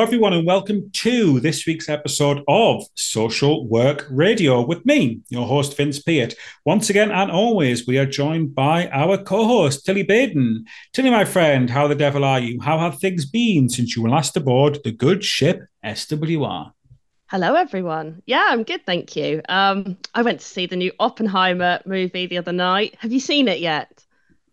Hello, 0.00 0.08
everyone, 0.08 0.32
and 0.32 0.46
welcome 0.46 0.90
to 0.94 1.40
this 1.40 1.66
week's 1.66 1.90
episode 1.90 2.42
of 2.48 2.84
Social 2.94 3.68
Work 3.68 4.06
Radio 4.10 4.64
with 4.64 4.86
me, 4.86 5.20
your 5.28 5.46
host, 5.46 5.76
Vince 5.76 6.00
Peart. 6.00 6.32
Once 6.64 6.88
again, 6.88 7.10
and 7.10 7.30
always, 7.30 7.86
we 7.86 7.98
are 7.98 8.06
joined 8.06 8.54
by 8.54 8.88
our 8.92 9.18
co 9.18 9.44
host, 9.44 9.84
Tilly 9.84 10.02
Baden. 10.02 10.64
Tilly, 10.94 11.10
my 11.10 11.26
friend, 11.26 11.68
how 11.68 11.86
the 11.86 11.94
devil 11.94 12.24
are 12.24 12.40
you? 12.40 12.58
How 12.62 12.78
have 12.78 12.98
things 12.98 13.26
been 13.26 13.68
since 13.68 13.94
you 13.94 14.02
were 14.02 14.08
last 14.08 14.34
aboard 14.38 14.78
the 14.84 14.90
good 14.90 15.22
ship 15.22 15.66
SWR? 15.84 16.72
Hello, 17.26 17.54
everyone. 17.54 18.22
Yeah, 18.24 18.46
I'm 18.48 18.62
good, 18.62 18.86
thank 18.86 19.14
you. 19.16 19.42
Um, 19.50 19.98
I 20.14 20.22
went 20.22 20.40
to 20.40 20.46
see 20.46 20.64
the 20.64 20.76
new 20.76 20.92
Oppenheimer 20.98 21.80
movie 21.84 22.24
the 22.24 22.38
other 22.38 22.54
night. 22.54 22.96
Have 23.00 23.12
you 23.12 23.20
seen 23.20 23.48
it 23.48 23.60
yet? 23.60 24.02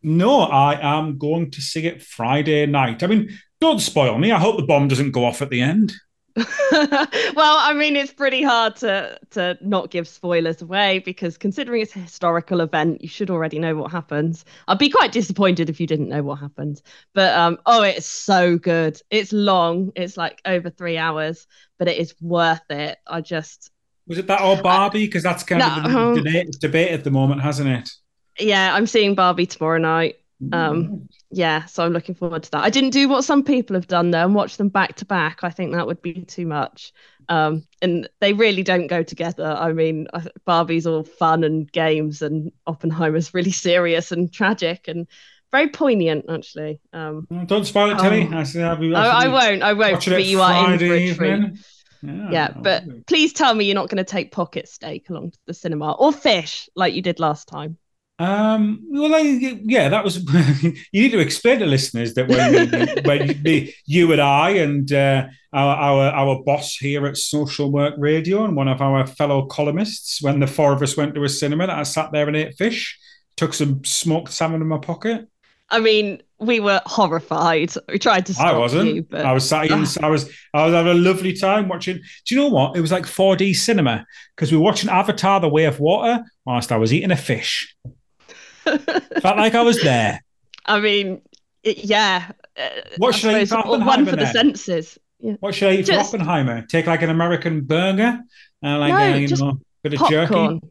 No, 0.04 0.42
I 0.42 0.98
am 0.98 1.18
going 1.18 1.52
to 1.52 1.62
see 1.62 1.88
it 1.88 2.04
Friday 2.04 2.66
night. 2.66 3.02
I 3.02 3.08
mean, 3.08 3.30
don't 3.60 3.80
spoil 3.80 4.18
me. 4.18 4.32
I 4.32 4.40
hope 4.40 4.58
the 4.58 4.64
bomb 4.64 4.88
doesn't 4.88 5.12
go 5.12 5.26
off 5.26 5.42
at 5.42 5.50
the 5.50 5.62
end. 5.62 5.94
well, 6.72 7.58
I 7.58 7.74
mean, 7.76 7.96
it's 7.96 8.14
pretty 8.14 8.44
hard 8.44 8.76
to 8.78 9.18
to 9.32 9.58
not 9.62 9.90
give 9.90 10.08
spoilers 10.08 10.62
away 10.62 11.00
because 11.00 11.36
considering 11.36 11.82
it's 11.82 11.96
a 11.96 12.00
historical 12.00 12.62
event, 12.62 13.02
you 13.02 13.08
should 13.08 13.32
already 13.32 13.58
know 13.58 13.76
what 13.76 13.92
happens. 13.92 14.46
I'd 14.68 14.78
be 14.78 14.90
quite 14.90 15.12
disappointed 15.12 15.68
if 15.68 15.80
you 15.80 15.88
didn't 15.88 16.10
know 16.10 16.22
what 16.22 16.36
happens. 16.38 16.84
But 17.16 17.34
um, 17.34 17.58
oh, 17.66 17.82
it's 17.82 18.06
so 18.06 18.60
good. 18.60 19.02
It's 19.10 19.34
long. 19.34 19.92
It's 19.96 20.16
like 20.16 20.40
over 20.46 20.70
three 20.70 21.00
hours, 21.00 21.48
but 21.80 21.88
it 21.88 21.98
is 21.98 22.14
worth 22.22 22.70
it. 22.70 23.00
I 23.08 23.22
just 23.22 23.72
was 24.08 24.20
it 24.20 24.28
that 24.28 24.42
or 24.42 24.62
Barbie 24.62 25.08
because 25.08 25.24
that's 25.24 25.44
kind 25.44 25.59
no, 25.59 25.68
of 25.68 25.92
the 25.92 26.00
um, 26.00 26.16
debate, 26.16 26.59
debate 26.59 26.92
at 26.92 27.03
the 27.03 27.12
moment, 27.12 27.42
hasn't 27.42 27.68
it? 27.68 27.90
Yeah, 28.40 28.76
I'm 28.76 28.86
seeing 28.86 29.16
Barbie 29.16 29.48
tomorrow 29.48 29.80
night. 29.80 30.18
Um, 30.52 31.10
yeah, 31.32 31.66
so 31.66 31.84
I'm 31.84 31.94
looking 31.94 32.16
forward 32.16 32.44
to 32.44 32.52
that. 32.52 32.64
I 32.64 32.70
didn't 32.70 32.92
do 32.92 33.10
what 33.10 33.24
some 33.24 33.44
people 33.44 33.76
have 33.76 33.88
done 33.88 34.12
though 34.12 34.24
and 34.24 34.36
watch 34.36 34.58
them 34.58 34.70
back 34.70 34.96
to 34.98 35.06
back. 35.06 35.44
I 35.44 35.50
think 35.50 35.74
that 35.74 35.88
would 35.88 36.02
be 36.02 36.22
too 36.22 36.46
much. 36.46 36.94
Um, 37.30 37.64
and 37.82 38.08
they 38.22 38.34
really 38.34 38.64
don't 38.64 38.88
go 38.88 39.04
together. 39.04 39.46
I 39.46 39.74
mean, 39.74 40.08
Barbie's 40.46 40.88
all 40.88 41.04
fun 41.04 41.44
and 41.44 41.70
games, 41.72 42.22
and 42.22 42.52
Oppenheimer's 42.66 43.34
really 43.34 43.52
serious 43.68 44.12
and 44.12 44.32
tragic 44.32 44.88
and 44.88 45.08
very 45.52 45.70
poignant, 45.70 46.26
actually. 46.30 46.80
Um, 46.94 47.28
don't 47.48 47.66
spoil 47.66 47.92
it, 47.92 48.00
Tilly. 48.00 48.30
I, 48.32 48.42
I, 48.42 49.08
I, 49.08 49.26
I 49.26 49.28
won't. 49.28 49.64
I 49.64 49.74
won't. 49.74 50.06
But 50.06 50.26
you 50.26 50.42
are 50.42 50.74
in 50.74 50.80
for 50.80 50.94
a 50.94 51.14
treat. 51.14 51.60
Yeah, 52.04 52.30
yeah 52.32 52.54
but 52.56 53.08
please 53.08 53.34
tell 53.34 53.56
me 53.56 53.66
you're 53.66 53.76
not 53.76 53.90
going 53.90 53.98
to 53.98 54.04
take 54.04 54.32
pocket 54.32 54.68
steak 54.68 55.10
along 55.10 55.32
to 55.32 55.40
the 55.48 55.54
cinema 55.54 55.94
or 55.94 56.14
fish 56.14 56.70
like 56.76 56.94
you 56.94 57.02
did 57.02 57.20
last 57.20 57.48
time. 57.48 57.78
Um, 58.20 58.82
well, 58.90 59.14
I, 59.14 59.20
yeah, 59.64 59.90
that 59.90 60.04
was. 60.04 60.18
you 60.64 60.73
need 60.92 61.12
to 61.12 61.20
explain 61.20 61.60
to 61.60 61.68
listeners 61.68 62.16
that 62.16 62.28
when, 62.28 63.06
when 63.06 63.44
the, 63.44 63.74
you 63.86 64.12
and 64.12 64.22
I 64.22 64.50
and 64.52 64.92
uh, 64.92 65.28
our, 65.54 65.76
our 65.76 66.04
our 66.12 66.44
boss 66.44 66.76
here 66.76 67.06
at 67.06 67.18
Social 67.18 67.72
Work 67.72 67.94
Radio 67.98 68.44
and 68.44 68.56
one 68.56 68.68
of 68.68 68.82
our 68.82 69.06
fellow 69.06 69.46
columnists, 69.46 70.22
when 70.22 70.40
the 70.40 70.48
four 70.48 70.74
of 70.74 70.82
us 70.82 70.98
went 70.98 71.14
to 71.14 71.24
a 71.24 71.30
cinema, 71.30 71.68
that 71.68 71.78
I 71.78 71.84
sat 71.84 72.12
there 72.12 72.28
and 72.28 72.36
ate 72.36 72.58
fish, 72.58 72.98
took 73.36 73.54
some 73.54 73.84
smoked 73.86 74.34
salmon 74.34 74.62
in 74.62 74.68
my 74.68 74.80
pocket. 74.80 75.28
I 75.70 75.80
mean, 75.80 76.24
we 76.40 76.59
were 76.59 76.81
horrified. 76.86 77.74
We 77.90 78.00
tried 78.00 78.26
to 78.28 78.36
I 78.40 78.58
wasn't. 78.58 78.96
You, 78.96 79.04
but... 79.04 79.26
I 79.26 79.34
was 79.34 79.48
sat 79.48 79.66
in, 79.66 79.74
I 79.74 80.09
was 80.09 80.30
I 80.56 80.66
was 80.66 80.74
having 80.74 80.92
a 80.92 80.96
lovely 80.96 81.34
time 81.34 81.68
watching. 81.68 81.98
Do 82.26 82.36
you 82.36 82.42
know 82.42 82.48
what? 82.48 82.76
It 82.76 82.81
was 82.81 82.92
like 82.92 83.04
4D 83.04 83.56
cinema 83.56 84.08
because 84.36 84.52
we 84.52 84.58
were 84.58 84.64
watching 84.64 84.90
Avatar: 84.90 85.40
The 85.40 85.50
Way 85.50 85.66
of 85.66 85.80
Water 85.80 86.24
whilst 86.46 86.72
I 86.72 86.78
was 86.78 86.91
eating 86.91 87.12
a 87.12 87.18
fish. 87.18 87.75
Felt 89.22 89.38
like 89.38 89.55
I 89.55 89.61
was 89.61 89.81
there. 89.81 90.23
I 90.66 90.79
mean, 90.79 91.22
it, 91.63 91.85
yeah. 91.85 92.31
Uh, 92.57 92.69
what 92.97 93.16
should 93.16 93.33
I, 93.33 93.41
eat 93.41 93.50
for 93.50 93.61
One 93.63 94.05
for 94.05 94.16
the 94.16 94.28
senses. 94.28 94.97
Yeah. 95.19 95.33
What 95.39 95.55
should 95.55 95.69
I 95.69 95.73
eat 95.78 95.85
just, 95.85 96.11
for 96.11 96.17
Oppenheimer? 96.17 96.66
Take 96.67 96.88
like 96.88 97.01
an 97.01 97.09
American 97.09 97.61
burger, 97.61 98.19
uh, 98.63 98.78
like 98.78 98.94
no, 98.94 98.97
a, 98.97 99.17
you 99.17 99.35
know, 99.35 99.59
bit 99.83 99.94
of 99.94 100.00
popcorn. 100.00 100.59
jerky. 100.59 100.67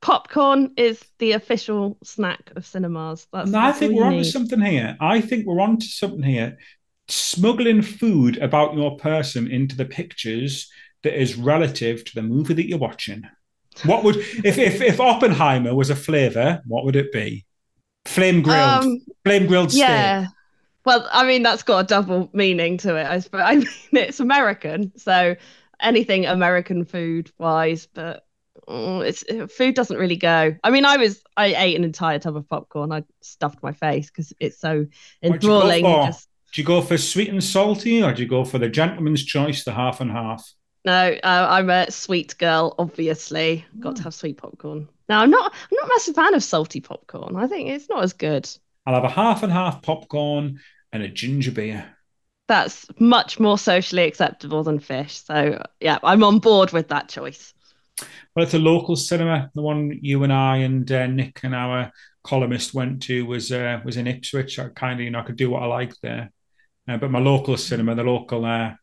Popcorn 0.00 0.72
is 0.76 1.02
the 1.18 1.32
official 1.32 1.96
snack 2.04 2.52
of 2.56 2.66
cinemas. 2.66 3.26
That's, 3.32 3.50
no, 3.50 3.58
that's 3.58 3.76
I 3.76 3.78
think 3.78 3.94
we're 3.94 4.04
onto 4.04 4.24
something 4.24 4.60
here. 4.60 4.96
I 5.00 5.20
think 5.20 5.46
we're 5.46 5.60
onto 5.60 5.86
something 5.86 6.22
here. 6.22 6.58
Smuggling 7.08 7.82
food 7.82 8.38
about 8.38 8.74
your 8.74 8.96
person 8.96 9.50
into 9.50 9.76
the 9.76 9.84
pictures 9.84 10.70
that 11.02 11.18
is 11.18 11.36
relative 11.36 12.04
to 12.04 12.14
the 12.14 12.22
movie 12.22 12.54
that 12.54 12.68
you're 12.68 12.78
watching. 12.78 13.24
What 13.84 14.04
would 14.04 14.16
if 14.16 14.58
if 14.58 14.80
if 14.80 15.00
Oppenheimer 15.00 15.74
was 15.74 15.90
a 15.90 15.96
flavor? 15.96 16.62
What 16.66 16.84
would 16.84 16.96
it 16.96 17.12
be? 17.12 17.44
Flame 18.04 18.42
grilled, 18.42 18.84
um, 18.84 19.00
flame 19.24 19.46
grilled 19.46 19.70
steak. 19.70 19.88
Yeah. 19.88 20.26
Well, 20.84 21.08
I 21.10 21.26
mean 21.26 21.42
that's 21.42 21.62
got 21.62 21.78
a 21.80 21.86
double 21.86 22.30
meaning 22.32 22.76
to 22.78 22.96
it. 22.96 23.06
I 23.06 23.18
suppose. 23.18 23.42
I 23.44 23.56
mean 23.56 23.68
it's 23.92 24.20
American, 24.20 24.92
so 24.96 25.36
anything 25.80 26.26
American 26.26 26.84
food 26.84 27.30
wise, 27.38 27.86
but 27.86 28.26
mm, 28.68 29.04
it's 29.04 29.24
food 29.54 29.74
doesn't 29.74 29.96
really 29.96 30.16
go. 30.16 30.54
I 30.62 30.70
mean, 30.70 30.84
I 30.84 30.96
was 30.96 31.22
I 31.36 31.54
ate 31.54 31.76
an 31.76 31.84
entire 31.84 32.18
tub 32.18 32.36
of 32.36 32.48
popcorn. 32.48 32.92
I 32.92 33.04
stuffed 33.20 33.62
my 33.62 33.72
face 33.72 34.08
because 34.08 34.32
it's 34.40 34.58
so 34.58 34.86
enthralling. 35.22 35.84
Do 35.84 36.60
you 36.60 36.66
go 36.66 36.82
for 36.82 36.96
sweet 36.96 37.30
and 37.30 37.42
salty, 37.42 38.02
or 38.02 38.12
do 38.12 38.22
you 38.22 38.28
go 38.28 38.44
for 38.44 38.58
the 38.58 38.68
gentleman's 38.68 39.24
choice, 39.24 39.64
the 39.64 39.72
half 39.72 40.00
and 40.00 40.10
half? 40.10 40.52
No, 40.84 41.16
uh, 41.22 41.46
I'm 41.50 41.70
a 41.70 41.90
sweet 41.90 42.36
girl. 42.38 42.74
Obviously, 42.78 43.64
got 43.80 43.96
to 43.96 44.02
hmm. 44.02 44.04
have 44.04 44.14
sweet 44.14 44.36
popcorn. 44.36 44.88
Now, 45.08 45.20
I'm 45.20 45.30
not. 45.30 45.52
I'm 45.52 45.76
not 45.80 45.86
a 45.86 45.88
massive 45.94 46.14
fan 46.14 46.34
of 46.34 46.42
salty 46.42 46.80
popcorn. 46.80 47.36
I 47.36 47.46
think 47.46 47.70
it's 47.70 47.88
not 47.88 48.02
as 48.02 48.12
good. 48.12 48.48
I'll 48.86 48.94
have 48.94 49.04
a 49.04 49.08
half 49.08 49.42
and 49.42 49.52
half 49.52 49.82
popcorn 49.82 50.60
and 50.92 51.02
a 51.02 51.08
ginger 51.08 51.52
beer. 51.52 51.86
That's 52.48 52.86
much 52.98 53.40
more 53.40 53.56
socially 53.56 54.04
acceptable 54.04 54.62
than 54.62 54.78
fish. 54.78 55.16
So 55.16 55.62
yeah, 55.80 55.98
I'm 56.02 56.22
on 56.22 56.38
board 56.38 56.72
with 56.72 56.88
that 56.88 57.08
choice. 57.08 57.54
Well, 58.34 58.44
it's 58.44 58.54
a 58.54 58.58
local 58.58 58.96
cinema. 58.96 59.50
The 59.54 59.62
one 59.62 59.98
you 60.02 60.22
and 60.24 60.32
I 60.32 60.58
and 60.58 60.90
uh, 60.90 61.06
Nick 61.06 61.40
and 61.44 61.54
our 61.54 61.92
columnist 62.22 62.74
went 62.74 63.02
to 63.04 63.24
was 63.24 63.50
uh, 63.52 63.80
was 63.84 63.96
in 63.96 64.06
Ipswich. 64.06 64.58
I 64.58 64.68
kind 64.68 65.00
of 65.00 65.04
you 65.04 65.10
know 65.10 65.20
I 65.20 65.22
could 65.22 65.36
do 65.36 65.50
what 65.50 65.62
I 65.62 65.66
like 65.66 65.94
there, 66.02 66.30
uh, 66.88 66.98
but 66.98 67.10
my 67.10 67.20
local 67.20 67.56
cinema, 67.56 67.94
the 67.94 68.02
local 68.02 68.44
uh, 68.44 68.74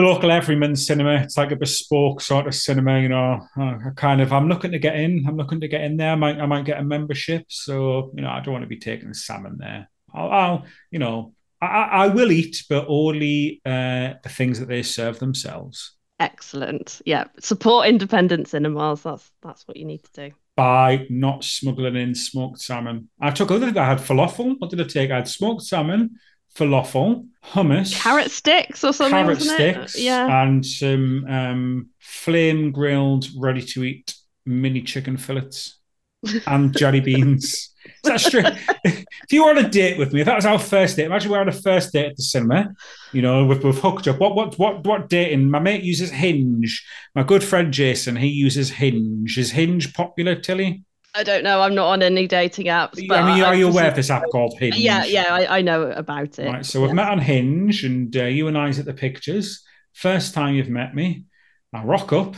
the 0.00 0.06
local 0.06 0.30
everyman 0.30 0.76
cinema. 0.76 1.14
It's 1.14 1.36
like 1.36 1.52
a 1.52 1.56
bespoke 1.56 2.20
sort 2.20 2.46
of 2.46 2.54
cinema, 2.54 3.00
you 3.00 3.08
know. 3.08 3.46
I 3.56 3.76
kind 3.96 4.20
of 4.20 4.32
I'm 4.32 4.48
looking 4.48 4.72
to 4.72 4.78
get 4.78 4.96
in. 4.96 5.24
I'm 5.26 5.36
looking 5.36 5.60
to 5.60 5.68
get 5.68 5.82
in 5.82 5.96
there. 5.96 6.12
I 6.12 6.16
might 6.16 6.40
I 6.40 6.46
might 6.46 6.64
get 6.64 6.80
a 6.80 6.84
membership. 6.84 7.46
So 7.48 8.10
you 8.14 8.22
know, 8.22 8.30
I 8.30 8.40
don't 8.40 8.52
want 8.52 8.64
to 8.64 8.68
be 8.68 8.78
taking 8.78 9.12
salmon 9.14 9.56
there. 9.58 9.88
I'll, 10.14 10.30
I'll 10.30 10.66
you 10.90 10.98
know, 10.98 11.34
I, 11.60 11.66
I 11.66 12.06
will 12.08 12.32
eat, 12.32 12.64
but 12.68 12.86
only 12.88 13.60
uh, 13.64 14.14
the 14.22 14.28
things 14.28 14.58
that 14.60 14.68
they 14.68 14.82
serve 14.82 15.18
themselves. 15.18 15.96
Excellent. 16.18 17.00
Yeah, 17.06 17.24
support 17.38 17.88
independent 17.88 18.48
cinemas. 18.48 19.02
That's 19.02 19.30
that's 19.42 19.66
what 19.68 19.76
you 19.76 19.84
need 19.84 20.04
to 20.04 20.28
do. 20.28 20.34
By 20.56 21.06
not 21.08 21.44
smuggling 21.44 21.96
in 21.96 22.14
smoked 22.14 22.60
salmon. 22.60 23.08
I 23.20 23.30
took 23.30 23.50
other. 23.50 23.66
I 23.66 23.86
had 23.86 23.98
falafel. 23.98 24.56
What 24.58 24.70
did 24.70 24.80
I 24.80 24.84
take? 24.84 25.10
I 25.10 25.16
had 25.16 25.28
smoked 25.28 25.62
salmon 25.62 26.18
falafel, 26.56 27.26
hummus, 27.44 27.94
carrot 27.94 28.30
sticks 28.30 28.84
or 28.84 28.92
something. 28.92 29.12
Carrot 29.12 29.40
sticks, 29.40 29.94
it? 29.94 30.02
yeah, 30.02 30.42
and 30.42 30.64
some 30.64 31.24
um, 31.26 31.90
flame 31.98 32.72
grilled, 32.72 33.26
ready 33.36 33.62
to 33.62 33.84
eat 33.84 34.14
mini 34.46 34.82
chicken 34.82 35.16
fillets 35.16 35.78
and 36.46 36.76
jelly 36.76 37.00
beans. 37.00 37.70
Is 37.84 38.02
that 38.04 38.20
true? 38.20 38.42
if 38.84 39.32
you 39.32 39.44
were 39.44 39.50
on 39.50 39.58
a 39.58 39.68
date 39.68 39.98
with 39.98 40.12
me, 40.12 40.20
if 40.20 40.26
that 40.26 40.36
was 40.36 40.46
our 40.46 40.58
first 40.58 40.96
date, 40.96 41.06
imagine 41.06 41.30
we're 41.30 41.40
on 41.40 41.48
a 41.48 41.52
first 41.52 41.92
date 41.92 42.06
at 42.06 42.16
the 42.16 42.22
cinema. 42.22 42.68
You 43.12 43.22
know, 43.22 43.46
we've, 43.46 43.62
we've 43.62 43.78
hooked 43.78 44.06
up. 44.08 44.18
What 44.18 44.34
what 44.34 44.58
what 44.58 44.86
what 44.86 45.08
dating? 45.08 45.50
My 45.50 45.60
mate 45.60 45.82
uses 45.82 46.10
Hinge. 46.10 46.86
My 47.14 47.22
good 47.22 47.42
friend 47.42 47.72
Jason, 47.72 48.16
he 48.16 48.28
uses 48.28 48.70
Hinge. 48.70 49.38
Is 49.38 49.50
Hinge 49.52 49.94
popular, 49.94 50.34
Tilly? 50.34 50.84
I 51.14 51.22
don't 51.22 51.42
know. 51.42 51.60
I'm 51.60 51.74
not 51.74 51.88
on 51.88 52.02
any 52.02 52.26
dating 52.26 52.66
apps. 52.66 53.06
But 53.08 53.18
I 53.18 53.34
mean, 53.34 53.42
are 53.42 53.54
you 53.54 53.68
aware 53.68 53.88
of 53.88 53.96
this 53.96 54.10
app 54.10 54.24
called 54.30 54.56
Hinge? 54.58 54.76
Yeah, 54.76 55.04
yeah, 55.04 55.34
I, 55.34 55.58
I 55.58 55.62
know 55.62 55.90
about 55.90 56.38
it. 56.38 56.46
Right, 56.46 56.64
so 56.64 56.80
we've 56.80 56.92
met 56.92 57.08
on 57.08 57.18
Hinge, 57.18 57.84
and 57.84 58.16
uh, 58.16 58.24
you 58.24 58.48
and 58.48 58.56
I's 58.56 58.78
at 58.78 58.84
the 58.84 58.94
pictures. 58.94 59.64
First 59.92 60.34
time 60.34 60.54
you've 60.54 60.68
met 60.68 60.94
me, 60.94 61.24
I 61.72 61.82
rock 61.82 62.12
up, 62.12 62.36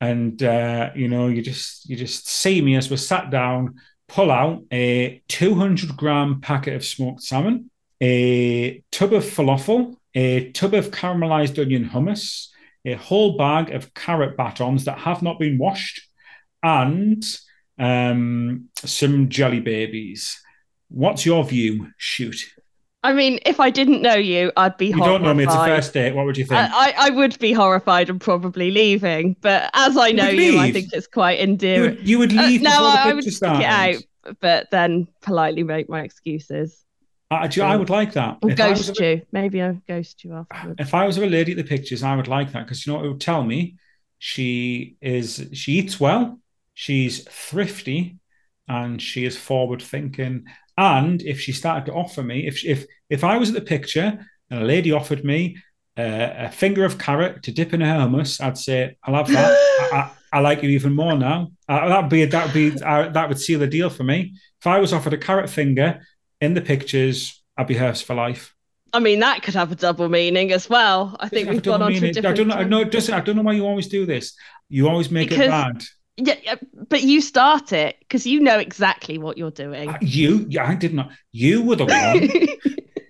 and 0.00 0.42
uh, 0.42 0.90
you 0.94 1.08
know, 1.08 1.28
you 1.28 1.42
just 1.42 1.88
you 1.88 1.96
just 1.96 2.28
see 2.28 2.62
me 2.62 2.76
as 2.76 2.90
we're 2.90 2.96
sat 2.96 3.30
down, 3.30 3.74
pull 4.08 4.30
out 4.30 4.62
a 4.72 5.22
200 5.28 5.96
gram 5.96 6.40
packet 6.40 6.74
of 6.74 6.84
smoked 6.84 7.22
salmon, 7.22 7.70
a 8.02 8.82
tub 8.90 9.12
of 9.12 9.24
falafel, 9.24 9.96
a 10.14 10.50
tub 10.52 10.72
of 10.72 10.90
caramelized 10.90 11.60
onion 11.60 11.90
hummus, 11.90 12.48
a 12.86 12.94
whole 12.94 13.36
bag 13.36 13.70
of 13.70 13.92
carrot 13.92 14.36
batons 14.36 14.86
that 14.86 14.98
have 14.98 15.22
not 15.22 15.38
been 15.38 15.58
washed, 15.58 16.08
and 16.62 17.22
um, 17.78 18.68
some 18.76 19.28
jelly 19.28 19.60
babies. 19.60 20.40
What's 20.88 21.26
your 21.26 21.44
view? 21.44 21.88
Shoot. 21.96 22.36
I 23.02 23.12
mean, 23.12 23.38
if 23.44 23.60
I 23.60 23.68
didn't 23.68 24.00
know 24.00 24.14
you, 24.14 24.50
I'd 24.56 24.78
be. 24.78 24.86
You 24.86 24.94
horrified. 24.94 25.12
don't 25.12 25.22
know 25.22 25.34
me. 25.34 25.44
It's 25.44 25.54
a 25.54 25.64
first 25.64 25.92
date. 25.92 26.14
What 26.14 26.24
would 26.24 26.38
you 26.38 26.46
think? 26.46 26.58
I, 26.58 26.68
I, 26.72 26.94
I 26.98 27.10
would 27.10 27.38
be 27.38 27.52
horrified 27.52 28.08
and 28.08 28.18
probably 28.18 28.70
leaving. 28.70 29.36
But 29.42 29.70
as 29.74 29.96
I 29.96 30.10
know 30.12 30.28
you, 30.28 30.58
I 30.58 30.72
think 30.72 30.92
it's 30.92 31.06
quite 31.06 31.38
endearing. 31.38 31.98
You 32.02 32.18
would, 32.18 32.32
you 32.32 32.38
would 32.38 32.38
uh, 32.38 32.46
leave. 32.46 32.60
Uh, 32.62 32.70
no, 32.70 32.84
I, 32.84 33.10
I 33.10 33.12
would 33.12 33.24
stick 33.24 33.60
it 33.60 33.64
out, 33.64 34.36
but 34.40 34.70
then 34.70 35.08
politely 35.20 35.64
make 35.64 35.88
my 35.88 36.02
excuses. 36.02 36.84
I, 37.30 37.50
I 37.62 37.76
would 37.76 37.90
like 37.90 38.12
that. 38.12 38.38
Or 38.42 38.50
ghost 38.50 38.98
you. 39.00 39.22
Maybe 39.32 39.60
I'll 39.60 39.80
ghost 39.86 40.24
you 40.24 40.34
afterwards. 40.34 40.76
If 40.78 40.94
I 40.94 41.04
was 41.04 41.18
a 41.18 41.26
lady 41.26 41.52
at 41.52 41.58
the 41.58 41.64
pictures, 41.64 42.02
I 42.02 42.16
would 42.16 42.28
like 42.28 42.52
that 42.52 42.64
because 42.64 42.86
you 42.86 42.92
know 42.92 43.04
it 43.04 43.08
would 43.08 43.20
tell 43.20 43.42
me 43.42 43.76
she 44.18 44.96
is 45.00 45.48
she 45.52 45.72
eats 45.72 45.98
well, 46.00 46.38
she's 46.74 47.24
thrifty, 47.28 48.18
and 48.68 49.00
she 49.00 49.24
is 49.24 49.36
forward 49.36 49.82
thinking. 49.82 50.44
And 50.76 51.22
if 51.22 51.40
she 51.40 51.52
started 51.52 51.86
to 51.86 51.94
offer 51.94 52.22
me, 52.22 52.46
if 52.46 52.64
if 52.64 52.86
if 53.08 53.24
I 53.24 53.38
was 53.38 53.50
at 53.50 53.54
the 53.54 53.60
picture 53.60 54.26
and 54.50 54.62
a 54.62 54.64
lady 54.64 54.92
offered 54.92 55.24
me 55.24 55.56
uh, 55.96 56.30
a 56.36 56.50
finger 56.50 56.84
of 56.84 56.98
carrot 56.98 57.44
to 57.44 57.52
dip 57.52 57.72
in 57.72 57.80
her 57.80 57.86
hummus, 57.86 58.40
I'd 58.40 58.58
say 58.58 58.96
I'll 59.04 59.14
have 59.14 59.28
that. 59.28 59.52
I, 59.92 59.96
I, 59.96 60.10
I, 60.38 60.40
like 60.40 60.62
you 60.62 60.70
even 60.70 60.94
more 60.94 61.16
now. 61.16 61.52
Uh, 61.68 61.88
that'd 61.88 62.10
be 62.10 62.24
that'd 62.24 62.52
be 62.52 62.72
uh, 62.82 63.08
that 63.10 63.28
would 63.28 63.38
seal 63.38 63.60
the 63.60 63.66
deal 63.66 63.90
for 63.90 64.02
me. 64.02 64.34
If 64.60 64.66
I 64.66 64.78
was 64.78 64.92
offered 64.92 65.12
a 65.12 65.18
carrot 65.18 65.48
finger 65.48 66.00
in 66.40 66.54
the 66.54 66.60
pictures, 66.60 67.42
I'd 67.56 67.68
be 67.68 67.74
hers 67.74 68.02
for 68.02 68.14
life. 68.14 68.54
I 68.92 69.00
mean, 69.00 69.20
that 69.20 69.42
could 69.42 69.54
have 69.54 69.72
a 69.72 69.74
double 69.74 70.08
meaning 70.08 70.52
as 70.52 70.68
well. 70.70 71.16
I 71.18 71.28
think 71.28 71.50
we've 71.50 71.62
gone 71.62 71.82
on 71.82 71.92
to 71.92 72.00
different. 72.12 72.26
I 72.26 72.32
don't 72.32 72.48
know. 72.48 72.62
No, 72.62 72.80
it 72.80 72.92
doesn't. 72.92 73.12
I 73.12 73.20
don't 73.20 73.36
know 73.36 73.42
why 73.42 73.52
you 73.52 73.66
always 73.66 73.88
do 73.88 74.06
this. 74.06 74.36
You 74.68 74.88
always 74.88 75.10
make 75.10 75.30
because, 75.30 75.46
it 75.46 75.50
bad. 75.50 75.84
Yeah, 76.16 76.54
but 76.88 77.02
you 77.02 77.20
start 77.20 77.72
it 77.72 77.96
because 78.00 78.26
you 78.26 78.40
know 78.40 78.58
exactly 78.58 79.18
what 79.18 79.36
you're 79.36 79.50
doing. 79.50 79.88
Uh, 79.88 79.98
you, 80.00 80.46
yeah, 80.48 80.68
I 80.68 80.74
did 80.74 80.94
not. 80.94 81.10
You 81.32 81.62
were 81.62 81.76
the 81.76 81.86
one. 81.86 82.30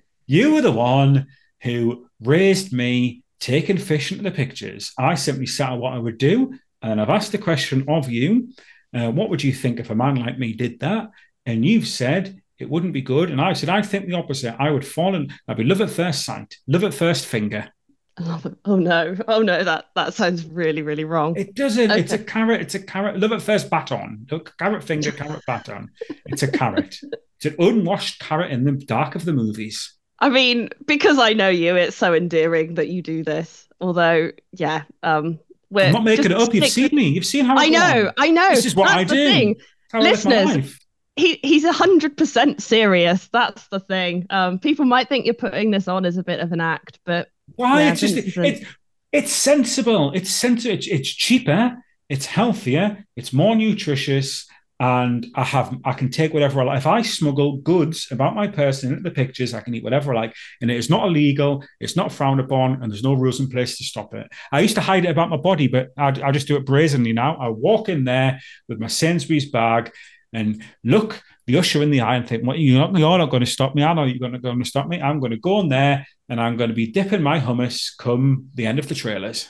you 0.27 0.55
were 0.55 0.63
the 0.63 0.73
one 0.73 1.27
who 1.63 2.09
raised 2.21 2.73
me, 2.73 3.23
taking 3.41 3.77
fish 3.77 4.11
into 4.11 4.25
the 4.25 4.31
pictures. 4.31 4.93
I 4.99 5.17
simply 5.17 5.47
sat 5.47 5.75
what 5.75 5.93
I 5.93 5.99
would 5.99 6.17
do, 6.17 6.55
and 6.81 7.01
I've 7.01 7.11
asked 7.11 7.33
the 7.33 7.39
question 7.39 7.85
of 7.89 8.09
you: 8.09 8.49
uh, 8.95 9.11
What 9.11 9.29
would 9.29 9.45
you 9.45 9.53
think 9.53 9.81
if 9.81 9.91
a 9.91 9.95
man 9.95 10.17
like 10.17 10.39
me 10.39 10.55
did 10.55 10.81
that? 10.81 11.11
And 11.47 11.65
you've 11.65 11.87
said 11.87 12.41
it 12.59 12.71
wouldn't 12.71 12.93
be 12.93 13.03
good. 13.03 13.31
And 13.31 13.41
I 13.41 13.53
said, 13.53 13.69
I 13.69 13.83
think 13.83 14.07
the 14.07 14.15
opposite. 14.15 14.57
I 14.59 14.71
would 14.71 14.87
fall 14.87 15.15
and 15.15 15.33
I'd 15.49 15.57
be 15.57 15.65
love 15.65 15.81
at 15.81 15.91
first 15.91 16.25
sight, 16.25 16.57
love 16.67 16.85
at 16.85 16.95
first 16.95 17.27
finger. 17.27 17.71
Oh 18.65 18.77
no! 18.77 19.17
Oh 19.27 19.43
no! 19.43 19.65
That 19.65 19.87
that 19.97 20.15
sounds 20.15 20.45
really, 20.47 20.83
really 20.83 21.05
wrong. 21.05 21.37
It 21.37 21.55
doesn't. 21.55 21.91
Okay. 21.91 22.01
It's 22.01 22.13
a 22.13 22.19
carrot. 22.19 22.61
It's 22.61 22.75
a 22.75 22.81
carrot. 22.81 23.19
Love 23.19 23.33
at 23.33 23.43
first 23.43 23.69
baton. 23.69 24.27
Look, 24.31 24.57
carrot 24.57 24.85
finger, 24.85 25.11
carrot 25.13 25.43
baton. 25.47 25.91
It's 26.27 26.43
a 26.43 26.49
carrot. 26.49 26.97
It's 27.37 27.47
an 27.47 27.57
unwashed 27.59 28.21
carrot 28.21 28.53
in 28.53 28.65
the 28.65 28.73
dark 28.73 29.17
of 29.17 29.25
the 29.25 29.33
movies. 29.33 29.95
I 30.21 30.29
mean, 30.29 30.71
because 30.87 31.19
I 31.19 31.33
know 31.33 31.49
you, 31.49 31.77
it's 31.77 31.97
so 31.97 32.15
endearing 32.15 32.75
that 32.75 32.89
you 32.89 33.03
do 33.03 33.25
this. 33.25 33.69
Although, 33.81 34.31
yeah, 34.53 34.85
um, 35.03 35.41
we're 35.71 35.87
I'm 35.87 35.93
not 35.93 36.05
making 36.05 36.27
it 36.27 36.33
up. 36.33 36.55
You've 36.55 36.69
seen 36.69 36.91
me. 36.93 37.09
You've 37.09 37.27
seen 37.27 37.45
how 37.45 37.57
I, 37.57 37.65
I 37.65 37.69
know. 37.69 38.13
I 38.17 38.31
know. 38.31 38.51
This 38.51 38.67
is 38.67 38.77
what 38.77 38.89
That's 38.89 39.13
I 39.13 39.15
do. 39.15 39.55
Listeners, 39.93 40.79
he 41.17 41.39
he's 41.43 41.65
a 41.65 41.73
hundred 41.73 42.17
percent 42.17 42.63
serious. 42.63 43.29
That's 43.33 43.67
the 43.69 43.81
thing. 43.81 44.27
Um, 44.31 44.59
people 44.59 44.85
might 44.85 45.09
think 45.09 45.27
you're 45.27 45.35
putting 45.35 45.71
this 45.71 45.89
on 45.89 46.05
as 46.05 46.17
a 46.17 46.25
bit 46.25 46.41
of 46.41 46.53
an 46.53 46.61
act, 46.61 47.01
but 47.05 47.29
why? 47.57 47.83
Yeah, 47.83 47.93
it's 47.93 48.01
just 48.01 48.17
it's 48.17 48.67
it's 49.13 49.33
sensible. 49.33 50.13
It's 50.13 50.31
sensible. 50.31 50.75
It's, 50.75 50.89
it's 50.89 51.09
cheaper. 51.09 51.77
It's 52.09 52.27
healthier. 52.27 53.07
It's 53.17 53.33
more 53.33 53.55
nutritious. 53.55 54.47
And 54.81 55.25
I 55.37 55.45
have 55.45 55.79
I 55.85 55.93
can 55.93 56.11
take 56.11 56.35
whatever 56.35 56.61
I 56.61 56.65
like. 56.65 56.79
If 56.79 56.87
I 56.87 57.03
smuggle 57.03 57.59
goods 57.59 58.09
about 58.11 58.35
my 58.35 58.49
person 58.49 58.91
into 58.91 59.05
the 59.05 59.15
pictures, 59.15 59.55
I 59.55 59.61
can 59.61 59.73
eat 59.75 59.85
whatever 59.85 60.13
I 60.13 60.23
like. 60.23 60.35
And 60.61 60.69
it 60.69 60.77
is 60.77 60.91
not 60.91 61.07
illegal, 61.07 61.65
it's 61.79 61.97
not 61.97 62.11
frowned 62.11 62.41
upon, 62.41 62.83
and 62.83 62.91
there's 62.91 63.05
no 63.05 63.15
rules 63.15 63.39
in 63.39 63.49
place 63.49 63.79
to 63.79 63.85
stop 63.85 64.15
it. 64.15 64.27
I 64.51 64.61
used 64.61 64.75
to 64.75 64.81
hide 64.81 65.05
it 65.05 65.11
about 65.11 65.31
my 65.31 65.37
body, 65.37 65.69
but 65.69 65.91
I, 65.97 66.09
I 66.09 66.33
just 66.33 66.49
do 66.49 66.57
it 66.57 66.67
brazenly 66.67 67.13
now. 67.13 67.37
I 67.37 67.51
walk 67.51 67.89
in 67.89 68.03
there 68.03 68.41
with 68.69 68.81
my 68.81 68.89
Sainsbury's 68.89 69.49
bag 69.49 69.93
and 70.33 70.61
look 70.83 71.23
the 71.47 71.59
usher 71.59 71.83
in 71.83 71.91
the 71.91 72.01
eye 72.01 72.17
and 72.17 72.27
think, 72.27 72.47
well, 72.47 72.57
you're 72.57 72.79
not, 72.79 72.99
you're 72.99 73.19
not 73.19 73.31
going 73.31 73.45
to 73.45 73.51
stop 73.51 73.75
me. 73.75 73.83
I 73.83 73.93
know 73.93 74.05
you're 74.05 74.19
going 74.19 74.33
to, 74.33 74.39
going 74.39 74.59
to 74.59 74.65
stop 74.65 74.89
me. 74.89 75.01
I'm 75.01 75.21
going 75.21 75.33
to 75.33 75.39
go 75.39 75.61
in 75.61 75.69
there 75.69 76.07
and 76.29 76.41
I'm 76.41 76.57
going 76.57 76.71
to 76.71 76.75
be 76.75 76.87
dipping 76.87 77.23
my 77.23 77.41
hummus 77.41 77.97
come 77.99 78.49
the 78.55 78.67
end 78.67 78.79
of 78.79 78.89
the 78.89 78.95
trailers. 78.95 79.49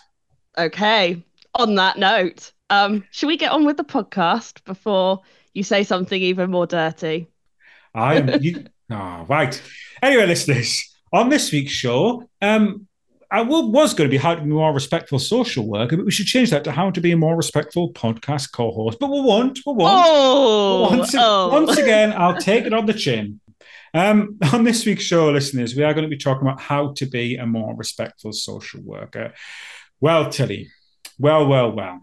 Okay. 0.58 1.24
On 1.54 1.74
that 1.76 1.98
note, 1.98 2.52
um, 2.70 3.04
should 3.10 3.28
we 3.28 3.36
get 3.36 3.52
on 3.52 3.64
with 3.64 3.76
the 3.76 3.84
podcast 3.84 4.64
before 4.64 5.22
you 5.52 5.62
say 5.62 5.84
something 5.84 6.20
even 6.20 6.50
more 6.50 6.66
dirty? 6.66 7.28
I 7.94 8.16
am. 8.16 8.42
you, 8.42 8.66
oh, 8.90 9.24
right. 9.28 9.60
Anyway, 10.02 10.26
listeners, 10.26 10.96
on 11.12 11.28
this 11.28 11.52
week's 11.52 11.70
show, 11.70 12.28
um, 12.42 12.88
I 13.34 13.42
was 13.42 13.94
going 13.94 14.08
to 14.08 14.14
be 14.14 14.16
how 14.16 14.36
to 14.36 14.40
be 14.40 14.46
more 14.46 14.72
respectful 14.72 15.18
social 15.18 15.66
worker, 15.66 15.96
but 15.96 16.06
we 16.06 16.12
should 16.12 16.26
change 16.26 16.50
that 16.50 16.62
to 16.64 16.70
how 16.70 16.92
to 16.92 17.00
be 17.00 17.10
a 17.10 17.16
more 17.16 17.34
respectful 17.34 17.92
podcast 17.92 18.52
co-host. 18.52 19.00
But 19.00 19.10
we 19.10 19.20
won't. 19.20 19.58
We 19.66 19.72
won't. 19.72 20.04
Oh, 20.06 20.88
once, 20.88 21.12
oh. 21.18 21.48
once 21.48 21.76
again, 21.76 22.12
I'll 22.16 22.36
take 22.36 22.64
it 22.64 22.72
on 22.72 22.86
the 22.86 22.94
chin. 22.94 23.40
Um, 23.92 24.38
on 24.52 24.62
this 24.62 24.86
week's 24.86 25.02
show, 25.02 25.32
listeners, 25.32 25.74
we 25.74 25.82
are 25.82 25.92
going 25.92 26.04
to 26.04 26.16
be 26.16 26.16
talking 26.16 26.46
about 26.46 26.60
how 26.60 26.92
to 26.92 27.06
be 27.06 27.34
a 27.34 27.44
more 27.44 27.74
respectful 27.74 28.32
social 28.32 28.82
worker. 28.82 29.32
Well, 30.00 30.30
Tilly, 30.30 30.70
well, 31.18 31.44
well, 31.48 31.72
well. 31.72 32.02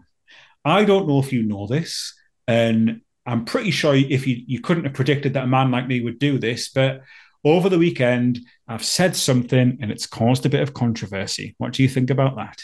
I 0.66 0.84
don't 0.84 1.08
know 1.08 1.20
if 1.20 1.32
you 1.32 1.44
know 1.44 1.66
this, 1.66 2.12
and 2.46 3.00
I'm 3.24 3.46
pretty 3.46 3.70
sure 3.70 3.94
if 3.94 4.26
you, 4.26 4.42
you 4.46 4.60
couldn't 4.60 4.84
have 4.84 4.92
predicted 4.92 5.32
that 5.32 5.44
a 5.44 5.46
man 5.46 5.70
like 5.70 5.88
me 5.88 6.02
would 6.02 6.18
do 6.18 6.38
this, 6.38 6.68
but 6.68 7.00
over 7.42 7.70
the 7.70 7.78
weekend, 7.78 8.40
I've 8.72 8.84
said 8.84 9.14
something 9.14 9.78
and 9.80 9.90
it's 9.90 10.06
caused 10.06 10.46
a 10.46 10.48
bit 10.48 10.62
of 10.62 10.72
controversy. 10.72 11.54
What 11.58 11.72
do 11.72 11.82
you 11.82 11.88
think 11.88 12.08
about 12.08 12.36
that? 12.36 12.62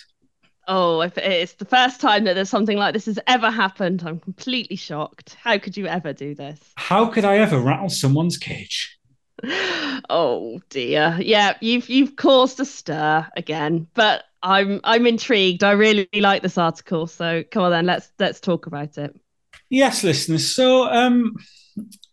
Oh, 0.67 1.03
if 1.03 1.17
it's 1.19 1.55
the 1.55 1.65
first 1.65 2.01
time 2.01 2.25
that 2.25 2.35
there's 2.35 2.51
something 2.51 2.77
like 2.77 2.95
this 2.95 3.07
has 3.07 3.19
ever 3.27 3.51
happened, 3.51 4.03
I'm 4.07 4.19
completely 4.21 4.77
shocked. 4.77 5.35
How 5.35 5.59
could 5.59 5.77
you 5.77 5.87
ever 5.87 6.13
do 6.13 6.35
this? 6.35 6.61
How 6.77 7.07
could 7.07 7.25
I 7.25 7.39
ever 7.39 7.59
rattle 7.59 7.89
someone's 7.89 8.39
cage? 8.39 8.99
Oh 10.11 10.61
dear. 10.71 11.19
Yeah, 11.21 11.55
you've 11.61 11.89
you've 11.89 12.17
caused 12.17 12.61
a 12.61 12.65
stir 12.65 13.27
again, 13.37 13.89
but 13.95 14.25
I'm 14.43 14.81
I'm 14.85 15.07
intrigued. 15.07 15.65
I 15.65 15.73
really 15.73 16.09
like 16.15 16.41
this 16.41 16.57
article. 16.57 17.07
So 17.09 17.43
come 17.51 17.65
on 17.65 17.71
then, 17.73 17.85
let's 17.85 18.11
let's 18.19 18.41
talk 18.41 18.67
about 18.67 18.97
it. 18.97 19.15
Yes, 19.69 20.05
listeners. 20.05 20.55
So 20.55 20.85
um 20.85 21.35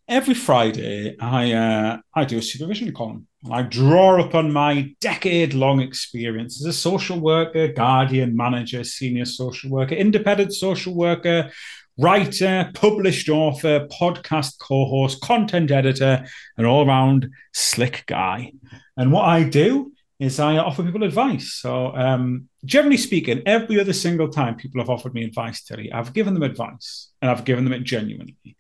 every 0.08 0.34
Friday, 0.34 1.16
I 1.20 1.54
uh, 1.54 1.98
I 2.14 2.26
do 2.26 2.38
a 2.38 2.42
supervision 2.42 2.94
column. 2.94 3.28
I 3.52 3.62
draw 3.62 4.24
upon 4.24 4.52
my 4.52 4.96
decade-long 5.02 5.80
experience 5.80 6.60
as 6.60 6.66
a 6.66 6.74
social 6.74 7.20
worker, 7.20 7.68
guardian, 7.68 8.36
manager, 8.36 8.84
senior 8.84 9.26
social 9.26 9.70
worker, 9.70 9.94
independent 9.94 10.54
social 10.54 10.96
worker, 10.96 11.52
writer, 11.98 12.72
published 12.74 13.30
author, 13.30 13.88
podcast 13.88 14.58
co-host, 14.60 15.22
content 15.22 15.72
editor, 15.72 16.26
an 16.58 16.66
all-round 16.66 17.30
slick 17.54 18.04
guy. 18.08 18.52
And 18.98 19.12
what 19.12 19.26
I 19.26 19.44
do 19.44 19.94
is 20.20 20.40
I 20.40 20.58
offer 20.58 20.82
people 20.84 21.04
advice. 21.04 21.54
So, 21.54 21.96
um, 21.96 22.50
generally 22.64 22.98
speaking, 22.98 23.44
every 23.46 23.80
other 23.80 23.94
single 23.94 24.30
time 24.30 24.56
people 24.56 24.82
have 24.82 24.90
offered 24.90 25.14
me 25.14 25.24
advice, 25.24 25.64
Terry, 25.64 25.92
I've 25.92 26.14
given 26.14 26.34
them 26.34 26.44
advice 26.44 27.10
and 27.22 27.30
I've 27.30 27.46
given 27.46 27.64
them 27.64 27.74
it 27.74 27.84
genuinely. 27.84 28.56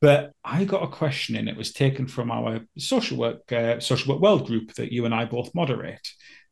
But 0.00 0.32
I 0.44 0.64
got 0.64 0.84
a 0.84 0.88
question 0.88 1.36
and 1.36 1.48
It 1.48 1.56
was 1.56 1.72
taken 1.72 2.06
from 2.06 2.30
our 2.30 2.60
social 2.78 3.18
work 3.18 3.50
uh, 3.52 3.80
social 3.80 4.12
work 4.12 4.22
world 4.22 4.46
group 4.46 4.74
that 4.74 4.92
you 4.92 5.04
and 5.04 5.14
I 5.14 5.24
both 5.24 5.54
moderate. 5.54 6.06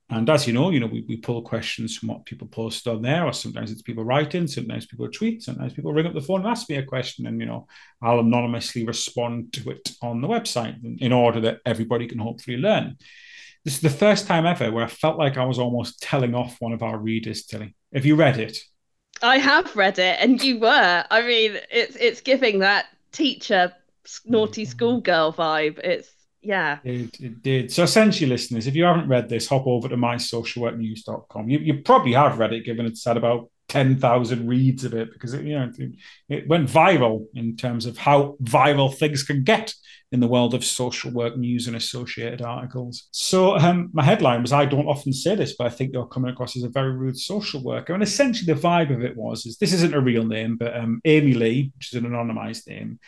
And 0.09 0.31
as 0.31 0.47
you 0.47 0.53
know, 0.53 0.71
you 0.71 0.79
know, 0.79 0.87
we, 0.87 1.05
we 1.09 1.17
pull 1.17 1.43
questions 1.43 1.97
from 1.97 2.11
what 2.11 2.25
people 2.25 2.47
post 2.47 2.87
on 2.87 3.03
there, 3.03 3.25
or 3.25 3.33
sometimes 3.33 3.73
it's 3.73 3.83
people 3.83 4.05
writing, 4.05 4.47
sometimes 4.47 4.87
people 4.87 5.11
tweet, 5.11 5.43
sometimes 5.43 5.73
people 5.73 5.93
ring 5.93 6.07
up 6.07 6.15
the 6.15 6.21
phone 6.21 6.43
and 6.43 6.49
ask 6.49 6.71
me 6.71 6.77
a 6.77 6.85
question, 6.85 7.27
and 7.27 7.41
you 7.41 7.47
know, 7.47 7.67
I'll 8.01 8.21
anonymously 8.21 8.87
respond 8.87 9.53
to 9.55 9.71
it 9.71 9.91
on 10.01 10.21
the 10.21 10.29
website 10.29 10.77
in 11.01 11.13
order 11.13 11.41
that 11.41 11.59
everybody 11.67 12.07
can 12.07 12.19
hopefully 12.19 12.57
learn. 12.57 12.97
This 13.65 13.75
is 13.75 13.81
the 13.81 13.91
first 13.91 14.29
time 14.29 14.47
ever 14.47 14.71
where 14.71 14.85
I 14.85 14.89
felt 14.89 15.19
like 15.19 15.37
I 15.37 15.45
was 15.45 15.59
almost 15.59 16.01
telling 16.01 16.37
off 16.37 16.61
one 16.61 16.73
of 16.73 16.85
our 16.85 16.99
readers, 16.99 17.45
Tilly. 17.45 17.75
Have 17.93 18.07
you 18.07 18.15
read 18.15 18.39
it? 18.39 18.59
I 19.23 19.39
have 19.39 19.75
read 19.75 19.99
it, 19.99 20.19
and 20.21 20.41
you 20.41 20.61
were. 20.61 21.05
I 21.11 21.23
mean, 21.23 21.59
it's 21.69 21.97
it's 21.97 22.21
giving 22.21 22.61
that 22.61 22.87
teacher 23.17 23.73
naughty 24.27 24.65
schoolgirl 24.65 25.33
vibe. 25.33 25.79
It's 25.83 26.11
yeah. 26.43 26.79
It, 26.85 27.19
it, 27.21 27.43
did. 27.43 27.73
So 27.73 27.83
essentially, 27.83 28.29
listeners, 28.29 28.67
if 28.67 28.77
you 28.77 28.85
haven't 28.85 29.09
read 29.09 29.29
this, 29.29 29.49
hop 29.49 29.67
over 29.67 29.89
to 29.89 29.97
mysocialworknews.com. 29.97 31.49
You, 31.49 31.59
you 31.59 31.83
probably 31.83 32.13
have 32.13 32.39
read 32.39 32.53
it, 32.53 32.65
given 32.65 32.87
it's 32.87 33.05
had 33.05 33.17
about 33.17 33.51
10,000 33.77 34.49
reads 34.49 34.85
of 34.85 34.95
it, 34.95 35.13
because 35.13 35.35
it, 35.35 35.45
you 35.45 35.59
know, 35.59 35.71
it, 35.77 35.91
it 36.31 36.49
went 36.49 36.67
viral 36.67 37.27
in 37.35 37.59
terms 37.59 37.85
of 37.85 37.99
how 37.99 38.35
viral 38.43 38.95
things 38.97 39.23
can 39.23 39.45
get 39.45 39.75
in 40.13 40.21
the 40.21 40.27
world 40.27 40.55
of 40.55 40.65
social 40.65 41.11
work 41.11 41.37
news 41.37 41.67
and 41.67 41.77
associated 41.77 42.41
articles. 42.41 43.09
So 43.11 43.59
um, 43.59 43.91
my 43.93 44.03
headline 44.03 44.41
was, 44.41 44.51
I 44.51 44.65
don't 44.65 44.87
often 44.87 45.13
say 45.13 45.35
this, 45.35 45.57
but 45.59 45.67
I 45.67 45.71
think 45.71 45.93
you're 45.93 46.07
coming 46.07 46.31
across 46.31 46.57
as 46.57 46.63
a 46.63 46.71
very 46.71 46.93
rude 46.93 47.19
social 47.19 47.63
worker. 47.63 47.93
And 47.93 48.03
essentially 48.03 48.51
the 48.51 48.59
vibe 48.59 48.95
of 48.95 49.03
it 49.03 49.15
was, 49.15 49.45
is 49.45 49.59
this 49.59 49.75
isn't 49.75 49.95
a 49.95 50.01
real 50.01 50.25
name, 50.25 50.57
but 50.57 50.75
um, 50.75 51.03
Amy 51.05 51.35
Lee, 51.35 51.71
which 51.77 51.93
is 51.93 52.03
an 52.03 52.11
anonymized 52.11 52.67
name, 52.67 52.99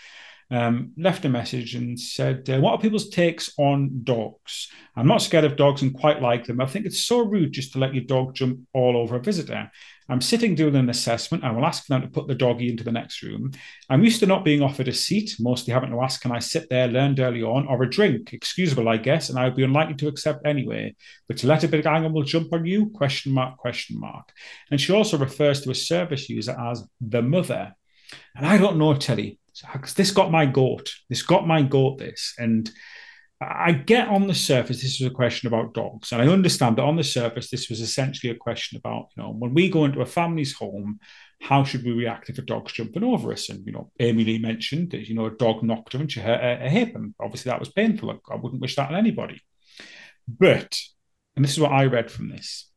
um, 0.50 0.92
left 0.98 1.24
a 1.24 1.30
message 1.30 1.74
and 1.76 1.98
said, 1.98 2.48
uh, 2.50 2.60
What 2.60 2.72
are 2.72 2.78
people's 2.78 3.08
takes 3.08 3.52
on 3.58 4.00
dogs? 4.02 4.68
I'm 4.96 5.06
not 5.06 5.22
scared 5.22 5.44
of 5.44 5.56
dogs 5.56 5.80
and 5.80 5.94
quite 5.94 6.20
like 6.20 6.44
them. 6.44 6.60
I 6.60 6.66
think 6.66 6.84
it's 6.84 7.04
so 7.04 7.20
rude 7.20 7.52
just 7.52 7.72
to 7.72 7.78
let 7.78 7.94
your 7.94 8.04
dog 8.04 8.34
jump 8.34 8.60
all 8.74 8.96
over 8.96 9.16
a 9.16 9.22
visitor. 9.22 9.70
I'm 10.08 10.20
sitting 10.22 10.54
doing 10.54 10.74
an 10.76 10.88
assessment. 10.88 11.44
I 11.44 11.50
will 11.50 11.66
ask 11.66 11.86
them 11.86 12.00
to 12.00 12.08
put 12.08 12.28
the 12.28 12.34
doggy 12.34 12.70
into 12.70 12.82
the 12.82 12.92
next 12.92 13.22
room. 13.22 13.52
I'm 13.90 14.02
used 14.02 14.20
to 14.20 14.26
not 14.26 14.44
being 14.44 14.62
offered 14.62 14.88
a 14.88 14.92
seat, 14.92 15.36
mostly 15.38 15.74
having 15.74 15.90
to 15.90 16.00
ask, 16.00 16.22
can 16.22 16.32
I 16.32 16.38
sit 16.38 16.70
there, 16.70 16.88
learned 16.88 17.20
early 17.20 17.42
on, 17.42 17.66
or 17.66 17.82
a 17.82 17.90
drink? 17.90 18.32
Excusable, 18.32 18.88
I 18.88 18.96
guess, 18.96 19.28
and 19.28 19.38
I 19.38 19.44
would 19.44 19.56
be 19.56 19.64
unlikely 19.64 19.96
to 19.96 20.08
accept 20.08 20.46
anyway. 20.46 20.96
But 21.26 21.36
to 21.38 21.46
let 21.46 21.64
a 21.64 21.68
big 21.68 21.84
animal 21.86 22.22
jump 22.22 22.52
on 22.52 22.64
you? 22.64 22.90
Question 22.90 23.32
mark, 23.32 23.58
question 23.58 24.00
mark. 24.00 24.32
And 24.70 24.80
she 24.80 24.92
also 24.92 25.18
refers 25.18 25.60
to 25.62 25.70
a 25.70 25.74
service 25.74 26.30
user 26.30 26.56
as 26.58 26.84
the 27.00 27.20
mother. 27.20 27.74
And 28.34 28.46
I 28.46 28.56
don't 28.56 28.78
know, 28.78 28.94
Tilly, 28.94 29.38
because 29.72 29.94
this 29.94 30.10
got 30.10 30.30
my 30.30 30.46
goat. 30.46 30.90
This 31.10 31.22
got 31.22 31.46
my 31.46 31.62
goat, 31.62 31.98
this. 31.98 32.34
And 32.38 32.70
I 33.40 33.72
get 33.72 34.08
on 34.08 34.26
the 34.26 34.34
surface, 34.34 34.82
this 34.82 34.98
was 35.00 35.10
a 35.10 35.14
question 35.14 35.46
about 35.46 35.72
dogs. 35.72 36.10
And 36.10 36.20
I 36.20 36.26
understand 36.26 36.76
that 36.76 36.82
on 36.82 36.96
the 36.96 37.04
surface, 37.04 37.50
this 37.50 37.68
was 37.68 37.80
essentially 37.80 38.32
a 38.32 38.36
question 38.36 38.78
about, 38.78 39.08
you 39.16 39.22
know, 39.22 39.30
when 39.30 39.54
we 39.54 39.70
go 39.70 39.84
into 39.84 40.00
a 40.00 40.06
family's 40.06 40.54
home, 40.54 40.98
how 41.40 41.62
should 41.62 41.84
we 41.84 41.92
react 41.92 42.28
if 42.28 42.38
a 42.38 42.42
dog's 42.42 42.72
jumping 42.72 43.04
over 43.04 43.32
us? 43.32 43.48
And, 43.48 43.64
you 43.64 43.72
know, 43.72 43.92
Amy 44.00 44.24
Lee 44.24 44.38
mentioned 44.38 44.90
that, 44.90 45.08
you 45.08 45.14
know, 45.14 45.26
a 45.26 45.30
dog 45.30 45.62
knocked 45.62 45.92
her 45.92 46.00
and 46.00 46.10
she 46.10 46.18
hurt 46.18 46.40
a, 46.42 46.66
a 46.66 46.68
hip. 46.68 46.96
And 46.96 47.14
obviously 47.20 47.50
that 47.50 47.60
was 47.60 47.68
painful. 47.68 48.10
I 48.10 48.34
wouldn't 48.34 48.60
wish 48.60 48.74
that 48.74 48.90
on 48.90 48.96
anybody. 48.96 49.40
But, 50.26 50.76
and 51.36 51.44
this 51.44 51.52
is 51.52 51.60
what 51.60 51.72
I 51.72 51.84
read 51.84 52.10
from 52.10 52.30
this 52.30 52.67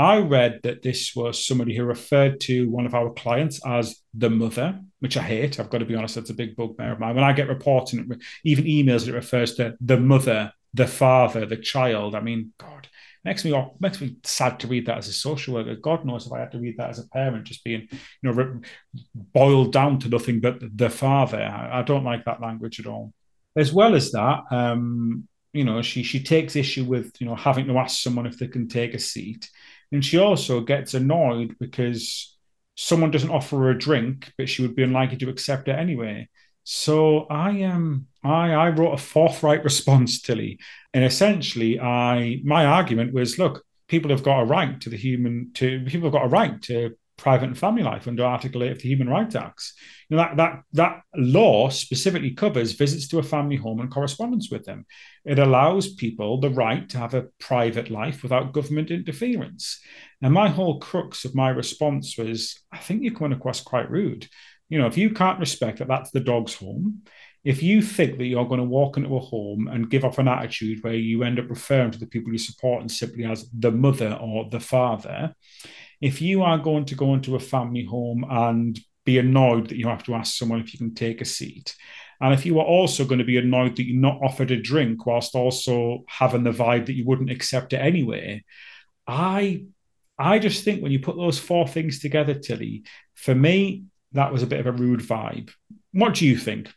I 0.00 0.20
read 0.20 0.60
that 0.62 0.82
this 0.82 1.14
was 1.14 1.44
somebody 1.44 1.76
who 1.76 1.84
referred 1.84 2.40
to 2.42 2.70
one 2.70 2.86
of 2.86 2.94
our 2.94 3.12
clients 3.12 3.60
as 3.66 4.00
the 4.14 4.30
mother, 4.30 4.80
which 5.00 5.18
I 5.18 5.22
hate. 5.22 5.60
I've 5.60 5.68
got 5.68 5.78
to 5.78 5.84
be 5.84 5.94
honest, 5.94 6.14
that's 6.14 6.30
a 6.30 6.34
big 6.34 6.56
bugbear 6.56 6.92
of 6.92 7.00
mine. 7.00 7.14
When 7.14 7.22
I 7.22 7.34
get 7.34 7.48
reports 7.48 7.92
reporting, 7.92 8.22
even 8.42 8.64
emails, 8.64 9.06
it 9.06 9.12
refers 9.12 9.56
to 9.56 9.76
the 9.78 9.98
mother, 9.98 10.54
the 10.72 10.86
father, 10.86 11.44
the 11.44 11.58
child. 11.58 12.14
I 12.14 12.20
mean, 12.20 12.54
God, 12.56 12.88
makes 13.24 13.44
me 13.44 13.54
makes 13.78 14.00
me 14.00 14.16
sad 14.24 14.58
to 14.60 14.68
read 14.68 14.86
that 14.86 14.96
as 14.96 15.08
a 15.08 15.12
social 15.12 15.52
worker. 15.52 15.76
God 15.76 16.06
knows 16.06 16.26
if 16.26 16.32
I 16.32 16.40
had 16.40 16.52
to 16.52 16.60
read 16.60 16.78
that 16.78 16.88
as 16.88 16.98
a 16.98 17.08
parent, 17.08 17.44
just 17.44 17.62
being 17.62 17.86
you 17.90 18.32
know 18.32 18.60
boiled 19.14 19.70
down 19.70 19.98
to 19.98 20.08
nothing 20.08 20.40
but 20.40 20.62
the 20.74 20.88
father. 20.88 21.42
I, 21.42 21.80
I 21.80 21.82
don't 21.82 22.04
like 22.04 22.24
that 22.24 22.40
language 22.40 22.80
at 22.80 22.86
all. 22.86 23.12
As 23.54 23.70
well 23.70 23.94
as 23.94 24.12
that, 24.12 24.44
um, 24.50 25.28
you 25.52 25.64
know, 25.64 25.82
she 25.82 26.02
she 26.02 26.22
takes 26.22 26.56
issue 26.56 26.84
with 26.84 27.12
you 27.20 27.26
know 27.26 27.34
having 27.34 27.66
to 27.66 27.76
ask 27.76 28.00
someone 28.00 28.26
if 28.26 28.38
they 28.38 28.48
can 28.48 28.66
take 28.66 28.94
a 28.94 28.98
seat. 28.98 29.50
And 29.92 30.04
she 30.04 30.18
also 30.18 30.60
gets 30.60 30.94
annoyed 30.94 31.56
because 31.58 32.36
someone 32.76 33.10
doesn't 33.10 33.30
offer 33.30 33.56
her 33.58 33.70
a 33.70 33.78
drink, 33.78 34.32
but 34.38 34.48
she 34.48 34.62
would 34.62 34.76
be 34.76 34.82
unlikely 34.82 35.18
to 35.18 35.28
accept 35.28 35.68
it 35.68 35.78
anyway. 35.78 36.28
So 36.64 37.26
I 37.30 37.62
um 37.64 38.06
I 38.22 38.52
I 38.52 38.68
wrote 38.70 38.92
a 38.92 38.98
forthright 38.98 39.64
response, 39.64 40.20
Tilly, 40.20 40.58
and 40.94 41.04
essentially 41.04 41.80
I 41.80 42.40
my 42.44 42.64
argument 42.66 43.12
was, 43.12 43.38
look, 43.38 43.64
people 43.88 44.10
have 44.10 44.22
got 44.22 44.40
a 44.42 44.44
right 44.44 44.80
to 44.80 44.90
the 44.90 44.96
human 44.96 45.50
to 45.54 45.84
people 45.84 46.06
have 46.06 46.12
got 46.12 46.26
a 46.26 46.28
right 46.28 46.60
to 46.62 46.96
private 47.20 47.46
and 47.46 47.58
family 47.58 47.82
life 47.82 48.08
under 48.08 48.24
Article 48.24 48.64
8 48.64 48.72
of 48.72 48.78
the 48.78 48.88
Human 48.88 49.08
Rights 49.08 49.34
Acts. 49.34 49.74
You 50.08 50.16
know, 50.16 50.22
that, 50.22 50.36
that, 50.38 50.62
that 50.72 51.02
law 51.14 51.68
specifically 51.68 52.30
covers 52.30 52.72
visits 52.72 53.08
to 53.08 53.18
a 53.18 53.22
family 53.22 53.56
home 53.56 53.80
and 53.80 53.90
correspondence 53.90 54.50
with 54.50 54.64
them. 54.64 54.86
It 55.26 55.38
allows 55.38 55.92
people 55.92 56.40
the 56.40 56.48
right 56.48 56.88
to 56.88 56.98
have 56.98 57.12
a 57.12 57.26
private 57.38 57.90
life 57.90 58.22
without 58.22 58.54
government 58.54 58.90
interference. 58.90 59.78
And 60.22 60.32
my 60.32 60.48
whole 60.48 60.80
crux 60.80 61.26
of 61.26 61.34
my 61.34 61.50
response 61.50 62.16
was 62.16 62.58
I 62.72 62.78
think 62.78 63.02
you're 63.02 63.14
coming 63.14 63.36
across 63.36 63.60
quite 63.60 63.90
rude. 63.90 64.26
You 64.70 64.78
know, 64.78 64.86
if 64.86 64.96
you 64.96 65.10
can't 65.10 65.40
respect 65.40 65.78
that 65.78 65.88
that's 65.88 66.12
the 66.12 66.20
dog's 66.20 66.54
home, 66.54 67.02
if 67.44 67.62
you 67.62 67.82
think 67.82 68.16
that 68.16 68.26
you're 68.26 68.48
going 68.48 68.60
to 68.60 68.66
walk 68.66 68.96
into 68.96 69.14
a 69.14 69.20
home 69.20 69.68
and 69.68 69.90
give 69.90 70.04
off 70.04 70.18
an 70.18 70.28
attitude 70.28 70.82
where 70.82 70.94
you 70.94 71.22
end 71.22 71.38
up 71.38 71.50
referring 71.50 71.90
to 71.90 71.98
the 71.98 72.06
people 72.06 72.32
you 72.32 72.38
support 72.38 72.80
and 72.80 72.90
simply 72.90 73.24
as 73.24 73.48
the 73.50 73.70
mother 73.70 74.18
or 74.20 74.48
the 74.50 74.60
father, 74.60 75.34
if 76.00 76.20
you 76.22 76.42
are 76.42 76.58
going 76.58 76.84
to 76.86 76.94
go 76.94 77.14
into 77.14 77.36
a 77.36 77.40
family 77.40 77.84
home 77.84 78.24
and 78.28 78.78
be 79.04 79.18
annoyed 79.18 79.68
that 79.68 79.78
you 79.78 79.88
have 79.88 80.04
to 80.04 80.14
ask 80.14 80.36
someone 80.36 80.60
if 80.60 80.72
you 80.72 80.78
can 80.78 80.94
take 80.94 81.20
a 81.20 81.24
seat, 81.24 81.74
and 82.20 82.34
if 82.34 82.44
you 82.44 82.58
are 82.58 82.64
also 82.64 83.04
going 83.04 83.18
to 83.18 83.24
be 83.24 83.38
annoyed 83.38 83.76
that 83.76 83.86
you're 83.86 84.00
not 84.00 84.20
offered 84.22 84.50
a 84.50 84.60
drink 84.60 85.06
whilst 85.06 85.34
also 85.34 86.04
having 86.06 86.44
the 86.44 86.50
vibe 86.50 86.86
that 86.86 86.94
you 86.94 87.04
wouldn't 87.04 87.30
accept 87.30 87.72
it 87.72 87.78
anyway, 87.78 88.44
I 89.06 89.64
I 90.18 90.38
just 90.38 90.64
think 90.64 90.82
when 90.82 90.92
you 90.92 91.00
put 91.00 91.16
those 91.16 91.38
four 91.38 91.66
things 91.66 91.98
together, 92.00 92.34
Tilly, 92.34 92.84
for 93.14 93.34
me, 93.34 93.84
that 94.12 94.32
was 94.32 94.42
a 94.42 94.46
bit 94.46 94.60
of 94.60 94.66
a 94.66 94.72
rude 94.72 95.00
vibe. 95.00 95.50
What 95.92 96.14
do 96.14 96.26
you 96.26 96.36
think? 96.36 96.70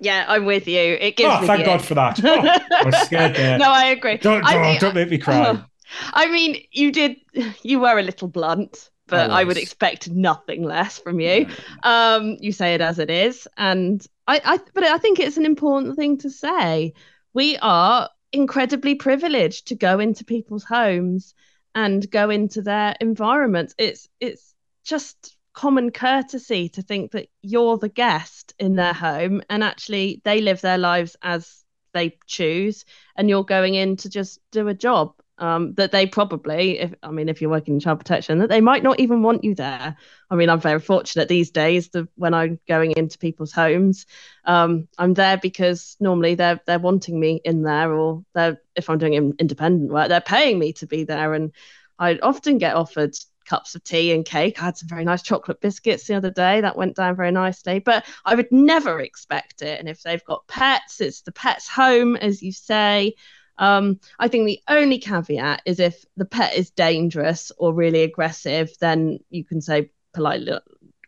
Yeah, 0.00 0.24
I'm 0.28 0.44
with 0.44 0.66
you. 0.66 0.80
It 0.80 1.16
gives. 1.16 1.32
Oh, 1.32 1.46
thank 1.46 1.64
God 1.64 1.82
for 1.82 1.94
that. 1.94 2.20
Oh, 2.24 2.40
I 2.40 2.84
was 2.84 2.96
scared 3.02 3.36
there. 3.36 3.58
no, 3.58 3.70
I 3.70 3.86
agree. 3.86 4.16
Don't, 4.16 4.44
don't, 4.44 4.80
don't 4.80 4.94
make 4.94 5.10
me 5.10 5.18
cry. 5.18 5.48
Oh. 5.48 5.64
I 6.12 6.30
mean, 6.30 6.62
you 6.72 6.92
did, 6.92 7.16
you 7.62 7.80
were 7.80 7.98
a 7.98 8.02
little 8.02 8.28
blunt, 8.28 8.90
but 9.06 9.30
I, 9.30 9.40
I 9.40 9.44
would 9.44 9.56
expect 9.56 10.10
nothing 10.10 10.62
less 10.62 10.98
from 10.98 11.18
you. 11.20 11.48
Um, 11.82 12.36
you 12.40 12.52
say 12.52 12.74
it 12.74 12.80
as 12.80 12.98
it 12.98 13.10
is, 13.10 13.48
and 13.56 14.06
I, 14.26 14.40
I, 14.44 14.58
but 14.74 14.84
I 14.84 14.98
think 14.98 15.18
it's 15.18 15.38
an 15.38 15.46
important 15.46 15.96
thing 15.96 16.18
to 16.18 16.30
say. 16.30 16.92
We 17.32 17.56
are 17.58 18.10
incredibly 18.32 18.94
privileged 18.94 19.68
to 19.68 19.74
go 19.74 19.98
into 19.98 20.24
people's 20.24 20.64
homes 20.64 21.34
and 21.74 22.10
go 22.10 22.30
into 22.30 22.60
their 22.60 22.96
environments. 23.00 23.74
It's, 23.78 24.08
it's 24.20 24.54
just 24.84 25.36
common 25.54 25.90
courtesy 25.90 26.68
to 26.70 26.82
think 26.82 27.12
that 27.12 27.28
you're 27.42 27.78
the 27.78 27.88
guest 27.88 28.54
in 28.58 28.76
their 28.76 28.92
home, 28.92 29.42
and 29.48 29.64
actually 29.64 30.20
they 30.24 30.40
live 30.40 30.60
their 30.60 30.78
lives 30.78 31.16
as 31.22 31.64
they 31.94 32.18
choose, 32.26 32.84
and 33.16 33.28
you're 33.28 33.44
going 33.44 33.74
in 33.74 33.96
to 33.96 34.10
just 34.10 34.40
do 34.52 34.68
a 34.68 34.74
job 34.74 35.14
um, 35.38 35.74
that 35.74 35.92
they 35.92 36.06
probably, 36.06 36.78
if 36.80 36.94
I 37.02 37.10
mean, 37.10 37.28
if 37.28 37.40
you're 37.40 37.50
working 37.50 37.74
in 37.74 37.80
child 37.80 37.98
protection, 37.98 38.38
that 38.38 38.48
they 38.48 38.60
might 38.60 38.82
not 38.82 39.00
even 39.00 39.22
want 39.22 39.44
you 39.44 39.54
there. 39.54 39.96
I 40.30 40.34
mean, 40.34 40.50
I'm 40.50 40.60
very 40.60 40.80
fortunate 40.80 41.28
these 41.28 41.50
days 41.50 41.88
that 41.90 42.08
when 42.16 42.34
I'm 42.34 42.58
going 42.68 42.92
into 42.92 43.18
people's 43.18 43.52
homes, 43.52 44.06
um, 44.44 44.88
I'm 44.98 45.14
there 45.14 45.36
because 45.36 45.96
normally 46.00 46.34
they're 46.34 46.60
they're 46.66 46.78
wanting 46.78 47.18
me 47.18 47.40
in 47.44 47.62
there, 47.62 47.92
or 47.92 48.24
they're 48.34 48.60
if 48.74 48.90
I'm 48.90 48.98
doing 48.98 49.14
independent 49.38 49.90
work, 49.90 50.08
they're 50.08 50.20
paying 50.20 50.58
me 50.58 50.72
to 50.74 50.86
be 50.86 51.04
there, 51.04 51.34
and 51.34 51.52
I 51.98 52.18
often 52.22 52.58
get 52.58 52.76
offered 52.76 53.14
cups 53.48 53.74
of 53.74 53.82
tea 53.82 54.12
and 54.12 54.24
cake. 54.24 54.60
I 54.60 54.66
had 54.66 54.76
some 54.76 54.88
very 54.88 55.04
nice 55.04 55.22
chocolate 55.22 55.60
biscuits 55.60 56.06
the 56.06 56.14
other 56.14 56.30
day. 56.30 56.60
That 56.60 56.76
went 56.76 56.96
down 56.96 57.16
very 57.16 57.32
nicely. 57.32 57.78
But 57.78 58.04
I 58.24 58.34
would 58.34 58.52
never 58.52 59.00
expect 59.00 59.62
it. 59.62 59.80
And 59.80 59.88
if 59.88 60.02
they've 60.02 60.24
got 60.24 60.46
pets, 60.46 61.00
it's 61.00 61.22
the 61.22 61.32
pet's 61.32 61.66
home, 61.66 62.14
as 62.16 62.42
you 62.42 62.52
say. 62.52 63.14
Um, 63.58 64.00
I 64.18 64.28
think 64.28 64.46
the 64.46 64.60
only 64.68 64.98
caveat 64.98 65.62
is 65.64 65.80
if 65.80 66.04
the 66.16 66.24
pet 66.24 66.54
is 66.54 66.70
dangerous 66.70 67.52
or 67.58 67.74
really 67.74 68.02
aggressive, 68.02 68.70
then 68.80 69.18
you 69.30 69.44
can 69.44 69.60
say 69.60 69.90
politely, 70.14 70.58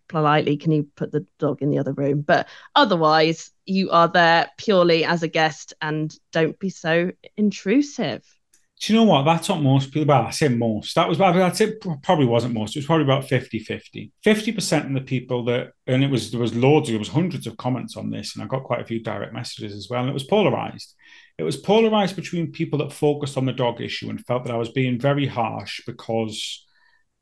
politely, 0.08 0.56
can 0.56 0.72
you 0.72 0.88
put 0.96 1.12
the 1.12 1.26
dog 1.38 1.62
in 1.62 1.70
the 1.70 1.78
other 1.78 1.92
room? 1.92 2.22
But 2.22 2.48
otherwise, 2.74 3.52
you 3.64 3.90
are 3.90 4.08
there 4.08 4.50
purely 4.58 5.04
as 5.04 5.22
a 5.22 5.28
guest 5.28 5.74
and 5.80 6.14
don't 6.32 6.58
be 6.58 6.70
so 6.70 7.12
intrusive. 7.36 8.22
Do 8.80 8.92
you 8.92 8.98
know 8.98 9.04
what? 9.04 9.24
That's 9.24 9.48
what 9.50 9.60
most 9.60 9.92
people, 9.92 10.06
well, 10.06 10.26
I 10.26 10.30
say 10.30 10.48
most. 10.48 10.94
That 10.94 11.06
was, 11.06 11.20
I'd 11.20 11.54
say 11.54 11.74
probably 12.02 12.24
wasn't 12.24 12.54
most. 12.54 12.74
It 12.74 12.78
was 12.78 12.86
probably 12.86 13.04
about 13.04 13.28
50 13.28 13.58
50. 13.58 14.10
50% 14.24 14.86
of 14.86 14.94
the 14.94 15.02
people 15.02 15.44
that, 15.44 15.72
and 15.86 16.02
it 16.02 16.10
was, 16.10 16.30
there 16.30 16.40
was 16.40 16.54
loads, 16.54 16.88
of, 16.88 16.94
there 16.94 16.98
was 16.98 17.08
hundreds 17.08 17.46
of 17.46 17.58
comments 17.58 17.98
on 17.98 18.08
this, 18.08 18.34
and 18.34 18.42
I 18.42 18.46
got 18.46 18.64
quite 18.64 18.80
a 18.80 18.86
few 18.86 19.02
direct 19.02 19.34
messages 19.34 19.74
as 19.74 19.88
well. 19.90 20.00
And 20.00 20.08
it 20.08 20.14
was 20.14 20.24
polarized. 20.24 20.94
It 21.40 21.44
was 21.44 21.56
polarized 21.56 22.16
between 22.16 22.52
people 22.52 22.78
that 22.80 22.92
focused 22.92 23.38
on 23.38 23.46
the 23.46 23.52
dog 23.54 23.80
issue 23.80 24.10
and 24.10 24.22
felt 24.26 24.44
that 24.44 24.52
I 24.52 24.58
was 24.58 24.68
being 24.68 25.00
very 25.00 25.26
harsh 25.26 25.80
because 25.86 26.66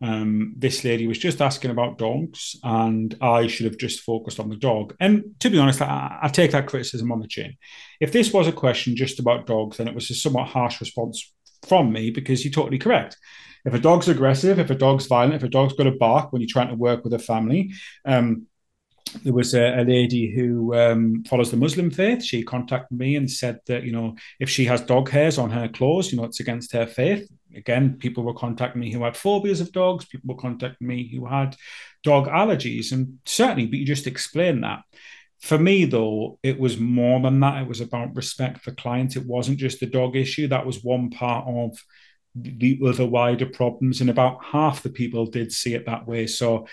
um, 0.01 0.55
this 0.57 0.83
lady 0.83 1.07
was 1.07 1.19
just 1.19 1.41
asking 1.41 1.71
about 1.71 1.99
dogs 1.99 2.57
and 2.65 3.17
I 3.21 3.47
should 3.47 3.67
have 3.67 3.79
just 3.79 4.01
focused 4.01 4.41
on 4.41 4.49
the 4.49 4.57
dog. 4.57 4.97
And 4.99 5.37
to 5.39 5.51
be 5.51 5.59
honest, 5.61 5.81
I, 5.81 6.19
I 6.21 6.29
take 6.31 6.51
that 6.51 6.67
criticism 6.67 7.13
on 7.13 7.21
the 7.21 7.29
chin. 7.29 7.55
If 8.01 8.11
this 8.11 8.33
was 8.33 8.49
a 8.49 8.53
question 8.53 8.97
just 8.97 9.21
about 9.21 9.47
dogs, 9.47 9.77
then 9.77 9.87
it 9.87 9.95
was 9.95 10.11
a 10.11 10.17
somewhat 10.17 10.49
harsh 10.49 10.81
response 10.81 11.33
from 11.69 11.93
me 11.93 12.11
because 12.11 12.45
you're 12.45 12.53
totally 12.53 12.79
correct. 12.79 13.17
If 13.65 13.73
a 13.73 13.79
dog's 13.79 14.09
aggressive, 14.09 14.59
if 14.59 14.71
a 14.71 14.75
dog's 14.75 15.07
violent, 15.07 15.35
if 15.35 15.45
a 15.45 15.49
dog's 15.49 15.75
got 15.75 15.87
a 15.87 15.93
bark 15.93 16.33
when 16.33 16.43
you're 16.43 16.49
trying 16.51 16.71
to 16.71 16.75
work 16.75 17.05
with 17.05 17.15
a 17.15 17.21
family, 17.21 17.71
um, 18.05 18.48
there 19.23 19.33
was 19.33 19.55
a, 19.55 19.81
a 19.81 19.85
lady 19.85 20.31
who 20.31 20.75
um, 20.75 21.25
follows 21.25 21.51
the 21.51 21.57
Muslim 21.57 21.91
faith. 21.91 22.23
She 22.23 22.43
contacted 22.43 22.99
me 22.99 23.17
and 23.17 23.31
said 23.31 23.61
that 23.67 23.85
you 23.85 23.93
know 23.93 24.17
if 24.41 24.49
she 24.49 24.65
has 24.67 24.81
dog 24.81 25.11
hairs 25.11 25.39
on 25.39 25.51
her 25.51 25.69
clothes, 25.69 26.11
you 26.11 26.19
know 26.19 26.25
it's 26.25 26.41
against 26.41 26.73
her 26.73 26.87
faith. 26.87 27.29
Again, 27.55 27.97
people 27.99 28.25
were 28.25 28.35
contacting 28.35 28.81
me 28.81 28.93
who 28.93 29.05
had 29.05 29.17
phobias 29.17 29.61
of 29.61 29.73
dogs. 29.73 30.05
People 30.05 30.35
were 30.35 30.41
contacting 30.41 30.87
me 30.87 31.09
who 31.09 31.27
had 31.27 31.57
dog 32.03 32.29
allergies, 32.29 32.93
and 32.93 33.19
certainly, 33.25 33.67
but 33.67 33.79
you 33.79 33.87
just 33.87 34.07
explain 34.07 34.61
that. 34.61 34.83
For 35.41 35.59
me, 35.59 35.85
though, 35.85 36.39
it 36.43 36.59
was 36.59 36.79
more 36.79 37.21
than 37.21 37.41
that. 37.41 37.63
It 37.63 37.69
was 37.69 37.81
about 37.81 38.17
respect 38.17 38.61
for 38.61 38.73
clients. 38.73 39.17
It 39.17 39.27
wasn't 39.27 39.59
just 39.59 39.79
the 39.81 39.87
dog 39.87 40.17
issue. 40.17 40.49
That 40.49 40.67
was 40.67 40.83
one 40.83 41.11
part 41.11 41.47
of 41.47 41.79
the 42.35 42.81
other 42.85 43.07
wider 43.07 43.47
problems. 43.47 44.01
And 44.01 44.11
about 44.11 44.45
half 44.45 44.83
the 44.83 44.91
people 44.91 45.27
did 45.27 45.53
see 45.53 45.75
it 45.75 45.87
that 45.87 46.07
way. 46.07 46.27
So, 46.27 46.67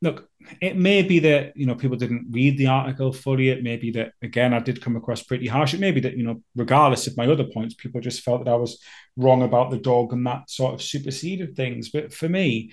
look, 0.00 0.28
it 0.60 0.76
may 0.76 1.02
be 1.02 1.18
that, 1.18 1.56
you 1.56 1.66
know, 1.66 1.74
people 1.74 1.96
didn't 1.96 2.28
read 2.30 2.56
the 2.56 2.68
article 2.68 3.12
fully. 3.12 3.48
It 3.48 3.64
may 3.64 3.76
be 3.76 3.90
that, 3.92 4.12
again, 4.22 4.54
I 4.54 4.60
did 4.60 4.80
come 4.80 4.96
across 4.96 5.22
pretty 5.22 5.46
harsh. 5.46 5.74
It 5.74 5.80
may 5.80 5.90
be 5.90 6.00
that, 6.00 6.16
you 6.16 6.24
know, 6.24 6.42
regardless 6.54 7.06
of 7.06 7.16
my 7.16 7.26
other 7.26 7.44
points, 7.44 7.74
people 7.74 8.00
just 8.00 8.22
felt 8.22 8.44
that 8.44 8.50
I 8.50 8.56
was 8.56 8.80
wrong 9.16 9.42
about 9.42 9.70
the 9.70 9.78
dog 9.78 10.12
and 10.12 10.26
that 10.26 10.48
sort 10.50 10.74
of 10.74 10.82
superseded 10.82 11.56
things. 11.56 11.90
But 11.90 12.12
for 12.12 12.28
me, 12.28 12.70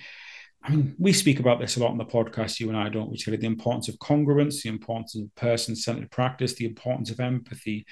I 0.62 0.70
mean, 0.70 0.94
we 0.98 1.12
speak 1.12 1.40
about 1.40 1.60
this 1.60 1.76
a 1.76 1.80
lot 1.80 1.90
on 1.90 1.98
the 1.98 2.04
podcast, 2.04 2.60
you 2.60 2.68
and 2.68 2.78
I, 2.78 2.88
don't 2.88 3.10
we, 3.10 3.16
Tilly? 3.16 3.36
The 3.36 3.46
importance 3.46 3.88
of 3.88 3.98
congruence, 3.98 4.62
the 4.62 4.68
importance 4.68 5.16
of 5.16 5.32
person 5.34 5.76
centered 5.76 6.10
practice, 6.10 6.54
the 6.54 6.66
importance 6.66 7.10
of 7.10 7.20
empathy. 7.20 7.86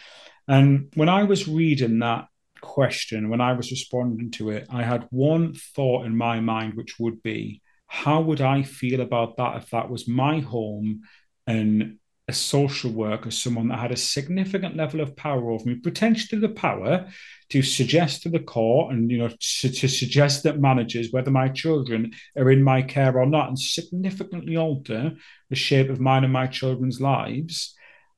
And 0.49 0.93
when 0.95 1.09
I 1.09 1.25
was 1.25 1.49
reading 1.49 1.99
that 2.01 2.27
question, 2.61 3.29
when 3.29 3.41
I 3.41 3.53
was 3.53 3.71
responding 3.71 4.31
to 4.33 4.51
it, 4.51 4.67
I 4.71 4.83
had 4.83 5.07
one 5.11 5.55
thought 5.55 6.07
in 6.07 6.17
my 6.17 6.41
mind, 6.41 6.75
which 6.75 6.99
would 6.99 7.23
be, 7.23 7.63
how 7.95 8.21
would 8.21 8.41
I 8.41 8.63
feel 8.63 9.01
about 9.01 9.37
that 9.37 9.57
if 9.57 9.71
that 9.71 9.89
was 9.89 10.09
my 10.09 10.41
home 10.41 11.03
and 11.47 11.99
a 12.27 12.33
social 12.33 12.91
worker, 12.91 13.31
someone 13.31 13.69
that 13.69 13.79
had 13.79 13.93
a 13.93 13.97
significant 13.97 14.77
level 14.77 15.01
of 15.01 15.15
power 15.15 15.51
over 15.51 15.69
me, 15.69 15.75
potentially 15.77 16.41
the 16.41 16.49
power 16.49 17.07
to 17.51 17.63
suggest 17.63 18.23
to 18.23 18.31
the 18.31 18.41
court 18.41 18.93
and 18.93 19.11
you 19.11 19.19
know 19.19 19.29
to, 19.29 19.69
to, 19.69 19.89
suggest 19.89 20.43
that 20.43 20.59
managers 20.59 21.13
whether 21.13 21.31
my 21.31 21.49
children 21.49 22.13
are 22.37 22.51
in 22.51 22.63
my 22.63 22.81
care 22.81 23.19
or 23.19 23.27
not 23.27 23.49
and 23.49 23.59
significantly 23.59 24.57
alter 24.57 25.13
the 25.51 25.57
shape 25.57 25.91
of 25.91 26.01
mine 26.01 26.25
and 26.25 26.33
my 26.33 26.47
children's 26.47 27.03
lives 27.03 27.75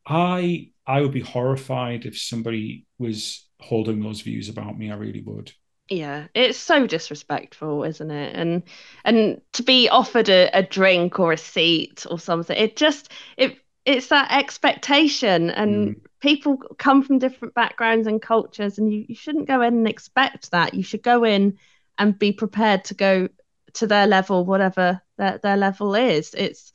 i 0.07 0.71
i 0.87 1.01
would 1.01 1.13
be 1.13 1.21
horrified 1.21 2.07
if 2.07 2.17
somebody 2.17 2.87
was 2.99 3.47
holding 3.61 4.03
those 4.03 4.21
views 4.21 4.49
about 4.49 4.79
me. 4.79 4.91
I 4.91 4.97
really 4.97 5.23
would 5.23 5.53
yeah 5.89 6.27
it's 6.35 6.59
so 6.59 6.87
disrespectful 6.87 7.85
isn't 7.85 8.11
it? 8.11 8.35
And 8.35 8.63
and 9.05 9.41
to 9.53 9.63
be 9.63 9.89
offered 9.89 10.29
a, 10.29 10.51
a 10.53 10.63
drink 10.63 11.21
or 11.21 11.33
a 11.33 11.39
seat 11.39 12.07
or 12.11 12.19
something 12.19 12.57
it 12.57 12.77
just 12.77 13.11
it 13.37 13.59
it's 13.87 14.09
that 14.09 14.33
expectation. 14.33 15.49
And 15.49 15.97
mm. 15.97 16.01
people 16.21 16.59
come 16.77 17.03
from 17.03 17.21
different 17.21 17.55
backgrounds 17.55 18.07
and 18.09 18.21
cultures 18.21 18.79
and 18.79 18.93
you, 18.93 19.07
you 19.09 19.15
shouldn't 19.15 19.47
go 19.47 19.63
in 19.63 19.75
and 19.75 19.89
expect 19.89 20.51
that. 20.51 20.75
You 20.75 20.83
should 20.83 21.03
go 21.03 21.25
in 21.25 21.59
and 21.97 22.19
be 22.19 22.33
prepared 22.33 22.85
to 22.87 22.95
go 22.95 23.29
to 23.75 23.87
their 23.87 24.07
level 24.07 24.45
whatever 24.45 25.01
their, 25.17 25.39
their 25.39 25.57
level 25.57 25.95
is. 25.95 26.35
It's 26.35 26.73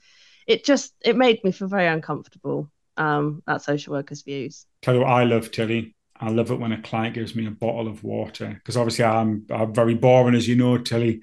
it 0.48 0.64
just 0.64 0.94
it 1.02 1.16
made 1.16 1.44
me 1.44 1.52
feel 1.52 1.68
very 1.68 1.88
uncomfortable 1.88 2.72
um 2.98 3.44
that 3.46 3.62
social 3.62 3.94
workers 3.94 4.22
views. 4.22 4.66
Tell 4.82 4.96
you 4.96 5.02
what 5.02 5.10
i 5.10 5.24
love 5.24 5.52
tilly 5.52 5.96
i 6.22 6.30
love 6.30 6.52
it 6.52 6.60
when 6.60 6.72
a 6.72 6.82
client 6.82 7.16
gives 7.16 7.36
me 7.36 7.46
a 7.46 7.52
bottle 7.52 7.88
of 7.88 8.04
water 8.04 8.50
because 8.50 8.78
obviously 8.78 9.04
i'm 9.04 9.46
i'm 9.52 9.74
very 9.74 9.96
boring 9.96 10.36
as 10.36 10.48
you 10.48 10.56
know 10.56 10.78
tilly 10.78 11.22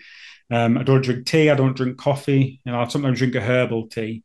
um, 0.51 0.77
i 0.77 0.83
don't 0.83 1.03
drink 1.03 1.27
tea 1.27 1.51
i 1.51 1.55
don't 1.55 1.77
drink 1.77 1.97
coffee 1.97 2.61
and 2.67 2.75
I'll 2.75 2.91
sometimes 2.91 3.19
drink 3.19 3.35
a 3.35 3.41
herbal 3.41 3.89
tea 3.89 4.25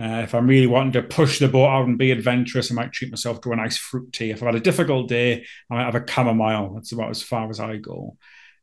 uh, 0.00 0.22
if 0.24 0.34
I'm 0.34 0.48
really 0.48 0.66
wanting 0.66 0.92
to 0.94 1.02
push 1.02 1.38
the 1.38 1.46
boat 1.46 1.68
out 1.68 1.86
and 1.86 1.96
be 1.96 2.10
adventurous, 2.10 2.70
I 2.70 2.74
might 2.74 2.92
treat 2.92 3.12
myself 3.12 3.40
to 3.42 3.52
a 3.52 3.56
nice 3.56 3.76
fruit 3.76 4.12
tea. 4.12 4.30
If 4.30 4.42
I've 4.42 4.46
had 4.46 4.56
a 4.56 4.60
difficult 4.60 5.08
day, 5.08 5.44
I 5.70 5.74
might 5.74 5.84
have 5.84 5.94
a 5.94 6.04
chamomile. 6.04 6.74
That's 6.74 6.90
about 6.90 7.10
as 7.10 7.22
far 7.22 7.48
as 7.48 7.60
I 7.60 7.76
go. 7.76 8.16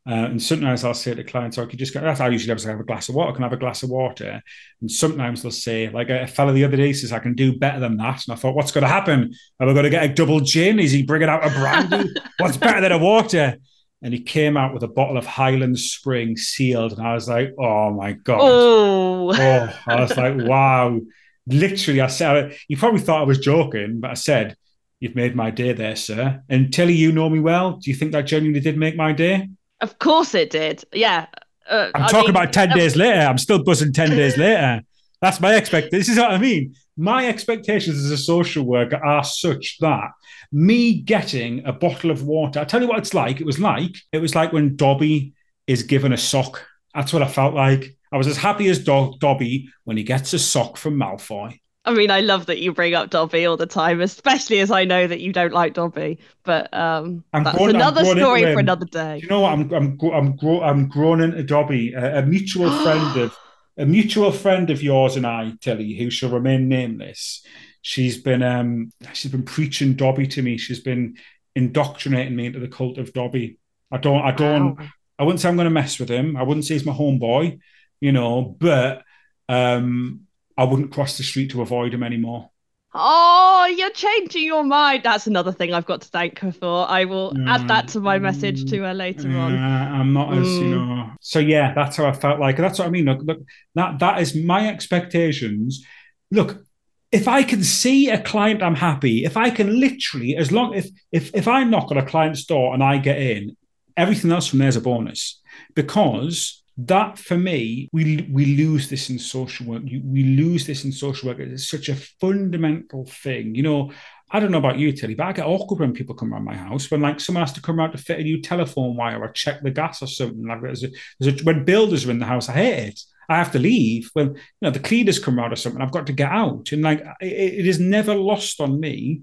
Uh, 0.09 0.13
and 0.13 0.41
sometimes 0.41 0.83
I'll 0.83 0.95
say 0.95 1.13
to 1.13 1.23
clients, 1.23 1.57
"I 1.57 1.65
could 1.65 1.77
just 1.77 1.93
get." 1.93 2.03
I 2.03 2.27
usually 2.29 2.55
have 2.65 2.79
a 2.79 2.83
glass 2.83 3.07
of 3.07 3.15
water. 3.15 3.33
Can 3.33 3.43
I 3.43 3.45
have 3.45 3.53
a 3.53 3.57
glass 3.57 3.83
of 3.83 3.89
water? 3.89 4.41
And 4.81 4.89
sometimes 4.89 5.41
they'll 5.43 5.51
say, 5.51 5.89
like 5.89 6.09
a 6.09 6.25
fellow 6.25 6.53
the 6.53 6.63
other 6.63 6.77
day 6.77 6.91
says, 6.93 7.11
"I 7.11 7.19
can 7.19 7.35
do 7.35 7.57
better 7.57 7.79
than 7.79 7.97
that." 7.97 8.23
And 8.27 8.33
I 8.33 8.35
thought, 8.35 8.55
"What's 8.55 8.71
going 8.71 8.83
to 8.83 8.87
happen? 8.87 9.31
Am 9.59 9.69
I 9.69 9.73
going 9.73 9.83
to 9.83 9.91
get 9.91 10.03
a 10.03 10.13
double 10.13 10.39
gin? 10.39 10.79
Is 10.79 10.91
he 10.91 11.03
bringing 11.03 11.29
out 11.29 11.45
a 11.45 11.49
brandy? 11.51 12.11
What's 12.39 12.57
better 12.57 12.81
than 12.81 12.91
a 12.91 12.97
water?" 12.97 13.57
and 14.03 14.15
he 14.15 14.19
came 14.19 14.57
out 14.57 14.73
with 14.73 14.81
a 14.81 14.87
bottle 14.87 15.15
of 15.15 15.27
Highland 15.27 15.77
Spring 15.77 16.35
sealed, 16.35 16.93
and 16.93 17.05
I 17.05 17.13
was 17.13 17.29
like, 17.29 17.53
"Oh 17.59 17.91
my 17.91 18.13
god!" 18.13 18.39
Oh, 18.41 19.31
oh 19.31 19.79
I 19.87 20.01
was 20.01 20.17
like, 20.17 20.33
"Wow!" 20.37 20.99
literally, 21.45 22.01
I 22.01 22.07
said, 22.07 22.55
you 22.67 22.77
probably 22.77 23.01
thought 23.01 23.21
I 23.21 23.25
was 23.25 23.39
joking, 23.39 23.99
but 23.99 24.11
I 24.11 24.15
said, 24.15 24.55
You've 25.01 25.15
made 25.15 25.35
my 25.35 25.49
day 25.49 25.73
there, 25.73 25.95
sir. 25.95 26.43
And 26.47 26.71
Tilly, 26.71 26.93
you 26.93 27.11
know 27.11 27.27
me 27.27 27.39
well. 27.39 27.77
Do 27.77 27.89
you 27.89 27.97
think 27.97 28.11
that 28.11 28.27
genuinely 28.27 28.59
did 28.59 28.77
make 28.77 28.95
my 28.95 29.11
day? 29.11 29.49
Of 29.81 29.99
course 29.99 30.33
it 30.35 30.49
did. 30.49 30.83
Yeah. 30.93 31.25
Uh, 31.69 31.89
I'm 31.95 32.03
I 32.03 32.07
talking 32.07 32.33
mean, 32.33 32.43
about 32.43 32.53
10 32.53 32.69
days 32.69 32.95
later. 32.95 33.19
I'm 33.21 33.37
still 33.37 33.63
buzzing 33.63 33.93
10 33.93 34.11
days 34.11 34.37
later. 34.37 34.81
That's 35.21 35.39
my 35.39 35.55
expectation. 35.55 35.97
This 35.99 36.09
is 36.09 36.17
what 36.17 36.31
I 36.31 36.37
mean. 36.37 36.75
My 36.97 37.27
expectations 37.27 37.97
as 37.97 38.11
a 38.11 38.17
social 38.17 38.63
worker 38.63 38.97
are 38.97 39.23
such 39.23 39.77
that 39.79 40.09
me 40.51 41.01
getting 41.01 41.65
a 41.65 41.71
bottle 41.71 42.11
of 42.11 42.23
water, 42.23 42.59
I 42.59 42.65
tell 42.65 42.81
you 42.81 42.87
what 42.87 42.97
it's 42.99 43.13
like. 43.13 43.39
It 43.39 43.45
was 43.45 43.59
like, 43.59 43.95
it 44.11 44.17
was 44.19 44.35
like 44.35 44.51
when 44.51 44.75
Dobby 44.75 45.33
is 45.67 45.83
given 45.83 46.11
a 46.11 46.17
sock. 46.17 46.65
That's 46.93 47.13
what 47.13 47.23
I 47.23 47.27
felt 47.27 47.53
like. 47.53 47.95
I 48.11 48.17
was 48.17 48.27
as 48.27 48.37
happy 48.37 48.67
as 48.67 48.83
Do- 48.83 49.15
Dobby 49.19 49.69
when 49.85 49.95
he 49.95 50.03
gets 50.03 50.33
a 50.33 50.39
sock 50.39 50.75
from 50.75 50.95
Malfoy. 50.95 51.57
I 51.83 51.93
mean, 51.93 52.11
I 52.11 52.21
love 52.21 52.45
that 52.45 52.59
you 52.59 52.73
bring 52.73 52.93
up 52.93 53.09
Dobby 53.09 53.45
all 53.45 53.57
the 53.57 53.65
time, 53.65 54.01
especially 54.01 54.59
as 54.59 54.69
I 54.69 54.85
know 54.85 55.07
that 55.07 55.19
you 55.19 55.33
don't 55.33 55.53
like 55.53 55.73
Dobby. 55.73 56.19
But 56.43 56.71
um, 56.73 57.23
that's 57.33 57.57
grown, 57.57 57.71
another 57.71 58.05
story 58.05 58.43
for 58.43 58.59
another 58.59 58.85
day. 58.85 59.19
Do 59.19 59.23
you 59.23 59.29
know 59.29 59.41
what? 59.41 59.53
I'm 59.53 59.71
I'm 59.73 59.97
I'm 60.01 60.39
I'm, 60.41 60.61
I'm 60.61 60.89
grown 60.89 61.21
into 61.21 61.43
Dobby, 61.43 61.93
a, 61.93 62.19
a 62.19 62.25
mutual 62.25 62.71
friend 62.83 63.17
of 63.17 63.37
a 63.77 63.85
mutual 63.85 64.31
friend 64.31 64.69
of 64.69 64.83
yours 64.83 65.15
and 65.15 65.25
I, 65.25 65.53
Tilly, 65.61 65.95
who 65.97 66.09
shall 66.09 66.29
remain 66.29 66.69
nameless. 66.69 67.43
She's 67.81 68.21
been 68.21 68.43
um 68.43 68.91
she's 69.13 69.31
been 69.31 69.43
preaching 69.43 69.95
Dobby 69.95 70.27
to 70.27 70.41
me. 70.41 70.57
She's 70.57 70.81
been 70.81 71.15
indoctrinating 71.55 72.35
me 72.35 72.45
into 72.45 72.59
the 72.59 72.67
cult 72.67 72.99
of 72.99 73.11
Dobby. 73.13 73.57
I 73.91 73.97
don't 73.97 74.21
I 74.21 74.31
don't 74.31 74.75
wow. 74.75 74.87
I 75.17 75.23
wouldn't 75.23 75.39
say 75.39 75.49
I'm 75.49 75.55
going 75.55 75.65
to 75.65 75.71
mess 75.71 75.99
with 75.99 76.09
him. 76.09 76.35
I 76.35 76.43
wouldn't 76.43 76.65
say 76.65 76.75
he's 76.75 76.85
my 76.85 76.93
homeboy 76.93 77.59
you 78.01 78.11
know, 78.11 78.55
but 78.59 79.03
um, 79.47 80.21
I 80.57 80.63
wouldn't 80.63 80.91
cross 80.91 81.17
the 81.17 81.23
street 81.23 81.51
to 81.51 81.61
avoid 81.61 81.93
him 81.93 82.03
anymore. 82.03 82.49
Oh, 82.93 83.73
you're 83.77 83.91
changing 83.91 84.43
your 84.43 84.65
mind. 84.65 85.03
That's 85.03 85.25
another 85.25 85.53
thing 85.53 85.73
I've 85.73 85.85
got 85.85 86.01
to 86.01 86.09
thank 86.09 86.39
her 86.39 86.51
for. 86.51 86.89
I 86.89 87.05
will 87.05 87.29
uh, 87.29 87.49
add 87.49 87.67
that 87.69 87.87
to 87.89 88.01
my 88.01 88.19
message 88.19 88.69
to 88.69 88.79
her 88.79 88.93
later 88.93 89.29
uh, 89.29 89.37
on. 89.37 89.57
I'm 89.57 90.11
not 90.11 90.33
as 90.33 90.45
you 90.45 90.63
mm. 90.63 90.71
know. 90.71 91.11
So 91.21 91.39
yeah, 91.39 91.73
that's 91.73 91.95
how 91.95 92.05
I 92.05 92.11
felt 92.11 92.41
like. 92.41 92.57
That's 92.57 92.79
what 92.79 92.87
I 92.87 92.91
mean. 92.91 93.05
Look, 93.05 93.21
look, 93.23 93.39
that 93.75 93.99
that 93.99 94.19
is 94.19 94.35
my 94.35 94.67
expectations. 94.67 95.85
Look, 96.31 96.65
if 97.13 97.29
I 97.29 97.43
can 97.43 97.63
see 97.63 98.09
a 98.09 98.21
client, 98.21 98.61
I'm 98.61 98.75
happy. 98.75 99.23
If 99.23 99.37
I 99.37 99.51
can 99.51 99.79
literally, 99.79 100.35
as 100.35 100.51
long 100.51 100.73
if 100.73 100.89
if 101.13 101.33
if 101.33 101.47
I 101.47 101.63
knock 101.63 101.91
on 101.91 101.97
a 101.97 102.05
client's 102.05 102.43
door 102.43 102.73
and 102.73 102.83
I 102.83 102.97
get 102.97 103.21
in, 103.21 103.55
everything 103.95 104.31
else 104.31 104.47
from 104.47 104.59
there 104.59 104.67
is 104.67 104.75
a 104.75 104.81
bonus 104.81 105.41
because 105.75 106.60
that 106.87 107.17
for 107.17 107.37
me, 107.37 107.89
we 107.91 108.27
we 108.31 108.57
lose 108.57 108.89
this 108.89 109.09
in 109.09 109.19
social 109.19 109.65
work. 109.67 109.83
We 109.83 110.23
lose 110.23 110.65
this 110.65 110.85
in 110.85 110.91
social 110.91 111.29
work. 111.29 111.39
It's 111.39 111.69
such 111.69 111.89
a 111.89 111.95
fundamental 111.95 113.05
thing. 113.05 113.55
You 113.55 113.63
know, 113.63 113.91
I 114.31 114.39
don't 114.39 114.51
know 114.51 114.57
about 114.57 114.79
you, 114.79 114.91
Tilly, 114.91 115.15
but 115.15 115.27
I 115.27 115.33
get 115.33 115.45
awkward 115.45 115.79
when 115.79 115.93
people 115.93 116.15
come 116.15 116.33
around 116.33 116.45
my 116.45 116.55
house. 116.55 116.89
When 116.89 117.01
like 117.01 117.19
someone 117.19 117.43
has 117.43 117.53
to 117.53 117.61
come 117.61 117.79
around 117.79 117.91
to 117.91 117.97
fit 117.97 118.19
a 118.19 118.23
new 118.23 118.41
telephone 118.41 118.95
wire 118.95 119.21
or 119.21 119.31
check 119.31 119.61
the 119.61 119.71
gas 119.71 120.01
or 120.01 120.07
something. 120.07 120.45
Like 120.45 120.61
a, 120.63 121.43
when 121.43 121.65
builders 121.65 122.05
are 122.05 122.11
in 122.11 122.19
the 122.19 122.25
house, 122.25 122.47
I 122.47 122.53
hate 122.53 122.87
it. 122.89 122.99
I 123.29 123.37
have 123.37 123.51
to 123.51 123.59
leave. 123.59 124.09
When 124.13 124.35
you 124.35 124.41
know 124.61 124.71
the 124.71 124.79
cleaners 124.79 125.19
come 125.19 125.39
around 125.39 125.53
or 125.53 125.57
something, 125.57 125.81
I've 125.81 125.91
got 125.91 126.07
to 126.07 126.13
get 126.13 126.31
out. 126.31 126.71
And 126.71 126.81
like 126.81 127.01
it, 127.19 127.59
it 127.59 127.67
is 127.67 127.79
never 127.79 128.15
lost 128.15 128.61
on 128.61 128.79
me 128.79 129.21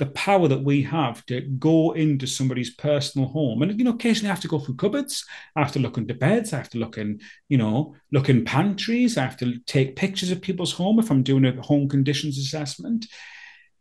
the 0.00 0.06
power 0.06 0.48
that 0.48 0.64
we 0.64 0.82
have 0.82 1.24
to 1.26 1.42
go 1.42 1.92
into 1.92 2.26
somebody's 2.26 2.74
personal 2.74 3.28
home. 3.28 3.62
And, 3.62 3.78
you 3.78 3.84
know, 3.84 3.92
occasionally 3.92 4.30
I 4.30 4.34
have 4.34 4.42
to 4.42 4.48
go 4.48 4.58
through 4.58 4.76
cupboards. 4.76 5.24
I 5.54 5.60
have 5.60 5.72
to 5.72 5.78
look 5.78 5.98
into 5.98 6.14
beds. 6.14 6.52
I 6.52 6.56
have 6.56 6.70
to 6.70 6.78
look 6.78 6.96
in, 6.96 7.20
you 7.48 7.58
know, 7.58 7.94
look 8.10 8.30
in 8.30 8.44
pantries. 8.46 9.18
I 9.18 9.22
have 9.22 9.36
to 9.36 9.58
take 9.66 9.96
pictures 9.96 10.30
of 10.30 10.40
people's 10.40 10.72
home 10.72 10.98
if 10.98 11.10
I'm 11.10 11.22
doing 11.22 11.44
a 11.44 11.60
home 11.62 11.86
conditions 11.88 12.38
assessment. 12.38 13.06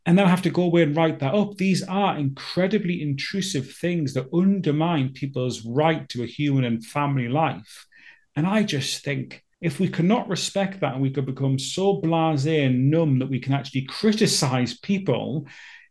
And 0.06 0.18
then 0.18 0.26
I 0.26 0.30
have 0.30 0.42
to 0.42 0.50
go 0.50 0.64
away 0.64 0.84
and 0.84 0.96
write 0.96 1.20
that 1.20 1.34
up. 1.34 1.56
These 1.56 1.84
are 1.84 2.18
incredibly 2.18 3.02
intrusive 3.02 3.72
things 3.72 4.14
that 4.14 4.28
undermine 4.34 5.14
people's 5.14 5.66
right 5.66 6.08
to 6.10 6.24
a 6.24 6.28
human 6.28 6.66
and 6.66 6.86
family 6.86 7.30
life. 7.30 7.88
And 8.36 8.46
I 8.46 8.64
just 8.64 9.06
think 9.06 9.42
if 9.62 9.80
we 9.80 9.88
cannot 9.88 10.28
respect 10.28 10.82
that 10.82 10.94
and 10.94 11.02
we 11.02 11.12
could 11.12 11.26
become 11.26 11.58
so 11.60 12.02
blasé 12.02 12.66
and 12.66 12.92
numb 12.92 13.20
that 13.20 13.30
we 13.30 13.40
can 13.40 13.54
actually 13.54 13.84
criticize 13.84 14.78
people 14.78 15.48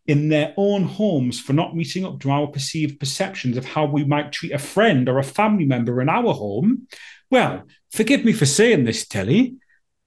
in 0.09 0.31
their 0.31 0.55
own 0.57 0.85
homes 0.85 1.39
for 1.39 1.53
not 1.53 1.77
meeting 1.77 2.05
up 2.05 2.19
to 2.19 2.31
our 2.31 2.47
perceived 2.47 2.99
perceptions 2.99 3.59
of 3.59 3.67
how 3.67 3.85
we 3.85 4.05
might 4.05 4.33
treat 4.33 4.53
a 4.53 4.59
friend 4.59 5.07
or 5.07 5.19
a 5.19 5.23
family 5.23 5.67
member 5.67 6.01
in 6.01 6.09
our 6.09 6.33
home, 6.33 6.89
well, 7.31 7.65
forgive 7.93 8.25
me 8.25 8.33
for 8.33 8.47
saying 8.47 8.85
this, 8.85 9.07
Tilly, 9.07 9.57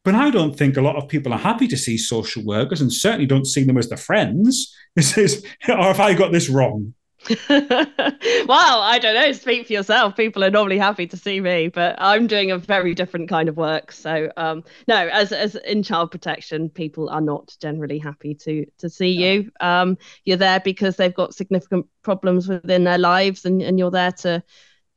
but 0.04 0.16
I 0.16 0.32
don't 0.32 0.58
think 0.58 0.76
a 0.76 0.82
lot 0.82 0.96
of 0.96 1.08
people 1.08 1.32
are 1.34 1.40
happy 1.40 1.68
to 1.68 1.78
see 1.78 2.00
social 2.00 2.44
workers 2.44 2.82
and 2.82 2.92
certainly 2.92 3.28
don't 3.28 3.46
see 3.46 3.64
them 3.64 3.78
as 3.78 3.88
their 3.88 3.98
friends. 3.98 4.76
This 4.94 5.18
is, 5.18 5.46
or 5.70 5.78
have 5.78 6.02
I 6.02 6.14
got 6.14 6.34
this 6.34 6.50
wrong? 6.50 6.94
well, 7.50 8.82
I 8.82 8.98
don't 9.00 9.14
know. 9.14 9.32
Speak 9.32 9.68
for 9.68 9.74
yourself. 9.74 10.16
People 10.16 10.44
are 10.44 10.50
normally 10.50 10.80
happy 10.80 11.06
to 11.06 11.16
see 11.16 11.40
me, 11.40 11.68
but 11.68 11.96
I'm 12.00 12.26
doing 12.26 12.50
a 12.50 12.58
very 12.58 12.96
different 12.96 13.30
kind 13.30 13.48
of 13.48 13.58
work. 13.58 13.92
So, 13.92 14.32
um, 14.38 14.64
no, 14.88 15.08
as 15.08 15.32
as 15.32 15.56
in 15.56 15.84
child 15.84 16.10
protection, 16.10 16.70
people 16.70 17.10
are 17.10 17.22
not 17.22 17.56
generally 17.62 18.00
happy 18.00 18.34
to 18.36 18.66
to 18.80 18.90
see 18.90 19.10
you. 19.12 19.52
Um, 19.60 20.00
you're 20.26 20.38
there 20.38 20.62
because 20.62 20.96
they've 20.96 21.14
got 21.14 21.36
significant 21.36 21.86
problems 22.02 22.48
within 22.48 22.86
their 22.86 22.98
lives, 22.98 23.46
and 23.46 23.62
and 23.62 23.78
you're 23.78 23.92
there 23.92 24.14
to 24.14 24.44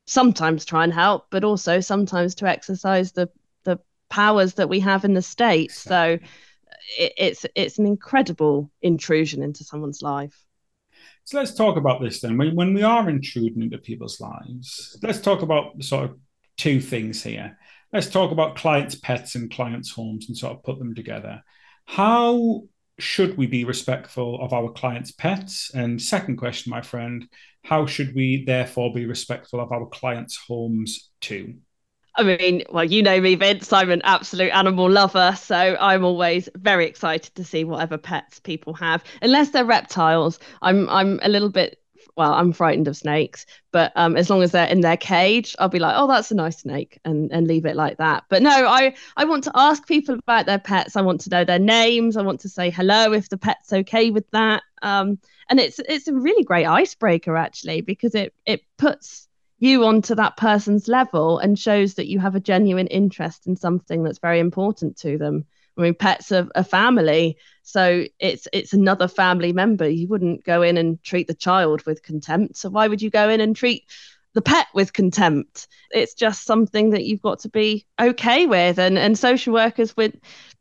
sometimes 0.07 0.65
try 0.65 0.85
and 0.85 0.95
help, 0.95 1.27
but 1.31 1.45
also 1.45 1.81
sometimes 1.81 2.35
to 2.37 2.47
exercise 2.47 3.13
the 3.13 3.29
the 3.65 3.79
powers 4.09 4.55
that 4.55 4.71
we 4.71 4.81
have 4.81 5.05
in 5.05 5.13
the 5.13 5.23
state. 5.23 5.73
So, 5.73 6.19
it, 6.99 7.13
it's 7.19 7.45
it's 7.55 7.79
an 7.79 7.87
incredible 7.87 8.71
intrusion 8.81 9.43
into 9.43 9.63
someone's 9.63 10.01
life. 10.01 10.43
So 11.25 11.39
let's 11.39 11.55
talk 11.55 11.79
about 11.79 12.03
this 12.03 12.21
then. 12.21 12.37
When, 12.37 12.55
when 12.55 12.75
we 12.75 12.83
are 12.83 13.09
intruding 13.09 13.63
into 13.63 13.79
people's 13.79 14.21
lives, 14.21 14.99
let's 15.03 15.21
talk 15.21 15.41
about 15.41 15.83
sort 15.83 16.11
of 16.11 16.19
two 16.59 16.81
things 16.81 17.23
here. 17.23 17.59
let's 17.93 18.11
talk 18.11 18.31
about 18.31 18.57
clients' 18.57 18.95
pets 18.95 19.35
and 19.35 19.51
clients' 19.51 19.91
homes 19.91 20.29
and 20.29 20.37
sort 20.37 20.53
of 20.53 20.63
put 20.63 20.79
them 20.79 20.95
together. 20.95 21.43
How 21.87 22.65
should 22.99 23.37
we 23.37 23.47
be 23.47 23.65
respectful 23.65 24.41
of 24.41 24.53
our 24.53 24.71
clients' 24.71 25.13
pets? 25.13 25.71
And 25.75 26.01
second 26.01 26.37
question, 26.37 26.71
my 26.71 26.83
friend, 26.83 27.27
how 27.63 27.87
should 27.87 28.15
we 28.15 28.45
therefore 28.45 28.93
be 28.93 29.07
respectful 29.07 29.61
of 29.61 29.73
our 29.73 29.87
clients' 29.87 30.37
homes 30.37 31.11
too? 31.21 31.55
I 32.17 32.23
mean, 32.23 32.63
well, 32.71 32.85
you 32.85 33.03
know 33.03 33.21
me, 33.21 33.35
Vince. 33.35 33.73
I'm 33.73 33.91
an 33.91 34.03
absolute 34.05 34.51
animal 34.51 34.89
lover, 34.89 35.35
so 35.37 35.77
I'm 35.81 36.05
always 36.05 36.49
very 36.55 36.87
excited 36.87 37.35
to 37.35 37.45
see 37.45 37.65
whatever 37.65 37.99
pets 37.99 38.39
people 38.39 38.73
have. 38.75 39.03
Unless 39.21 39.51
they're 39.51 39.65
reptiles, 39.65 40.39
I'm 40.63 40.89
I'm 40.89 41.19
a 41.23 41.29
little 41.29 41.51
bit 41.51 41.81
well, 42.17 42.33
I'm 42.33 42.53
frightened 42.53 42.87
of 42.87 42.97
snakes, 42.97 43.45
but 43.73 43.93
um, 43.97 44.17
as 44.17 44.31
long 44.31 44.43
as 44.45 44.53
they're 44.53 44.69
in 44.69 44.83
their 44.83 44.97
cage, 44.97 45.57
I'll 45.59 45.69
be 45.69 45.81
like, 45.81 45.95
oh, 45.99 46.07
that's 46.07 46.31
a 46.31 46.37
nice 46.37 46.59
snake, 46.59 47.01
and 47.05 47.33
and 47.33 47.49
leave 47.49 47.67
it 47.67 47.75
like 47.75 47.97
that. 47.99 48.25
But 48.29 48.43
no, 48.43 48.51
I 48.69 48.95
I 49.17 49.25
want 49.25 49.45
to 49.45 49.53
ask 49.57 49.85
people 49.87 50.15
about 50.15 50.47
their 50.47 50.61
pets. 50.61 50.95
I 50.95 51.03
want 51.03 51.21
to 51.23 51.31
know 51.31 51.45
their 51.45 51.59
names. 51.59 52.17
I 52.17 52.23
want 52.23 52.41
to 52.41 52.49
say 52.49 52.71
hello 52.71 53.13
if 53.13 53.29
the 53.29 53.39
pet's 53.39 53.73
okay 53.73 54.11
with 54.11 54.31
that. 54.31 54.63
Um, 54.83 55.19
and 55.51 55.59
it's 55.59 55.81
it's 55.81 56.07
a 56.07 56.15
really 56.15 56.45
great 56.45 56.67
icebreaker 56.67 57.37
actually 57.37 57.81
because 57.81 58.15
it 58.15 58.33
it 58.47 58.61
puts 58.79 59.29
you 59.59 59.85
onto 59.85 60.15
that 60.17 60.37
person's 60.37 60.89
level 60.89 61.39
and 61.39 61.59
shows 61.59 61.95
that 61.95 62.09
you 62.09 62.19
have 62.19 62.35
a 62.35 62.41
genuine 62.41 62.87
interest 62.89 63.47
in 63.47 63.57
something 63.57 64.03
that's 64.03 64.19
very 64.19 64.41
important 64.41 64.97
to 64.99 65.17
them. 65.19 65.45
I 65.77 65.83
mean, 65.83 65.95
pets 65.95 66.31
are 66.33 66.49
a 66.55 66.63
family, 66.63 67.37
so 67.63 68.05
it's 68.21 68.47
it's 68.53 68.73
another 68.73 69.09
family 69.09 69.53
member. 69.53 69.89
You 69.89 70.07
wouldn't 70.09 70.45
go 70.45 70.63
in 70.63 70.77
and 70.77 71.03
treat 71.03 71.27
the 71.27 71.35
child 71.35 71.85
with 71.85 72.03
contempt. 72.03 72.57
So 72.57 72.71
why 72.71 72.87
would 72.87 73.03
you 73.03 73.11
go 73.11 73.29
in 73.29 73.41
and 73.41 73.57
treat 73.57 73.85
the 74.35 74.43
pet 74.43 74.67
with 74.73 74.93
contempt? 74.93 75.67
It's 75.91 76.15
just 76.15 76.45
something 76.45 76.91
that 76.91 77.05
you've 77.05 77.23
got 77.23 77.41
to 77.41 77.49
be 77.49 77.87
okay 78.01 78.47
with. 78.47 78.79
And 78.79 78.99
and 78.99 79.19
social 79.19 79.53
workers 79.53 79.97
with 79.97 80.15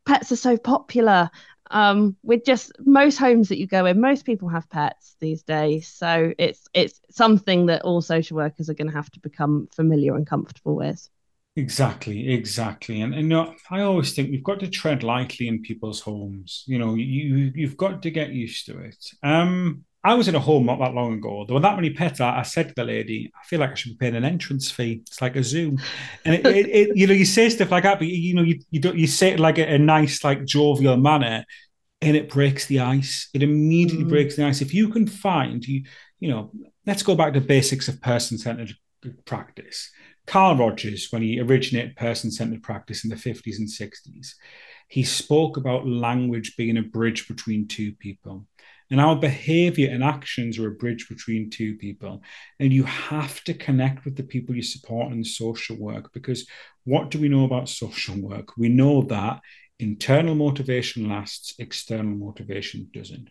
pets 0.06 0.32
are 0.32 0.38
so 0.38 0.58
popular. 0.58 1.29
Um, 1.73 2.15
with 2.23 2.45
just 2.45 2.71
most 2.86 3.17
homes 3.17 3.49
that 3.49 3.57
you 3.57 3.67
go 3.67 3.86
in, 3.88 3.99
most 3.99 4.25
people 4.25 4.47
have 4.49 4.69
pets 4.69 5.15
these 5.19 5.43
days. 5.43 5.88
So 5.88 6.33
it's 6.38 6.67
it's 6.73 7.01
something 7.09 7.65
that 7.65 7.81
all 7.81 8.01
social 8.01 8.38
workers 8.38 8.69
are 8.69 8.75
going 8.75 8.89
to 8.89 8.95
have 8.95 9.12
to 9.12 9.19
become 9.19 9.67
familiar 9.75 10.15
and 10.15 10.25
comfortable 10.25 10.75
with. 10.75 11.09
Exactly, 11.55 12.33
exactly. 12.33 13.01
And, 13.01 13.13
and 13.13 13.23
you 13.23 13.29
know, 13.29 13.55
I 13.69 13.81
always 13.81 14.13
think 14.13 14.31
we've 14.31 14.43
got 14.43 14.59
to 14.62 14.67
tread 14.67 15.03
lightly 15.03 15.47
in 15.47 15.62
people's 15.62 15.99
homes. 15.99 16.63
You 16.67 16.79
know, 16.79 16.95
you 16.95 17.51
you've 17.53 17.77
got 17.77 18.01
to 18.03 18.12
get 18.12 18.29
used 18.33 18.65
to 18.67 18.79
it. 18.79 19.05
Um, 19.21 19.83
I 20.03 20.15
was 20.15 20.27
in 20.27 20.35
a 20.35 20.39
home 20.39 20.65
not 20.65 20.79
that 20.79 20.93
long 20.93 21.13
ago. 21.13 21.45
There 21.45 21.53
were 21.53 21.61
that 21.61 21.75
many 21.75 21.91
pets. 21.91 22.19
I, 22.19 22.39
I 22.39 22.43
said 22.43 22.69
to 22.69 22.73
the 22.75 22.83
lady, 22.83 23.31
I 23.39 23.45
feel 23.45 23.59
like 23.59 23.71
I 23.71 23.75
should 23.75 23.93
be 23.93 23.97
paying 23.97 24.15
an 24.15 24.25
entrance 24.25 24.69
fee. 24.69 25.01
It's 25.07 25.21
like 25.21 25.35
a 25.35 25.43
zoo. 25.43 25.77
And 26.25 26.35
it, 26.35 26.45
it, 26.45 26.69
it, 26.69 26.97
you 26.97 27.07
know, 27.07 27.13
you 27.13 27.25
say 27.25 27.49
stuff 27.49 27.71
like 27.71 27.83
that, 27.83 27.99
but 27.99 28.07
you 28.07 28.35
know, 28.35 28.41
you 28.41 28.59
you 28.69 28.79
don't 28.79 28.97
you 28.97 29.07
say 29.07 29.31
it 29.31 29.39
like 29.39 29.57
a, 29.57 29.75
a 29.75 29.77
nice, 29.77 30.23
like 30.23 30.45
jovial 30.45 30.97
manner, 30.97 31.45
and 32.01 32.17
it 32.17 32.29
breaks 32.29 32.65
the 32.65 32.81
ice. 32.81 33.29
It 33.33 33.43
immediately 33.43 34.05
mm. 34.05 34.09
breaks 34.09 34.35
the 34.35 34.45
ice. 34.45 34.61
If 34.61 34.73
you 34.73 34.89
can 34.89 35.07
find 35.07 35.65
you, 35.65 35.83
you 36.19 36.29
know, 36.29 36.51
let's 36.85 37.03
go 37.03 37.15
back 37.15 37.33
to 37.33 37.41
basics 37.41 37.87
of 37.87 38.01
person-centered 38.01 38.73
practice 39.25 39.89
Carl 40.25 40.55
Rogers, 40.55 41.07
when 41.11 41.21
he 41.21 41.39
originated 41.39 41.95
person 41.95 42.31
centered 42.31 42.63
practice 42.63 43.03
in 43.03 43.09
the 43.09 43.15
50s 43.15 43.57
and 43.57 43.67
60s, 43.67 44.35
he 44.87 45.03
spoke 45.03 45.57
about 45.57 45.87
language 45.87 46.55
being 46.55 46.77
a 46.77 46.81
bridge 46.81 47.27
between 47.27 47.67
two 47.67 47.93
people. 47.93 48.47
And 48.91 49.00
our 49.02 49.15
behavior 49.15 49.89
and 49.91 50.04
actions 50.04 50.60
are 50.60 50.67
a 50.67 50.76
bridge 50.76 51.08
between 51.10 51.50
two 51.50 51.76
people. 51.78 52.22
And 52.60 52.72
you 52.72 52.84
have 52.84 53.43
to 53.46 53.54
connect 53.54 54.06
with 54.06 54.15
the 54.15 54.24
people 54.24 54.56
you 54.56 54.63
support 54.63 55.12
in 55.12 55.24
social 55.24 55.78
work 55.78 56.12
because 56.13 56.48
what 56.84 57.10
do 57.10 57.19
we 57.19 57.30
know 57.30 57.46
about 57.46 57.69
social 57.69 58.19
work? 58.19 58.58
We 58.58 58.69
know 58.69 59.04
that 59.04 59.41
internal 59.80 60.36
motivation 60.36 61.10
lasts, 61.10 61.56
external 61.60 62.15
motivation 62.15 62.89
doesn't. 62.93 63.30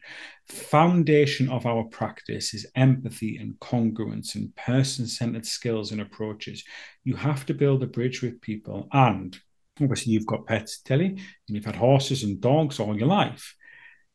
Foundation 0.49 1.49
of 1.49 1.67
our 1.67 1.85
practice 1.85 2.55
is 2.55 2.67
empathy 2.75 3.37
and 3.37 3.59
congruence 3.61 4.35
and 4.35 4.55
person 4.57 5.07
centered 5.07 5.47
skills 5.47 5.93
and 5.93 6.01
approaches. 6.01 6.65
You 7.05 7.17
have 7.17 7.47
to 7.47 7.55
build 7.55 7.83
a 7.83 7.87
bridge 7.87 8.23
with 8.23 8.41
people. 8.41 8.89
And 8.93 9.37
obviously, 9.81 10.13
you've 10.13 10.27
got 10.27 10.47
pets, 10.47 10.81
Tilly, 10.81 11.07
and 11.07 11.21
you've 11.49 11.65
had 11.65 11.77
horses 11.77 12.23
and 12.23 12.41
dogs 12.41 12.81
all 12.81 12.97
your 12.97 13.09
life. 13.09 13.55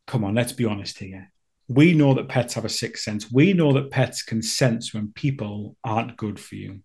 Come 0.07 0.23
on, 0.23 0.33
let's 0.35 0.53
be 0.53 0.65
honest 0.65 0.97
here. 0.97 1.31
We 1.67 1.93
know 1.93 2.13
that 2.13 2.29
pets 2.29 2.53
have 2.53 2.65
a 2.65 2.69
sixth 2.69 3.03
sense. 3.03 3.29
We 3.31 3.53
know 3.53 3.73
that 3.73 3.91
pets 3.91 4.23
can 4.23 4.41
sense 4.41 4.93
when 4.93 5.11
people 5.11 5.75
aren't 5.83 6.17
good 6.17 6.39
for 6.39 6.55
you. 6.55 6.79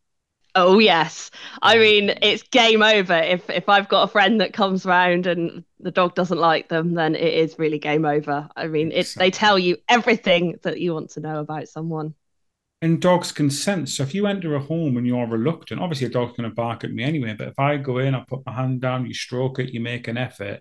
Oh 0.54 0.78
yes. 0.80 1.30
I 1.62 1.78
mean, 1.78 2.10
it's 2.20 2.42
game 2.42 2.82
over. 2.82 3.14
If 3.14 3.48
if 3.48 3.68
I've 3.68 3.88
got 3.88 4.02
a 4.02 4.12
friend 4.12 4.40
that 4.40 4.52
comes 4.52 4.84
round 4.84 5.26
and 5.26 5.64
the 5.80 5.90
dog 5.90 6.14
doesn't 6.14 6.38
like 6.38 6.68
them, 6.68 6.94
then 6.94 7.14
it 7.14 7.32
is 7.32 7.58
really 7.58 7.78
game 7.78 8.04
over. 8.04 8.48
I 8.54 8.66
mean, 8.66 8.92
it's 8.92 9.14
they 9.14 9.30
tell 9.30 9.58
you 9.58 9.78
everything 9.88 10.58
that 10.62 10.80
you 10.80 10.92
want 10.92 11.10
to 11.10 11.20
know 11.20 11.40
about 11.40 11.68
someone. 11.68 12.14
And 12.82 13.00
dogs 13.00 13.30
can 13.30 13.48
sense. 13.48 13.96
So 13.96 14.02
if 14.02 14.12
you 14.12 14.26
enter 14.26 14.56
a 14.56 14.60
home 14.60 14.96
and 14.96 15.06
you're 15.06 15.26
reluctant, 15.26 15.80
obviously 15.80 16.08
a 16.08 16.10
dog's 16.10 16.36
going 16.36 16.50
to 16.50 16.54
bark 16.54 16.82
at 16.82 16.90
me 16.90 17.04
anyway. 17.04 17.34
But 17.38 17.48
if 17.48 17.58
I 17.58 17.76
go 17.76 17.98
in, 17.98 18.14
I 18.14 18.24
put 18.26 18.44
my 18.44 18.52
hand 18.52 18.80
down, 18.80 19.06
you 19.06 19.14
stroke 19.14 19.60
it, 19.60 19.72
you 19.72 19.78
make 19.78 20.08
an 20.08 20.18
effort, 20.18 20.60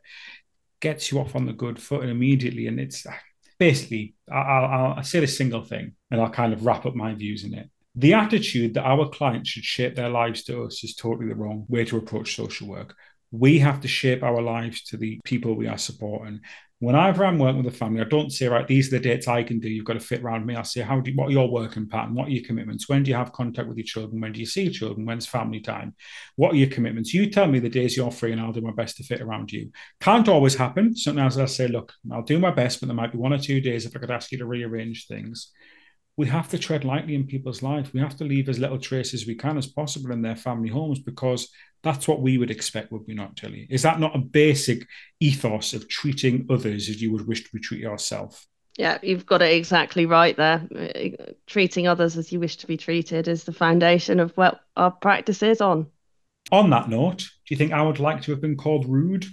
gets 0.81 1.11
you 1.11 1.19
off 1.19 1.35
on 1.35 1.45
the 1.45 1.53
good 1.53 1.81
foot 1.81 2.03
immediately. 2.03 2.67
And 2.67 2.79
it's 2.79 3.05
basically, 3.59 4.15
I'll, 4.31 4.65
I'll, 4.65 4.93
I'll 4.97 5.03
say 5.03 5.19
the 5.21 5.27
single 5.27 5.63
thing, 5.63 5.93
and 6.09 6.19
I'll 6.19 6.29
kind 6.29 6.53
of 6.53 6.65
wrap 6.65 6.85
up 6.85 6.95
my 6.95 7.13
views 7.13 7.43
in 7.43 7.53
it 7.53 7.69
the 7.95 8.13
attitude 8.13 8.73
that 8.73 8.85
our 8.85 9.09
clients 9.09 9.49
should 9.49 9.65
shape 9.65 9.95
their 9.95 10.09
lives 10.09 10.43
to 10.43 10.63
us 10.63 10.83
is 10.83 10.95
totally 10.95 11.27
the 11.27 11.35
wrong 11.35 11.65
way 11.67 11.83
to 11.85 11.97
approach 11.97 12.35
social 12.35 12.67
work. 12.67 12.95
We 13.31 13.59
have 13.59 13.81
to 13.81 13.87
shape 13.87 14.23
our 14.23 14.41
lives 14.41 14.83
to 14.85 14.97
the 14.97 15.19
people 15.23 15.55
we 15.55 15.67
are 15.67 15.77
supporting. 15.77 16.41
Whenever 16.79 17.23
I'm 17.23 17.37
working 17.37 17.63
with 17.63 17.73
a 17.73 17.77
family, 17.77 18.01
I 18.01 18.05
don't 18.05 18.31
say, 18.31 18.47
right, 18.47 18.67
these 18.67 18.87
are 18.87 18.97
the 18.97 19.03
dates 19.03 19.27
I 19.27 19.43
can 19.43 19.59
do. 19.59 19.69
You've 19.69 19.85
got 19.85 19.93
to 19.93 19.99
fit 19.99 20.23
around 20.23 20.47
me. 20.47 20.55
I 20.55 20.63
say, 20.63 20.81
how 20.81 20.99
do 20.99 21.11
you, 21.11 21.15
what 21.17 21.27
are 21.29 21.31
your 21.31 21.47
working 21.47 21.87
pattern? 21.87 22.15
What 22.15 22.27
are 22.27 22.31
your 22.31 22.43
commitments? 22.43 22.89
When 22.89 23.03
do 23.03 23.11
you 23.11 23.17
have 23.17 23.31
contact 23.31 23.67
with 23.67 23.77
your 23.77 23.85
children? 23.85 24.19
When 24.19 24.31
do 24.31 24.39
you 24.39 24.47
see 24.47 24.67
children? 24.71 25.05
When's 25.05 25.27
family 25.27 25.59
time? 25.59 25.93
What 26.37 26.53
are 26.53 26.57
your 26.57 26.69
commitments? 26.69 27.13
You 27.13 27.29
tell 27.29 27.45
me 27.45 27.59
the 27.59 27.69
days 27.69 27.95
you're 27.95 28.09
free, 28.09 28.31
and 28.31 28.41
I'll 28.41 28.51
do 28.51 28.61
my 28.61 28.71
best 28.71 28.97
to 28.97 29.03
fit 29.03 29.21
around 29.21 29.51
you. 29.51 29.71
Can't 29.99 30.27
always 30.27 30.55
happen. 30.55 30.95
Sometimes 30.95 31.37
I 31.37 31.45
say, 31.45 31.67
look, 31.67 31.93
I'll 32.11 32.23
do 32.23 32.39
my 32.39 32.51
best, 32.51 32.79
but 32.79 32.87
there 32.87 32.95
might 32.95 33.11
be 33.11 33.19
one 33.19 33.33
or 33.33 33.37
two 33.37 33.61
days 33.61 33.85
if 33.85 33.95
I 33.95 33.99
could 33.99 34.09
ask 34.09 34.31
you 34.31 34.39
to 34.39 34.47
rearrange 34.47 35.05
things 35.05 35.51
we 36.17 36.27
have 36.27 36.49
to 36.49 36.59
tread 36.59 36.83
lightly 36.83 37.15
in 37.15 37.25
people's 37.25 37.63
life. 37.63 37.93
We 37.93 37.99
have 37.99 38.17
to 38.17 38.25
leave 38.25 38.49
as 38.49 38.59
little 38.59 38.77
trace 38.77 39.13
as 39.13 39.25
we 39.25 39.33
can 39.33 39.57
as 39.57 39.65
possible 39.65 40.11
in 40.11 40.21
their 40.21 40.35
family 40.35 40.69
homes 40.69 40.99
because 40.99 41.49
that's 41.83 42.07
what 42.07 42.21
we 42.21 42.37
would 42.37 42.51
expect, 42.51 42.91
would 42.91 43.07
we 43.07 43.13
not, 43.13 43.35
Tilly? 43.35 43.67
Is 43.69 43.81
that 43.81 43.99
not 43.99 44.15
a 44.15 44.19
basic 44.19 44.87
ethos 45.19 45.73
of 45.73 45.87
treating 45.89 46.45
others 46.49 46.89
as 46.89 47.01
you 47.01 47.11
would 47.11 47.27
wish 47.27 47.43
to 47.43 47.49
be 47.51 47.59
treated 47.59 47.83
yourself? 47.83 48.45
Yeah, 48.77 48.99
you've 49.01 49.25
got 49.25 49.41
it 49.41 49.53
exactly 49.53 50.05
right 50.05 50.35
there. 50.37 50.67
Treating 51.47 51.87
others 51.87 52.17
as 52.17 52.31
you 52.31 52.39
wish 52.39 52.57
to 52.57 52.67
be 52.67 52.77
treated 52.77 53.27
is 53.27 53.43
the 53.43 53.51
foundation 53.51 54.19
of 54.19 54.31
what 54.37 54.61
our 54.77 54.91
practice 54.91 55.43
is 55.43 55.59
on. 55.59 55.87
On 56.51 56.69
that 56.69 56.89
note, 56.89 57.19
do 57.19 57.25
you 57.49 57.57
think 57.57 57.73
I 57.73 57.81
would 57.81 57.99
like 57.99 58.21
to 58.23 58.31
have 58.31 58.41
been 58.41 58.57
called 58.57 58.87
rude? 58.87 59.25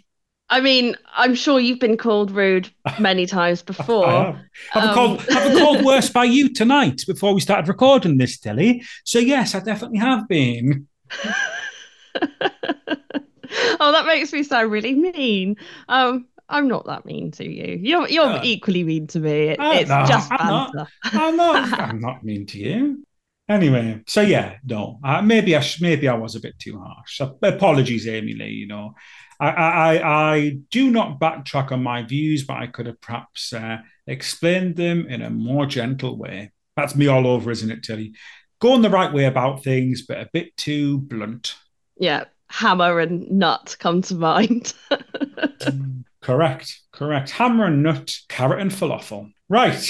I 0.50 0.60
mean, 0.60 0.96
I'm 1.14 1.34
sure 1.34 1.60
you've 1.60 1.78
been 1.78 1.98
called 1.98 2.30
rude 2.30 2.70
many 2.98 3.26
times 3.26 3.62
before. 3.62 4.06
I 4.08 4.24
have. 4.24 4.38
I've, 4.74 4.88
um, 4.88 4.94
called, 4.94 5.20
I've 5.30 5.52
been 5.52 5.62
called 5.62 5.84
worse 5.84 6.10
by 6.10 6.24
you 6.24 6.52
tonight 6.52 7.02
before 7.06 7.34
we 7.34 7.40
started 7.40 7.68
recording 7.68 8.16
this, 8.16 8.38
Tilly. 8.38 8.82
So, 9.04 9.18
yes, 9.18 9.54
I 9.54 9.60
definitely 9.60 9.98
have 9.98 10.26
been. 10.26 10.88
oh, 13.80 13.92
that 13.92 14.06
makes 14.06 14.32
me 14.32 14.42
sound 14.42 14.70
really 14.70 14.94
mean. 14.94 15.56
Um, 15.88 16.26
I'm 16.48 16.68
not 16.68 16.86
that 16.86 17.04
mean 17.04 17.30
to 17.32 17.44
you. 17.44 17.78
You're 17.80 18.08
you're 18.08 18.24
uh, 18.24 18.40
equally 18.42 18.84
mean 18.84 19.06
to 19.08 19.20
me. 19.20 19.48
It, 19.48 19.58
it's 19.60 19.90
no, 19.90 20.04
just 20.06 20.32
I'm 20.32 20.48
not, 20.48 20.88
I'm 21.04 21.36
not. 21.36 21.78
I'm 21.80 22.00
not 22.00 22.24
mean 22.24 22.46
to 22.46 22.58
you. 22.58 23.04
Anyway, 23.48 24.02
so 24.06 24.20
yeah, 24.20 24.56
no, 24.64 24.98
uh, 25.02 25.22
maybe 25.22 25.56
I 25.56 25.60
sh- 25.60 25.80
maybe 25.80 26.06
I 26.06 26.14
was 26.14 26.36
a 26.36 26.40
bit 26.40 26.58
too 26.58 26.78
harsh. 26.78 27.20
Apologies, 27.42 28.06
Amy 28.06 28.34
Lee. 28.34 28.48
You 28.48 28.66
know, 28.66 28.94
I, 29.40 29.48
I, 29.48 30.34
I 30.34 30.50
do 30.70 30.90
not 30.90 31.18
backtrack 31.18 31.72
on 31.72 31.82
my 31.82 32.02
views, 32.02 32.44
but 32.44 32.58
I 32.58 32.66
could 32.66 32.86
have 32.86 33.00
perhaps 33.00 33.52
uh, 33.52 33.78
explained 34.06 34.76
them 34.76 35.06
in 35.06 35.22
a 35.22 35.30
more 35.30 35.64
gentle 35.64 36.18
way. 36.18 36.52
That's 36.76 36.94
me 36.94 37.06
all 37.06 37.26
over, 37.26 37.50
isn't 37.50 37.70
it, 37.70 37.82
Tilly? 37.82 38.14
Going 38.60 38.82
the 38.82 38.90
right 38.90 39.12
way 39.12 39.24
about 39.24 39.64
things, 39.64 40.02
but 40.02 40.18
a 40.18 40.28
bit 40.32 40.56
too 40.56 40.98
blunt. 40.98 41.54
Yeah, 41.98 42.24
hammer 42.48 43.00
and 43.00 43.30
nut 43.30 43.76
come 43.78 44.02
to 44.02 44.14
mind. 44.14 44.74
correct, 46.22 46.80
correct. 46.92 47.30
Hammer 47.30 47.66
and 47.66 47.82
nut, 47.82 48.14
carrot 48.28 48.60
and 48.60 48.70
falafel. 48.70 49.32
Right. 49.48 49.82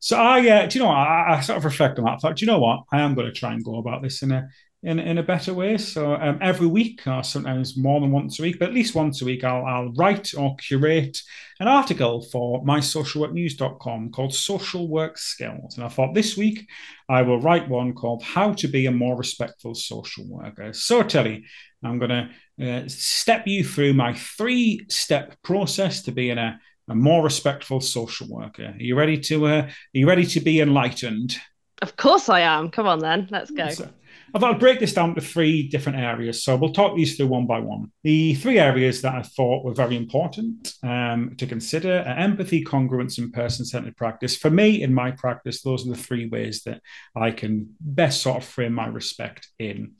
So 0.00 0.16
I, 0.16 0.48
uh, 0.48 0.66
do 0.66 0.78
you 0.78 0.84
know 0.84 0.88
what? 0.88 0.96
I, 0.96 1.34
I, 1.36 1.40
sort 1.40 1.58
of 1.58 1.64
reflect 1.64 1.98
on 1.98 2.04
that. 2.04 2.12
I 2.12 2.16
thought, 2.16 2.36
do 2.36 2.44
you 2.44 2.50
know 2.50 2.60
what? 2.60 2.84
I 2.92 3.00
am 3.00 3.14
going 3.14 3.26
to 3.26 3.32
try 3.32 3.52
and 3.52 3.64
go 3.64 3.78
about 3.78 4.00
this 4.00 4.22
in 4.22 4.32
a 4.32 4.48
in, 4.86 5.00
in 5.00 5.18
a 5.18 5.22
better 5.22 5.52
way. 5.52 5.76
So 5.76 6.14
um, 6.14 6.38
every 6.40 6.68
week, 6.68 7.04
or 7.08 7.24
sometimes 7.24 7.76
more 7.76 8.00
than 8.00 8.12
once 8.12 8.38
a 8.38 8.42
week, 8.42 8.60
but 8.60 8.68
at 8.68 8.74
least 8.74 8.94
once 8.94 9.20
a 9.20 9.24
week, 9.24 9.42
I'll, 9.42 9.64
I'll 9.66 9.92
write 9.94 10.32
or 10.38 10.54
curate 10.56 11.20
an 11.58 11.66
article 11.66 12.22
for 12.22 12.64
mysocialworknews.com 12.64 14.12
called 14.12 14.32
Social 14.32 14.86
Work 14.86 15.18
Skills. 15.18 15.76
And 15.76 15.84
I 15.84 15.88
thought 15.88 16.14
this 16.14 16.36
week 16.36 16.68
I 17.08 17.22
will 17.22 17.40
write 17.40 17.68
one 17.68 17.94
called 17.94 18.22
How 18.22 18.52
to 18.52 18.68
Be 18.68 18.86
a 18.86 18.92
More 18.92 19.16
Respectful 19.16 19.74
Social 19.74 20.24
Worker. 20.28 20.72
So, 20.72 21.02
Tilly, 21.02 21.44
I'm 21.82 21.98
going 21.98 22.10
to 22.10 22.30
uh, 22.64 22.84
step 22.86 23.48
you 23.48 23.64
through 23.64 23.94
my 23.94 24.14
three 24.14 24.86
step 24.88 25.34
process 25.42 26.02
to 26.02 26.12
being 26.12 26.38
a, 26.38 26.60
a 26.88 26.94
more 26.94 27.24
respectful 27.24 27.80
social 27.80 28.28
worker. 28.28 28.66
Are 28.66 28.82
you 28.82 28.94
ready 28.94 29.18
to? 29.18 29.46
Uh, 29.46 29.62
are 29.62 29.70
you 29.92 30.06
ready 30.06 30.26
to 30.26 30.40
be 30.40 30.60
enlightened? 30.60 31.36
Of 31.82 31.96
course 31.96 32.28
I 32.28 32.40
am. 32.40 32.70
Come 32.70 32.86
on 32.86 33.00
then, 33.00 33.26
let's 33.32 33.50
go. 33.50 33.68
So, 33.70 33.88
I 34.36 34.38
thought 34.38 34.54
I'd 34.56 34.60
break 34.60 34.80
this 34.80 34.92
down 34.92 35.14
to 35.14 35.22
three 35.22 35.66
different 35.66 35.98
areas. 35.98 36.44
So 36.44 36.56
we'll 36.56 36.74
talk 36.74 36.94
these 36.94 37.16
through 37.16 37.28
one 37.28 37.46
by 37.46 37.58
one. 37.58 37.90
The 38.02 38.34
three 38.34 38.58
areas 38.58 39.00
that 39.00 39.14
I 39.14 39.22
thought 39.22 39.64
were 39.64 39.72
very 39.72 39.96
important 39.96 40.74
um, 40.82 41.36
to 41.38 41.46
consider 41.46 42.00
are 42.00 42.18
empathy, 42.18 42.62
congruence, 42.62 43.16
and 43.16 43.32
person 43.32 43.64
centered 43.64 43.96
practice. 43.96 44.36
For 44.36 44.50
me, 44.50 44.82
in 44.82 44.92
my 44.92 45.12
practice, 45.12 45.62
those 45.62 45.86
are 45.86 45.90
the 45.90 45.96
three 45.96 46.28
ways 46.28 46.64
that 46.64 46.82
I 47.16 47.30
can 47.30 47.76
best 47.80 48.20
sort 48.20 48.36
of 48.36 48.44
frame 48.44 48.74
my 48.74 48.88
respect 48.88 49.48
in. 49.58 49.92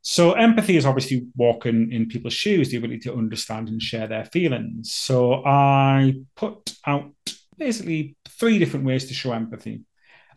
So, 0.00 0.32
empathy 0.32 0.78
is 0.78 0.86
obviously 0.86 1.26
walking 1.36 1.92
in 1.92 2.08
people's 2.08 2.32
shoes, 2.32 2.70
the 2.70 2.78
ability 2.78 3.00
to 3.00 3.14
understand 3.14 3.68
and 3.68 3.82
share 3.82 4.06
their 4.06 4.24
feelings. 4.24 4.94
So, 4.94 5.44
I 5.44 6.14
put 6.36 6.74
out 6.86 7.10
basically 7.58 8.16
three 8.30 8.58
different 8.58 8.86
ways 8.86 9.04
to 9.08 9.14
show 9.14 9.32
empathy 9.32 9.82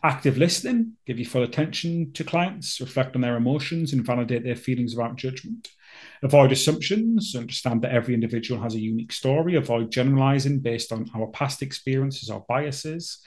active 0.03 0.37
listening, 0.37 0.93
give 1.05 1.19
you 1.19 1.25
full 1.25 1.43
attention 1.43 2.11
to 2.13 2.23
clients, 2.23 2.81
reflect 2.81 3.15
on 3.15 3.21
their 3.21 3.37
emotions, 3.37 3.93
and 3.93 4.05
validate 4.05 4.43
their 4.43 4.55
feelings 4.55 4.95
without 4.95 5.15
judgment. 5.15 5.69
Avoid 6.23 6.51
assumptions, 6.51 7.35
understand 7.35 7.81
that 7.81 7.91
every 7.91 8.13
individual 8.13 8.61
has 8.61 8.75
a 8.75 8.79
unique 8.79 9.11
story, 9.11 9.55
avoid 9.55 9.91
generalizing 9.91 10.59
based 10.59 10.91
on 10.91 11.09
our 11.15 11.27
past 11.27 11.61
experiences 11.61 12.29
or 12.29 12.45
biases. 12.47 13.21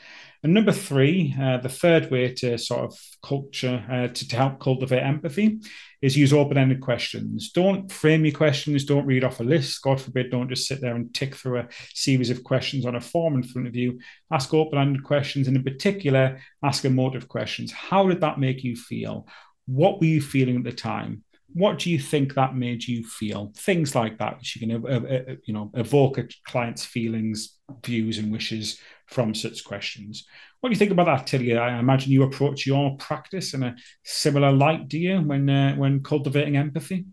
And 0.45 0.53
number 0.53 0.73
three, 0.73 1.35
uh, 1.41 1.57
the 1.57 1.71
third 1.71 2.11
way 2.11 2.33
to 2.35 2.59
sort 2.59 2.83
of 2.83 3.01
culture, 3.23 3.83
uh, 3.91 4.09
to, 4.09 4.29
to 4.29 4.37
help 4.37 4.61
cultivate 4.61 5.03
empathy 5.03 5.59
is 6.03 6.19
use 6.19 6.35
open 6.35 6.59
ended 6.59 6.83
questions. 6.83 7.51
Don't 7.51 7.91
frame 7.91 8.27
your 8.27 8.35
questions, 8.35 8.85
don't 8.85 9.07
read 9.07 9.25
off 9.25 9.41
a 9.41 9.43
list. 9.43 9.83
God 9.83 9.99
forbid, 9.99 10.31
don't 10.31 10.51
just 10.51 10.69
sit 10.69 10.83
there 10.83 10.97
and 10.97 11.15
tick 11.15 11.35
through 11.35 11.61
a 11.61 11.69
series 11.95 12.29
of 12.29 12.45
questions 12.45 12.85
on 12.85 12.95
a 12.95 13.01
form 13.01 13.37
in 13.37 13.43
front 13.43 13.67
of 13.67 13.75
you. 13.75 13.99
Ask 14.31 14.53
open 14.53 14.79
ended 14.79 15.03
questions, 15.03 15.49
and 15.49 15.57
in 15.57 15.65
particular, 15.65 16.39
ask 16.63 16.85
emotive 16.85 17.27
questions. 17.27 17.73
How 17.73 18.07
did 18.07 18.21
that 18.21 18.39
make 18.39 18.63
you 18.63 18.77
feel? 18.77 19.27
What 19.65 19.99
were 19.99 20.07
you 20.07 20.21
feeling 20.21 20.59
at 20.59 20.65
the 20.65 20.73
time? 20.73 21.25
What 21.55 21.79
do 21.79 21.91
you 21.91 21.99
think 21.99 22.35
that 22.35 22.57
made 22.57 22.87
you 22.87 23.05
feel? 23.05 23.53
Things 23.57 23.95
like 23.95 24.19
that, 24.19 24.39
which 24.39 24.57
you 24.57 24.67
can, 24.67 24.85
uh, 24.85 24.97
uh, 24.97 25.35
you 25.45 25.55
know, 25.55 25.71
evoke 25.75 26.19
a 26.19 26.29
client's 26.47 26.85
feelings, 26.85 27.57
views, 27.85 28.19
and 28.19 28.33
wishes 28.33 28.81
from 29.07 29.35
such 29.35 29.65
questions. 29.65 30.27
What 30.61 30.71
do 30.71 30.75
you 30.75 30.79
think 30.79 30.91
about 30.91 31.07
that, 31.07 31.27
Tilly? 31.27 31.57
I 31.57 31.79
imagine 31.79 32.11
you 32.11 32.25
approach 32.25 32.67
your 32.67 32.97
practice 32.97 33.55
in 33.55 33.63
a 33.63 33.77
similar 34.03 34.51
light, 34.51 34.89
do 34.89 34.99
you, 34.99 35.21
when 35.21 35.49
uh, 35.49 35.75
when 35.77 36.03
cultivating 36.03 36.57
empathy? 36.57 37.07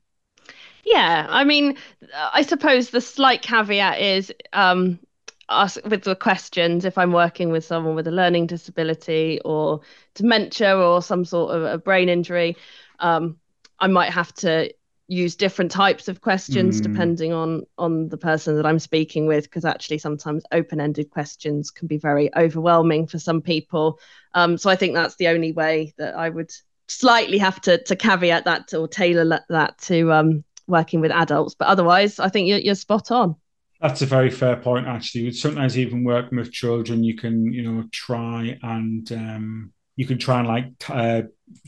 Yeah, 0.83 1.27
I 1.29 1.43
mean, 1.43 1.77
I 2.15 2.41
suppose 2.41 2.89
the 2.89 3.01
slight 3.01 3.43
caveat 3.43 4.01
is 4.01 4.33
um, 4.53 4.99
us 5.49 5.77
with 5.85 6.03
the 6.03 6.15
questions 6.15 6.85
if 6.85 6.97
I'm 6.97 7.11
working 7.11 7.51
with 7.51 7.63
someone 7.63 7.93
with 7.93 8.07
a 8.07 8.11
learning 8.11 8.47
disability 8.47 9.39
or 9.45 9.81
dementia 10.15 10.75
or 10.75 11.03
some 11.03 11.25
sort 11.25 11.55
of 11.55 11.63
a 11.63 11.77
brain 11.77 12.09
injury. 12.09 12.57
Um, 12.99 13.37
I 13.81 13.87
might 13.87 14.11
have 14.11 14.33
to 14.35 14.71
use 15.11 15.35
different 15.35 15.71
types 15.71 16.07
of 16.07 16.21
questions 16.21 16.79
mm. 16.79 16.83
depending 16.83 17.33
on 17.33 17.63
on 17.77 18.07
the 18.07 18.17
person 18.17 18.55
that 18.55 18.65
I'm 18.65 18.79
speaking 18.79 19.27
with 19.27 19.43
because 19.43 19.65
actually 19.65 19.97
sometimes 19.97 20.43
open-ended 20.53 21.09
questions 21.09 21.69
can 21.69 21.89
be 21.89 21.97
very 21.97 22.33
overwhelming 22.33 23.07
for 23.07 23.19
some 23.19 23.41
people. 23.41 23.99
Um, 24.33 24.57
so 24.57 24.69
I 24.69 24.77
think 24.77 24.93
that's 24.93 25.17
the 25.17 25.27
only 25.27 25.51
way 25.51 25.93
that 25.97 26.15
I 26.15 26.29
would 26.29 26.51
slightly 26.87 27.39
have 27.39 27.59
to 27.61 27.83
to 27.83 27.95
caveat 27.95 28.45
that 28.45 28.73
or 28.73 28.87
tailor 28.87 29.41
that 29.49 29.77
to 29.79 30.13
um, 30.13 30.45
working 30.67 31.01
with 31.01 31.11
adults. 31.11 31.55
But 31.55 31.67
otherwise 31.67 32.17
I 32.19 32.29
think 32.29 32.47
you're, 32.47 32.59
you're 32.59 32.75
spot 32.75 33.11
on. 33.11 33.35
That's 33.81 34.03
a 34.03 34.05
very 34.05 34.29
fair 34.29 34.55
point 34.55 34.87
actually. 34.87 35.33
Sometimes 35.33 35.77
even 35.77 36.05
working 36.05 36.37
with 36.37 36.53
children 36.53 37.03
you 37.03 37.17
can 37.17 37.51
you 37.51 37.63
know 37.63 37.83
try 37.91 38.57
and 38.63 39.11
um, 39.11 39.73
you 39.95 40.05
can 40.05 40.17
try 40.17 40.39
and 40.39 40.47
like 40.47 40.65
uh, 40.89 41.23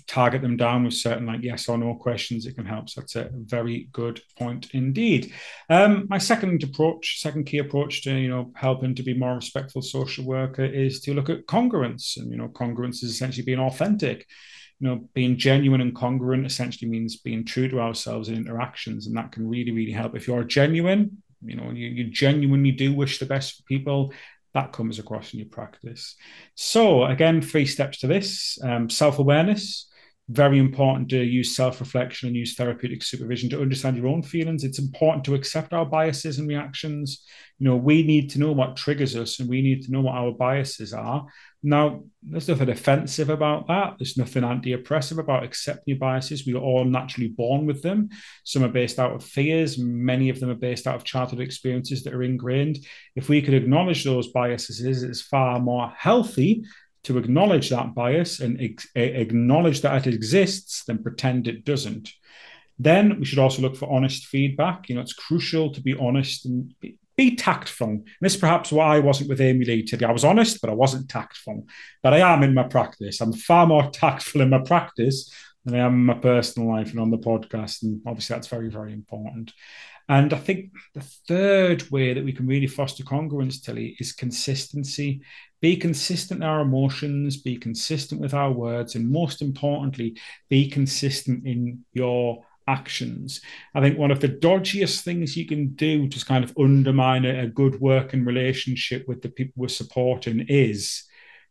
target 0.08 0.42
them 0.42 0.58
down 0.58 0.84
with 0.84 0.94
certain 0.94 1.26
like 1.26 1.42
yes 1.42 1.68
or 1.68 1.78
no 1.78 1.96
questions. 1.96 2.46
It 2.46 2.56
can 2.56 2.66
help. 2.66 2.90
So 2.90 3.02
that's 3.02 3.16
a 3.16 3.30
very 3.34 3.90
good 3.92 4.22
point 4.38 4.70
indeed. 4.74 5.34
Um, 5.70 6.08
my 6.10 6.18
second 6.18 6.64
approach 6.64 7.20
second 7.22 7.46
key 7.46 7.58
approach 7.60 8.04
to 8.04 8.14
you 8.14 8.30
know 8.30 8.52
helping 8.56 8.96
to 8.96 9.04
be 9.04 9.14
more 9.14 9.36
respectful 9.36 9.82
social 9.82 10.26
worker 10.26 10.66
is 10.66 11.02
to 11.02 11.14
look 11.14 11.30
at 11.30 11.46
congruence. 11.48 12.18
And 12.18 12.32
you 12.32 12.38
know 12.38 12.48
congruence 12.50 13.04
is 13.04 13.12
essentially 13.12 13.46
being 13.46 13.60
authentic. 13.60 14.26
You 14.80 14.88
know 14.88 15.10
being 15.14 15.38
genuine 15.38 15.82
and 15.82 15.96
congruent 15.96 16.46
essentially 16.46 16.90
means 16.90 17.18
being 17.18 17.46
true 17.46 17.68
to 17.70 17.82
ourselves 17.82 18.30
in 18.30 18.36
interactions. 18.36 19.08
And 19.08 19.18
that 19.18 19.32
can 19.32 19.48
really 19.48 19.72
really 19.72 19.92
help. 19.92 20.16
If 20.16 20.28
you're 20.28 20.44
genuine 20.44 21.24
you 21.46 21.56
know 21.56 21.72
you, 21.72 21.90
you 21.90 22.06
genuinely 22.06 22.72
do 22.72 22.94
wish 22.94 23.20
the 23.20 23.26
best 23.26 23.58
for 23.58 23.64
people 23.64 24.14
that 24.54 24.72
comes 24.72 25.00
across 25.00 25.34
in 25.34 25.40
your 25.40 25.50
practice. 25.50 26.16
So, 26.56 27.06
again, 27.06 27.42
three 27.42 27.66
steps 27.66 28.00
to 28.00 28.08
this 28.08 28.58
um, 28.64 28.90
self 28.90 29.20
awareness. 29.20 29.90
Very 30.30 30.58
important 30.58 31.10
to 31.10 31.22
use 31.22 31.56
self 31.56 31.80
reflection 31.82 32.28
and 32.28 32.36
use 32.36 32.56
therapeutic 32.56 33.04
supervision 33.04 33.50
to 33.50 33.62
understand 33.62 33.98
your 33.98 34.08
own 34.08 34.24
feelings. 34.24 34.64
It's 34.64 34.80
important 34.80 35.26
to 35.26 35.36
accept 35.36 35.74
our 35.74 35.86
biases 35.86 36.40
and 36.40 36.48
reactions. 36.48 37.26
You 37.60 37.70
know, 37.70 37.76
we 37.76 38.04
need 38.04 38.30
to 38.32 38.40
know 38.40 38.54
what 38.54 38.78
triggers 38.78 39.16
us 39.16 39.40
and 39.40 39.50
we 39.50 39.62
need 39.62 39.84
to 39.84 39.92
know 39.92 40.02
what 40.02 40.16
our 40.16 40.32
biases 40.32 40.94
are 40.94 41.26
now, 41.66 42.04
there's 42.22 42.50
nothing 42.50 42.70
offensive 42.70 43.30
about 43.30 43.68
that. 43.68 43.96
There's 43.98 44.18
nothing 44.18 44.44
anti 44.44 44.74
oppressive 44.74 45.18
about 45.18 45.44
accepting 45.44 45.84
your 45.94 45.98
biases. 45.98 46.46
We 46.46 46.54
are 46.56 46.62
all 46.62 46.84
naturally 46.84 47.30
born 47.30 47.66
with 47.66 47.82
them. 47.82 48.10
Some 48.44 48.66
are 48.66 48.70
based 48.70 49.00
out 49.00 49.14
of 49.14 49.24
fears, 49.24 49.78
many 49.78 50.30
of 50.30 50.42
them 50.42 50.50
are 50.50 50.56
based 50.56 50.88
out 50.88 50.96
of 50.96 51.06
childhood 51.06 51.40
experiences 51.40 52.04
that 52.04 52.14
are 52.14 52.24
ingrained. 52.24 52.80
If 53.16 53.30
we 53.30 53.42
could 53.42 53.54
acknowledge 53.54 54.04
those 54.04 54.28
biases, 54.28 55.04
it's 55.04 55.22
far 55.22 55.60
more 55.62 55.94
healthy 55.98 56.66
to 57.04 57.18
acknowledge 57.18 57.70
that 57.70 57.94
bias 57.94 58.40
and 58.40 58.60
ex- 58.62 58.88
eh, 58.96 59.02
acknowledge 59.02 59.82
that 59.82 60.08
it 60.08 60.14
exists 60.14 60.86
than 60.86 61.04
pretend 61.04 61.48
it 61.48 61.66
doesn't. 61.66 62.12
Then 62.80 63.20
we 63.20 63.26
should 63.26 63.40
also 63.40 63.62
look 63.62 63.76
for 63.76 63.92
honest 63.92 64.26
feedback. 64.26 64.90
You 64.90 64.96
know, 64.96 65.02
it's 65.02 65.14
crucial 65.14 65.72
to 65.74 65.82
be 65.82 65.96
honest 66.00 66.46
and 66.46 66.74
be, 66.80 66.98
be 67.16 67.36
tactful. 67.36 67.88
And 67.88 68.08
this 68.22 68.36
is 68.36 68.40
perhaps 68.40 68.72
why 68.72 68.96
I 68.96 69.00
wasn't 69.00 69.30
with 69.30 69.42
Amy 69.42 69.66
Lee 69.66 69.84
today. 69.84 70.06
I 70.06 70.12
was 70.12 70.26
honest, 70.26 70.60
but 70.62 70.70
I 70.70 70.74
wasn't 70.74 71.10
tactful. 71.10 71.66
But 72.02 72.14
I 72.14 72.20
am 72.34 72.42
in 72.42 72.54
my 72.54 72.64
practice. 72.64 73.22
I'm 73.22 73.34
far 73.34 73.68
more 73.68 73.90
tactful 73.94 74.42
in 74.42 74.50
my 74.50 74.60
practice 74.60 75.32
than 75.66 75.76
I 75.76 75.86
am 75.86 75.94
in 75.94 76.06
my 76.06 76.16
personal 76.16 76.70
life 76.70 76.92
and 76.92 77.00
on 77.00 77.12
the 77.12 77.18
podcast. 77.18 77.84
And 77.84 78.02
obviously, 78.08 78.36
that's 78.36 78.48
very, 78.48 78.70
very 78.70 78.94
important. 78.94 79.54
And 80.10 80.34
I 80.34 80.38
think 80.38 80.72
the 80.94 81.06
third 81.28 81.90
way 81.90 82.14
that 82.14 82.24
we 82.24 82.34
can 82.34 82.46
really 82.46 82.68
foster 82.68 83.04
congruence, 83.04 83.64
Tilly, 83.64 83.96
is 84.00 84.12
consistency. 84.12 85.22
Be 85.64 85.78
consistent 85.78 86.44
in 86.44 86.50
our 86.50 86.60
emotions, 86.60 87.38
be 87.38 87.56
consistent 87.56 88.20
with 88.20 88.34
our 88.34 88.52
words, 88.52 88.96
and 88.96 89.10
most 89.10 89.42
importantly, 89.42 90.18
be 90.50 90.70
consistent 90.70 91.48
in 91.48 91.86
your 91.94 92.44
actions. 92.68 93.40
I 93.74 93.80
think 93.80 93.98
one 93.98 94.12
of 94.12 94.20
the 94.20 94.28
dodgiest 94.28 95.04
things 95.04 95.38
you 95.38 95.46
can 95.46 95.70
do 95.70 96.10
to 96.10 96.26
kind 96.26 96.44
of 96.44 96.54
undermine 96.60 97.24
a, 97.24 97.44
a 97.44 97.48
good 97.48 97.80
working 97.80 98.26
relationship 98.26 99.08
with 99.08 99.22
the 99.22 99.30
people 99.30 99.54
we're 99.56 99.70
supporting 99.70 100.46
is 100.50 101.06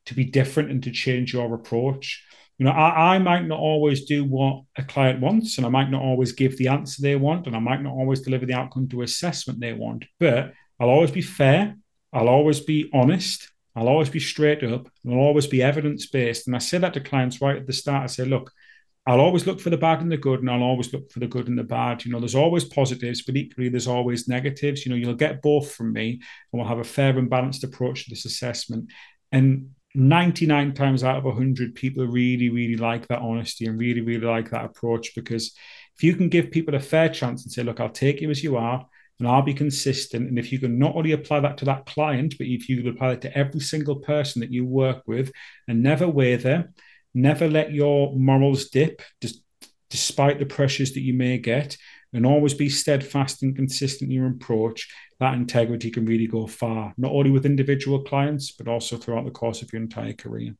to 0.04 0.14
be 0.14 0.24
different 0.24 0.70
and 0.70 0.82
to 0.82 0.90
change 0.90 1.32
your 1.32 1.54
approach. 1.54 2.22
You 2.58 2.66
know, 2.66 2.72
I, 2.72 3.14
I 3.14 3.18
might 3.18 3.46
not 3.46 3.60
always 3.60 4.04
do 4.04 4.24
what 4.24 4.64
a 4.76 4.82
client 4.82 5.20
wants, 5.22 5.56
and 5.56 5.66
I 5.66 5.70
might 5.70 5.90
not 5.90 6.02
always 6.02 6.32
give 6.32 6.58
the 6.58 6.68
answer 6.68 7.00
they 7.00 7.16
want, 7.16 7.46
and 7.46 7.56
I 7.56 7.60
might 7.60 7.82
not 7.82 7.94
always 7.94 8.20
deliver 8.20 8.44
the 8.44 8.52
outcome 8.60 8.90
to 8.90 9.00
assessment 9.00 9.58
they 9.58 9.72
want, 9.72 10.04
but 10.20 10.52
I'll 10.78 10.90
always 10.90 11.12
be 11.12 11.22
fair. 11.22 11.76
I'll 12.12 12.28
always 12.28 12.60
be 12.60 12.90
honest. 12.92 13.51
I'll 13.74 13.88
always 13.88 14.10
be 14.10 14.20
straight 14.20 14.62
up. 14.64 14.88
And 15.04 15.14
I'll 15.14 15.20
always 15.20 15.46
be 15.46 15.62
evidence 15.62 16.06
based. 16.06 16.46
And 16.46 16.56
I 16.56 16.58
say 16.58 16.78
that 16.78 16.94
to 16.94 17.00
clients 17.00 17.40
right 17.40 17.56
at 17.56 17.66
the 17.66 17.72
start. 17.72 18.04
I 18.04 18.06
say, 18.06 18.24
look, 18.24 18.52
I'll 19.06 19.20
always 19.20 19.46
look 19.46 19.60
for 19.60 19.70
the 19.70 19.76
bad 19.76 20.00
and 20.00 20.12
the 20.12 20.16
good, 20.16 20.40
and 20.40 20.50
I'll 20.50 20.62
always 20.62 20.92
look 20.92 21.10
for 21.10 21.18
the 21.18 21.26
good 21.26 21.48
and 21.48 21.58
the 21.58 21.64
bad. 21.64 22.04
You 22.04 22.12
know, 22.12 22.20
there's 22.20 22.36
always 22.36 22.64
positives, 22.64 23.22
but 23.22 23.36
equally 23.36 23.68
there's 23.68 23.88
always 23.88 24.28
negatives. 24.28 24.84
You 24.84 24.90
know, 24.90 24.96
you'll 24.96 25.14
get 25.14 25.42
both 25.42 25.72
from 25.72 25.92
me, 25.92 26.10
and 26.12 26.20
we'll 26.52 26.68
have 26.68 26.78
a 26.78 26.84
fair 26.84 27.18
and 27.18 27.28
balanced 27.28 27.64
approach 27.64 28.04
to 28.04 28.10
this 28.10 28.26
assessment. 28.26 28.92
And 29.32 29.70
99 29.94 30.74
times 30.74 31.02
out 31.02 31.16
of 31.16 31.24
100, 31.24 31.74
people 31.74 32.06
really, 32.06 32.48
really 32.48 32.76
like 32.76 33.08
that 33.08 33.20
honesty 33.20 33.66
and 33.66 33.78
really, 33.78 34.00
really 34.00 34.26
like 34.26 34.50
that 34.50 34.64
approach 34.64 35.14
because 35.14 35.52
if 35.96 36.02
you 36.02 36.14
can 36.14 36.28
give 36.28 36.50
people 36.50 36.74
a 36.74 36.80
fair 36.80 37.08
chance 37.08 37.42
and 37.42 37.52
say, 37.52 37.62
look, 37.62 37.80
I'll 37.80 37.90
take 37.90 38.20
you 38.20 38.30
as 38.30 38.42
you 38.42 38.56
are, 38.56 38.86
and 39.18 39.28
I'll 39.28 39.42
be 39.42 39.54
consistent. 39.54 40.28
And 40.28 40.38
if 40.38 40.52
you 40.52 40.58
can 40.58 40.78
not 40.78 40.96
only 40.96 41.12
apply 41.12 41.40
that 41.40 41.58
to 41.58 41.64
that 41.66 41.86
client, 41.86 42.34
but 42.38 42.46
if 42.46 42.68
you 42.68 42.88
apply 42.88 43.12
it 43.12 43.20
to 43.22 43.36
every 43.36 43.60
single 43.60 43.96
person 43.96 44.40
that 44.40 44.52
you 44.52 44.64
work 44.64 45.02
with 45.06 45.32
and 45.68 45.82
never 45.82 46.08
waver, 46.08 46.72
never 47.14 47.48
let 47.48 47.72
your 47.72 48.16
morals 48.16 48.68
dip. 48.68 49.02
Just 49.20 49.42
despite 49.90 50.38
the 50.38 50.46
pressures 50.46 50.94
that 50.94 51.02
you 51.02 51.14
may 51.14 51.38
get, 51.38 51.76
and 52.12 52.26
always 52.26 52.54
be 52.54 52.68
steadfast 52.68 53.42
and 53.42 53.56
consistent 53.56 54.10
in 54.10 54.16
your 54.16 54.26
approach, 54.26 54.88
that 55.18 55.34
integrity 55.34 55.90
can 55.90 56.04
really 56.04 56.26
go 56.26 56.46
far, 56.46 56.92
not 56.96 57.12
only 57.12 57.30
with 57.30 57.46
individual 57.46 58.02
clients, 58.02 58.50
but 58.52 58.68
also 58.68 58.96
throughout 58.96 59.24
the 59.24 59.30
course 59.30 59.62
of 59.62 59.72
your 59.72 59.80
entire 59.80 60.12
career. 60.12 60.54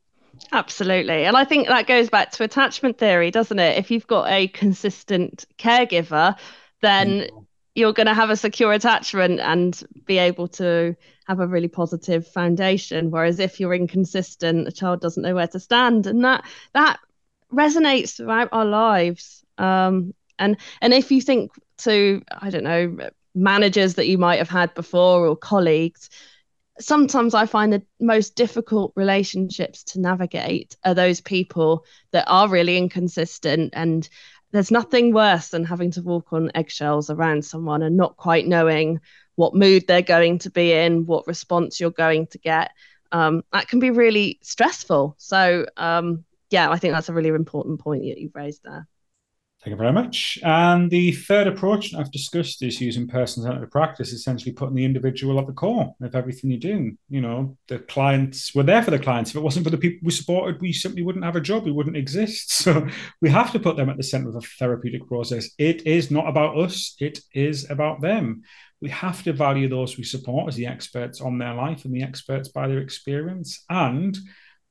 Absolutely. 0.50 1.24
And 1.24 1.36
I 1.36 1.44
think 1.44 1.68
that 1.68 1.86
goes 1.86 2.08
back 2.08 2.30
to 2.32 2.44
attachment 2.44 2.98
theory, 2.98 3.30
doesn't 3.30 3.58
it? 3.58 3.76
If 3.76 3.90
you've 3.90 4.06
got 4.06 4.30
a 4.30 4.48
consistent 4.48 5.44
caregiver, 5.58 6.36
then 6.80 7.08
mm-hmm. 7.08 7.38
You're 7.74 7.92
going 7.92 8.06
to 8.06 8.14
have 8.14 8.30
a 8.30 8.36
secure 8.36 8.72
attachment 8.72 9.40
and 9.40 9.82
be 10.04 10.18
able 10.18 10.48
to 10.48 10.94
have 11.26 11.40
a 11.40 11.46
really 11.46 11.68
positive 11.68 12.26
foundation. 12.26 13.10
Whereas 13.10 13.38
if 13.38 13.60
you're 13.60 13.74
inconsistent, 13.74 14.64
the 14.64 14.72
child 14.72 15.00
doesn't 15.00 15.22
know 15.22 15.34
where 15.34 15.46
to 15.48 15.60
stand. 15.60 16.06
And 16.06 16.24
that 16.24 16.44
that 16.74 16.98
resonates 17.52 18.16
throughout 18.16 18.50
our 18.52 18.64
lives. 18.64 19.44
Um, 19.58 20.14
and 20.38 20.56
and 20.80 20.92
if 20.92 21.10
you 21.10 21.20
think 21.20 21.52
to, 21.78 22.22
I 22.30 22.50
don't 22.50 22.64
know, 22.64 23.10
managers 23.34 23.94
that 23.94 24.08
you 24.08 24.18
might 24.18 24.38
have 24.38 24.48
had 24.48 24.74
before 24.74 25.26
or 25.26 25.36
colleagues, 25.36 26.10
sometimes 26.80 27.34
I 27.34 27.46
find 27.46 27.72
the 27.72 27.82
most 28.00 28.34
difficult 28.34 28.92
relationships 28.96 29.84
to 29.84 30.00
navigate 30.00 30.76
are 30.84 30.94
those 30.94 31.20
people 31.20 31.84
that 32.12 32.24
are 32.28 32.48
really 32.48 32.76
inconsistent. 32.76 33.72
And 33.74 34.08
there's 34.52 34.70
nothing 34.70 35.12
worse 35.12 35.48
than 35.48 35.64
having 35.64 35.90
to 35.92 36.02
walk 36.02 36.32
on 36.32 36.50
eggshells 36.54 37.10
around 37.10 37.44
someone 37.44 37.82
and 37.82 37.96
not 37.96 38.16
quite 38.16 38.46
knowing 38.46 39.00
what 39.34 39.54
mood 39.54 39.86
they're 39.88 40.02
going 40.02 40.38
to 40.38 40.50
be 40.50 40.72
in, 40.72 41.06
what 41.06 41.26
response 41.26 41.80
you're 41.80 41.90
going 41.90 42.26
to 42.28 42.38
get. 42.38 42.70
Um, 43.10 43.42
that 43.52 43.68
can 43.68 43.78
be 43.78 43.90
really 43.90 44.38
stressful. 44.42 45.14
So, 45.18 45.66
um, 45.76 46.24
yeah, 46.50 46.70
I 46.70 46.78
think 46.78 46.92
that's 46.92 47.08
a 47.08 47.14
really 47.14 47.30
important 47.30 47.80
point 47.80 48.02
that 48.02 48.18
you've 48.18 48.34
raised 48.34 48.62
there. 48.62 48.86
Thank 49.62 49.74
you 49.74 49.78
very 49.78 49.92
much. 49.92 50.40
And 50.42 50.90
the 50.90 51.12
third 51.12 51.46
approach 51.46 51.94
I've 51.94 52.10
discussed 52.10 52.64
is 52.64 52.80
using 52.80 53.06
person-centered 53.06 53.70
practice, 53.70 54.12
essentially 54.12 54.50
putting 54.50 54.74
the 54.74 54.84
individual 54.84 55.38
at 55.38 55.46
the 55.46 55.52
core 55.52 55.94
of 56.02 56.16
everything 56.16 56.50
you 56.50 56.58
do. 56.58 56.96
You 57.08 57.20
know, 57.20 57.56
the 57.68 57.78
clients 57.78 58.56
were 58.56 58.64
there 58.64 58.82
for 58.82 58.90
the 58.90 58.98
clients. 58.98 59.30
If 59.30 59.36
it 59.36 59.42
wasn't 59.42 59.62
for 59.62 59.70
the 59.70 59.78
people 59.78 60.00
we 60.02 60.10
supported, 60.10 60.60
we 60.60 60.72
simply 60.72 61.04
wouldn't 61.04 61.24
have 61.24 61.36
a 61.36 61.40
job. 61.40 61.64
We 61.64 61.70
wouldn't 61.70 61.96
exist. 61.96 62.50
So 62.62 62.86
we 63.20 63.28
have 63.28 63.50
to 63.52 63.58
put 63.58 63.76
them 63.76 63.90
at 63.90 63.96
the 63.96 64.04
center 64.04 64.28
of 64.28 64.36
a 64.36 64.40
therapeutic 64.40 65.06
process. 65.08 65.50
It 65.58 65.84
is 65.84 66.12
not 66.12 66.28
about 66.28 66.56
us. 66.56 66.94
It 67.00 67.18
is 67.34 67.68
about 67.70 68.00
them. 68.00 68.42
We 68.80 68.88
have 68.90 69.22
to 69.24 69.32
value 69.32 69.68
those 69.68 69.96
we 69.96 70.04
support 70.04 70.48
as 70.48 70.54
the 70.54 70.66
experts 70.66 71.20
on 71.20 71.38
their 71.38 71.54
life 71.54 71.84
and 71.84 71.92
the 71.92 72.04
experts 72.04 72.48
by 72.48 72.68
their 72.68 72.78
experience. 72.78 73.64
And 73.68 74.16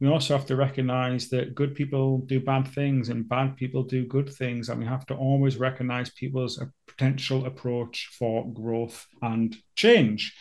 we 0.01 0.07
also 0.07 0.35
have 0.35 0.47
to 0.47 0.55
recognize 0.55 1.29
that 1.29 1.53
good 1.53 1.75
people 1.75 2.17
do 2.25 2.39
bad 2.39 2.67
things 2.67 3.09
and 3.09 3.29
bad 3.29 3.55
people 3.55 3.83
do 3.83 4.03
good 4.03 4.33
things. 4.33 4.67
And 4.67 4.79
we 4.79 4.85
have 4.87 5.05
to 5.05 5.15
always 5.15 5.57
recognize 5.57 6.09
people's 6.09 6.61
potential 6.87 7.45
approach 7.45 8.09
for 8.17 8.51
growth 8.51 9.05
and 9.21 9.55
change. 9.75 10.35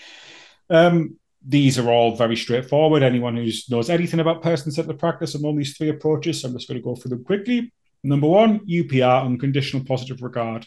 Um, 0.70 1.18
these 1.46 1.78
are 1.78 1.90
all 1.90 2.16
very 2.16 2.36
straightforward. 2.36 3.02
Anyone 3.02 3.36
who 3.36 3.50
knows 3.68 3.90
anything 3.90 4.20
about 4.20 4.42
person 4.42 4.72
centered 4.72 4.98
practice 4.98 5.34
and 5.34 5.44
all 5.44 5.54
these 5.54 5.76
three 5.76 5.90
approaches, 5.90 6.42
I'm 6.42 6.54
just 6.54 6.66
going 6.66 6.80
to 6.80 6.84
go 6.84 6.96
through 6.96 7.10
them 7.10 7.24
quickly. 7.24 7.70
Number 8.02 8.28
one, 8.28 8.60
UPR, 8.60 9.26
unconditional 9.26 9.84
positive 9.84 10.22
regard. 10.22 10.66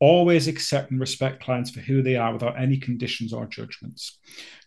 Always 0.00 0.48
accept 0.48 0.90
and 0.90 1.00
respect 1.00 1.42
clients 1.42 1.70
for 1.70 1.80
who 1.80 2.02
they 2.02 2.16
are 2.16 2.34
without 2.34 2.60
any 2.60 2.76
conditions 2.76 3.32
or 3.32 3.46
judgments. 3.46 4.18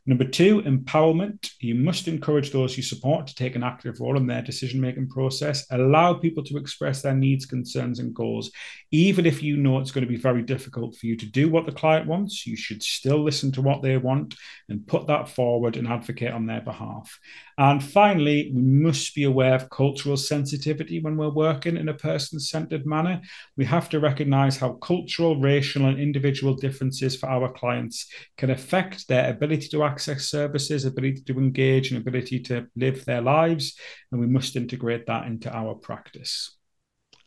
Number 0.09 0.23
two, 0.23 0.61
empowerment. 0.61 1.51
You 1.59 1.75
must 1.75 2.07
encourage 2.07 2.51
those 2.51 2.77
you 2.77 2.83
support 2.83 3.27
to 3.27 3.35
take 3.35 3.57
an 3.57 3.63
active 3.63 3.99
role 3.99 4.15
in 4.15 4.25
their 4.25 4.41
decision 4.41 4.79
making 4.79 5.09
process. 5.09 5.67
Allow 5.69 6.13
people 6.13 6.45
to 6.45 6.55
express 6.55 7.01
their 7.01 7.13
needs, 7.13 7.45
concerns, 7.45 7.99
and 7.99 8.15
goals. 8.15 8.49
Even 8.91 9.25
if 9.25 9.43
you 9.43 9.57
know 9.57 9.79
it's 9.79 9.91
going 9.91 10.05
to 10.05 10.09
be 10.09 10.15
very 10.15 10.43
difficult 10.43 10.95
for 10.95 11.07
you 11.07 11.17
to 11.17 11.25
do 11.25 11.49
what 11.49 11.65
the 11.65 11.73
client 11.73 12.07
wants, 12.07 12.47
you 12.47 12.55
should 12.55 12.81
still 12.81 13.21
listen 13.21 13.51
to 13.51 13.61
what 13.61 13.81
they 13.81 13.97
want 13.97 14.35
and 14.69 14.87
put 14.87 15.07
that 15.07 15.27
forward 15.27 15.75
and 15.75 15.89
advocate 15.89 16.31
on 16.31 16.45
their 16.45 16.61
behalf. 16.61 17.19
And 17.57 17.83
finally, 17.83 18.51
we 18.53 18.61
must 18.61 19.13
be 19.13 19.23
aware 19.23 19.55
of 19.55 19.69
cultural 19.71 20.15
sensitivity 20.15 21.01
when 21.01 21.17
we're 21.17 21.29
working 21.29 21.75
in 21.75 21.89
a 21.89 21.93
person 21.93 22.39
centered 22.39 22.85
manner. 22.85 23.19
We 23.57 23.65
have 23.65 23.89
to 23.89 23.99
recognize 23.99 24.55
how 24.55 24.73
cultural, 24.73 25.41
racial, 25.41 25.85
and 25.85 25.99
individual 25.99 26.53
differences 26.53 27.17
for 27.17 27.27
our 27.27 27.51
clients 27.51 28.07
can 28.37 28.51
affect 28.51 29.09
their 29.09 29.29
ability 29.29 29.67
to 29.69 29.83
access 29.97 30.29
services, 30.29 30.85
ability 30.85 31.21
to 31.21 31.39
engage, 31.39 31.89
and 31.89 31.99
ability 31.99 32.39
to 32.39 32.67
live 32.75 33.03
their 33.05 33.21
lives. 33.21 33.75
And 34.11 34.21
we 34.21 34.27
must 34.27 34.55
integrate 34.55 35.07
that 35.07 35.25
into 35.25 35.51
our 35.51 35.73
practice. 35.73 36.55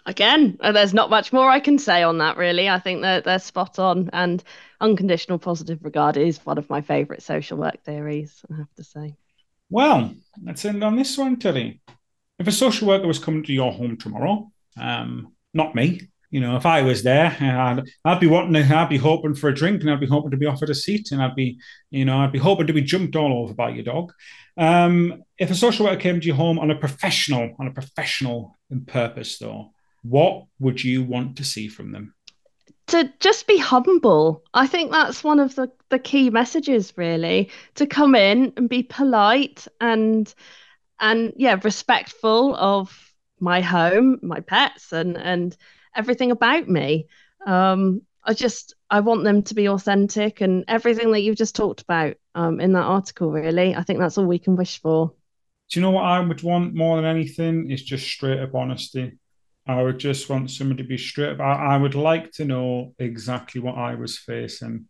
Again, 0.07 0.57
uh, 0.61 0.71
there's 0.71 0.95
not 0.95 1.11
much 1.11 1.33
more 1.33 1.51
I 1.51 1.59
can 1.59 1.79
say 1.79 2.05
on 2.05 2.19
that, 2.19 2.37
really. 2.37 2.69
I 2.69 2.79
think 2.79 3.03
that 3.03 3.25
they're 3.25 3.41
spot 3.41 3.81
on. 3.81 4.09
And 4.13 4.43
unconditional 4.81 5.41
positive 5.41 5.81
regard 5.83 6.17
is 6.17 6.47
one 6.47 6.59
of 6.59 6.71
my 6.71 6.81
favorite 6.81 7.23
social 7.23 7.59
work 7.59 7.83
theories, 7.85 8.41
I 8.53 8.59
have 8.59 8.73
to 8.77 8.85
say. 8.85 9.17
Well, 9.69 10.15
let's 10.45 10.65
end 10.65 10.85
on 10.85 10.95
this 10.95 11.19
one, 11.19 11.39
Tilly. 11.39 11.81
If 12.39 12.47
a 12.47 12.53
social 12.53 12.87
worker 12.87 13.09
was 13.09 13.19
coming 13.19 13.43
to 13.45 13.53
your 13.53 13.73
home 13.73 13.97
tomorrow, 13.97 14.51
um, 14.81 15.33
not 15.53 15.75
me, 15.75 16.10
you 16.31 16.41
know, 16.41 16.57
if 16.57 16.65
I 16.65 16.83
was 16.83 17.03
there, 17.03 17.37
I'd, 17.41 17.83
I'd 18.05 18.21
be 18.21 18.27
wanting 18.29 18.55
to, 18.55 18.77
I'd 18.77 18.89
be 18.89 18.97
hoping 18.97 19.35
for 19.35 19.49
a 19.49 19.55
drink 19.55 19.81
and 19.81 19.91
I'd 19.91 20.01
be 20.01 20.07
hoping 20.07 20.31
to 20.31 20.37
be 20.37 20.47
offered 20.47 20.71
a 20.71 20.75
seat 20.75 21.11
and 21.11 21.21
I'd 21.21 21.35
be, 21.35 21.59
you 21.91 22.05
know, 22.05 22.19
I'd 22.19 22.33
be 22.33 22.39
hoping 22.39 22.69
to 22.69 22.73
be 22.73 22.83
jumped 22.83 23.17
all 23.17 23.43
over 23.43 23.53
by 23.53 23.71
your 23.71 23.85
dog. 23.85 24.13
Um, 24.57 25.25
if 25.39 25.51
a 25.51 25.55
social 25.55 25.87
worker 25.87 26.01
came 26.01 26.21
to 26.21 26.27
your 26.27 26.37
home 26.37 26.59
on 26.59 26.71
a 26.71 26.77
professional, 26.77 27.57
on 27.59 27.67
a 27.67 27.73
professional 27.73 28.59
purpose 28.87 29.39
though, 29.39 29.73
what 30.03 30.45
would 30.61 30.83
you 30.83 31.03
want 31.03 31.37
to 31.39 31.45
see 31.45 31.69
from 31.69 31.93
them? 31.93 32.15
to 32.91 33.13
just 33.21 33.47
be 33.47 33.57
humble. 33.57 34.43
I 34.53 34.67
think 34.67 34.91
that's 34.91 35.23
one 35.23 35.39
of 35.39 35.55
the, 35.55 35.71
the 35.91 35.99
key 36.01 36.29
messages 36.29 36.93
really 36.97 37.49
to 37.77 37.87
come 37.87 38.17
in 38.17 38.53
and 38.57 38.69
be 38.69 38.83
polite 38.83 39.69
and 39.81 40.33
and 40.99 41.33
yeah, 41.37 41.59
respectful 41.63 42.55
of 42.57 43.15
my 43.39 43.61
home, 43.61 44.19
my 44.23 44.41
pets 44.41 44.93
and 44.93 45.17
and 45.17 45.57
everything 45.95 46.31
about 46.31 46.69
me. 46.69 47.07
Um, 47.47 48.03
I 48.25 48.35
just 48.35 48.75
I 48.91 49.01
want 49.01 49.25
them 49.25 49.43
to 49.45 49.55
be 49.55 49.69
authentic 49.69 50.41
and 50.41 50.65
everything 50.69 51.13
that 51.13 51.21
you've 51.21 51.37
just 51.37 51.57
talked 51.57 51.81
about 51.81 52.17
um, 52.35 52.61
in 52.61 52.73
that 52.73 52.85
article 52.85 53.31
really. 53.31 53.75
I 53.75 53.83
think 53.83 53.99
that's 53.99 54.19
all 54.19 54.27
we 54.27 54.39
can 54.39 54.57
wish 54.57 54.81
for. 54.81 55.13
Do 55.71 55.81
you 55.81 55.83
know 55.83 55.93
what 55.93 56.05
I 56.05 56.21
would 56.21 56.43
want 56.43 56.75
more 56.75 56.97
than 56.97 57.05
anything 57.05 57.71
is 57.71 57.83
just 57.83 58.07
straight 58.07 58.41
up 58.41 58.55
honesty. 58.55 59.19
I 59.67 59.83
would 59.83 59.99
just 59.99 60.29
want 60.29 60.51
somebody 60.51 60.83
to 60.83 60.89
be 60.89 60.99
straight 60.99 61.35
up. 61.35 61.41
I, 61.41 61.75
I 61.75 61.77
would 61.77 61.95
like 61.95 62.33
to 62.33 62.45
know 62.45 62.95
exactly 62.99 63.61
what 63.61 63.77
I 63.77 63.95
was 63.95 64.19
facing. 64.19 64.87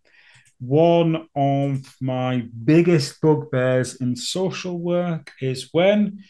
One 0.59 1.29
of 1.35 1.97
my 2.01 2.47
biggest 2.65 3.21
bugbears 3.21 4.01
in 4.01 4.17
social 4.17 4.79
work 4.79 5.33
is 5.41 5.69
when 5.73 6.25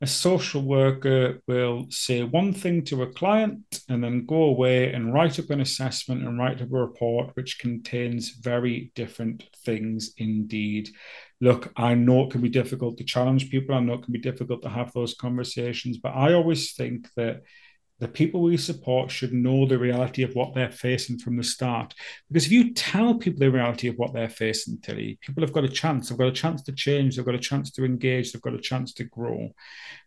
a 0.00 0.06
social 0.06 0.62
worker 0.62 1.40
will 1.46 1.86
say 1.88 2.22
one 2.22 2.52
thing 2.52 2.84
to 2.84 3.02
a 3.02 3.12
client 3.12 3.80
and 3.88 4.02
then 4.02 4.26
go 4.26 4.42
away 4.42 4.92
and 4.92 5.14
write 5.14 5.38
up 5.38 5.50
an 5.50 5.60
assessment 5.60 6.22
and 6.22 6.38
write 6.38 6.60
up 6.60 6.72
a 6.72 6.76
report 6.76 7.30
which 7.34 7.58
contains 7.58 8.30
very 8.30 8.92
different 8.94 9.44
things 9.64 10.12
indeed. 10.18 10.90
Look, 11.40 11.72
I 11.76 11.94
know 11.94 12.24
it 12.24 12.32
can 12.32 12.40
be 12.40 12.48
difficult 12.48 12.98
to 12.98 13.04
challenge 13.04 13.50
people, 13.50 13.74
I 13.74 13.80
know 13.80 13.94
it 13.94 14.02
can 14.02 14.12
be 14.12 14.18
difficult 14.18 14.62
to 14.62 14.68
have 14.68 14.92
those 14.92 15.14
conversations, 15.14 15.98
but 15.98 16.10
I 16.10 16.32
always 16.32 16.74
think 16.74 17.08
that 17.16 17.42
the 18.04 18.08
people 18.08 18.42
we 18.42 18.58
support 18.58 19.10
should 19.10 19.32
know 19.32 19.64
the 19.64 19.78
reality 19.78 20.22
of 20.22 20.34
what 20.34 20.54
they're 20.54 20.70
facing 20.70 21.18
from 21.18 21.38
the 21.38 21.42
start. 21.42 21.94
Because 22.28 22.44
if 22.44 22.52
you 22.52 22.74
tell 22.74 23.14
people 23.14 23.40
the 23.40 23.50
reality 23.50 23.88
of 23.88 23.96
what 23.96 24.12
they're 24.12 24.28
facing, 24.28 24.78
Tilly, 24.82 25.18
people 25.22 25.42
have 25.42 25.54
got 25.54 25.64
a 25.64 25.70
chance. 25.70 26.10
They've 26.10 26.18
got 26.18 26.28
a 26.28 26.32
chance 26.32 26.60
to 26.64 26.72
change. 26.72 27.16
They've 27.16 27.24
got 27.24 27.34
a 27.34 27.38
chance 27.38 27.70
to 27.70 27.84
engage. 27.86 28.30
They've 28.30 28.42
got 28.42 28.52
a 28.52 28.60
chance 28.60 28.92
to 28.94 29.04
grow. 29.04 29.48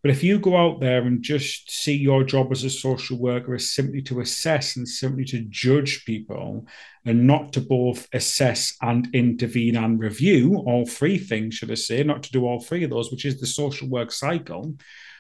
But 0.04 0.12
if 0.12 0.24
you 0.24 0.38
go 0.38 0.56
out 0.56 0.80
there 0.80 1.02
and 1.02 1.24
just 1.24 1.72
see 1.72 1.96
your 1.96 2.24
job 2.24 2.52
as 2.52 2.64
a 2.64 2.70
social 2.70 3.18
worker 3.18 3.56
as 3.56 3.72
simply 3.72 4.04
to 4.04 4.20
assess 4.20 4.78
and 4.78 4.88
simply 4.88 5.26
to 5.26 5.48
judge 5.50 6.06
people 6.06 6.68
and 7.04 7.26
not 7.26 7.52
to 7.54 7.62
both 7.62 8.08
assess 8.14 8.78
and 8.84 9.10
intervene 9.16 9.76
and 9.76 10.00
review, 10.00 10.58
all 10.68 10.86
three 10.86 11.18
things, 11.18 11.56
should 11.56 11.72
I 11.72 11.76
say, 11.76 12.04
not 12.04 12.22
to 12.24 12.32
do 12.32 12.46
all 12.46 12.60
three 12.60 12.84
of 12.84 12.92
those, 12.92 13.10
which 13.10 13.26
is 13.26 13.40
the 13.40 13.48
social 13.48 13.90
work 13.90 14.12
cycle 14.12 14.76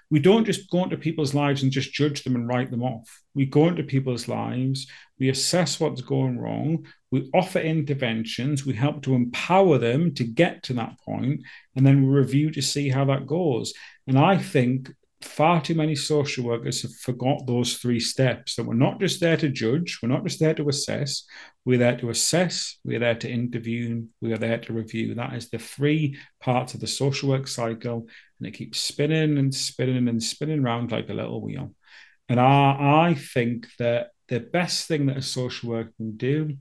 we 0.10 0.20
don't 0.20 0.45
just 0.45 0.70
go 0.70 0.84
into 0.84 0.97
people's 0.97 1.34
lives 1.34 1.64
and 1.64 1.72
just 1.72 1.93
judge 1.93 2.24
them 2.24 2.36
and 2.36 2.47
write 2.47 2.72
them 2.72 2.84
off. 2.84 3.22
We 3.34 3.45
go 3.45 3.68
into 3.68 3.84
people's 3.84 4.28
lives, 4.28 4.88
we 5.20 5.30
assess 5.30 5.80
what's 5.80 6.01
going 6.01 6.39
wrong, 6.39 6.88
we 7.12 7.30
offer 7.34 7.60
interventions, 7.60 8.66
we 8.66 8.74
help 8.74 9.01
to 9.03 9.16
empower 9.16 9.78
them 9.78 10.14
to 10.16 10.24
get 10.24 10.64
to 10.64 10.74
that 10.74 10.99
point, 11.01 11.41
and 11.76 11.86
then 11.86 12.03
we 12.03 12.10
review 12.10 12.51
to 12.51 12.62
see 12.62 12.89
how 12.89 13.05
that 13.05 13.28
goes. 13.28 13.74
And 14.08 14.18
I 14.18 14.38
think 14.38 14.89
far 15.28 15.61
too 15.61 15.75
many 15.75 15.95
social 15.95 16.45
workers 16.45 16.82
have 16.82 16.95
forgot 16.95 17.45
those 17.45 17.78
three 17.78 17.99
steps 17.99 18.55
that 18.55 18.65
we're 18.65 18.73
not 18.73 18.99
just 18.99 19.19
there 19.19 19.38
to 19.38 19.49
judge, 19.49 19.99
we're 20.01 20.09
not 20.09 20.23
just 20.23 20.39
there 20.39 20.53
to 20.53 20.69
assess, 20.69 21.23
we're 21.65 21.78
there 21.78 21.97
to 21.97 22.09
assess, 22.09 22.78
we're 22.84 22.99
there 22.99 23.15
to 23.15 23.30
interview, 23.30 24.03
we 24.21 24.34
are 24.34 24.38
there 24.38 24.57
to 24.57 24.73
review. 24.73 25.15
That 25.15 25.34
is 25.34 25.49
the 25.49 25.59
three 25.59 26.17
parts 26.39 26.73
of 26.73 26.80
the 26.80 26.88
social 26.88 27.30
work 27.30 27.47
cycle, 27.47 28.07
and 28.39 28.47
it 28.47 28.51
keeps 28.51 28.80
spinning 28.80 29.38
and 29.38 29.53
spinning 29.53 30.07
and 30.07 30.21
spinning 30.21 30.63
around 30.63 30.91
like 30.91 31.09
a 31.09 31.13
little 31.13 31.41
wheel. 31.41 31.73
And 32.30 32.39
I, 32.39 33.09
I 33.09 33.13
think 33.13 33.67
that 33.80 34.09
the 34.28 34.39
best 34.39 34.88
thing 34.88 35.05
that 35.05 35.17
a 35.17 35.21
social 35.21 35.69
worker 35.69 35.93
can 35.97 36.17
do 36.17 36.57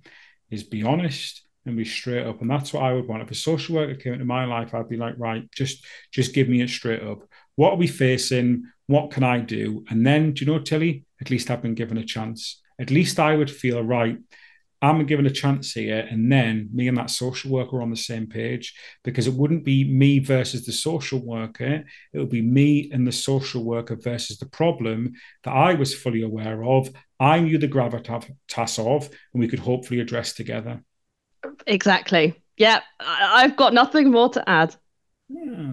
is 0.50 0.62
be 0.62 0.82
honest 0.82 1.46
and 1.66 1.76
be 1.76 1.84
straight 1.84 2.26
up. 2.26 2.40
And 2.40 2.50
that's 2.50 2.72
what 2.72 2.84
I 2.84 2.92
would 2.92 3.08
want. 3.08 3.22
If 3.22 3.30
a 3.30 3.34
social 3.34 3.76
worker 3.76 3.94
came 3.94 4.12
into 4.14 4.24
my 4.24 4.44
life, 4.44 4.74
I'd 4.74 4.88
be 4.88 4.96
like, 4.96 5.14
right, 5.18 5.50
just 5.52 5.84
just 6.12 6.34
give 6.34 6.48
me 6.48 6.62
it 6.62 6.70
straight 6.70 7.02
up. 7.02 7.28
What 7.56 7.72
are 7.72 7.76
we 7.76 7.86
facing? 7.86 8.64
What 8.86 9.10
can 9.10 9.24
I 9.24 9.40
do? 9.40 9.84
And 9.90 10.06
then, 10.06 10.32
do 10.32 10.44
you 10.44 10.52
know, 10.52 10.60
Tilly? 10.60 11.04
At 11.20 11.30
least 11.30 11.50
I've 11.50 11.62
been 11.62 11.74
given 11.74 11.98
a 11.98 12.04
chance. 12.04 12.62
At 12.78 12.90
least 12.90 13.18
I 13.18 13.34
would 13.34 13.50
feel 13.50 13.82
right. 13.82 14.18
I'm 14.82 15.06
given 15.06 15.26
a 15.26 15.30
chance 15.30 15.72
here, 15.72 16.06
and 16.10 16.30
then 16.30 16.68
me 16.72 16.86
and 16.86 16.98
that 16.98 17.08
social 17.08 17.50
worker 17.50 17.78
are 17.78 17.82
on 17.82 17.90
the 17.90 17.96
same 17.96 18.26
page 18.26 18.74
because 19.04 19.26
it 19.26 19.32
wouldn't 19.32 19.64
be 19.64 19.84
me 19.84 20.18
versus 20.18 20.66
the 20.66 20.72
social 20.72 21.18
worker. 21.18 21.82
It 22.12 22.18
would 22.18 22.28
be 22.28 22.42
me 22.42 22.90
and 22.92 23.06
the 23.06 23.12
social 23.12 23.64
worker 23.64 23.96
versus 23.96 24.36
the 24.36 24.46
problem 24.46 25.14
that 25.44 25.52
I 25.52 25.72
was 25.74 25.94
fully 25.94 26.22
aware 26.22 26.62
of. 26.62 26.90
I 27.18 27.40
knew 27.40 27.56
the 27.56 27.68
gravitas 27.68 28.78
of, 28.78 29.08
and 29.08 29.40
we 29.40 29.48
could 29.48 29.60
hopefully 29.60 30.00
address 30.00 30.34
together. 30.34 30.84
Exactly. 31.66 32.42
Yeah, 32.58 32.80
I've 33.00 33.56
got 33.56 33.72
nothing 33.72 34.10
more 34.10 34.28
to 34.30 34.46
add. 34.48 34.76
Yeah, 35.28 35.65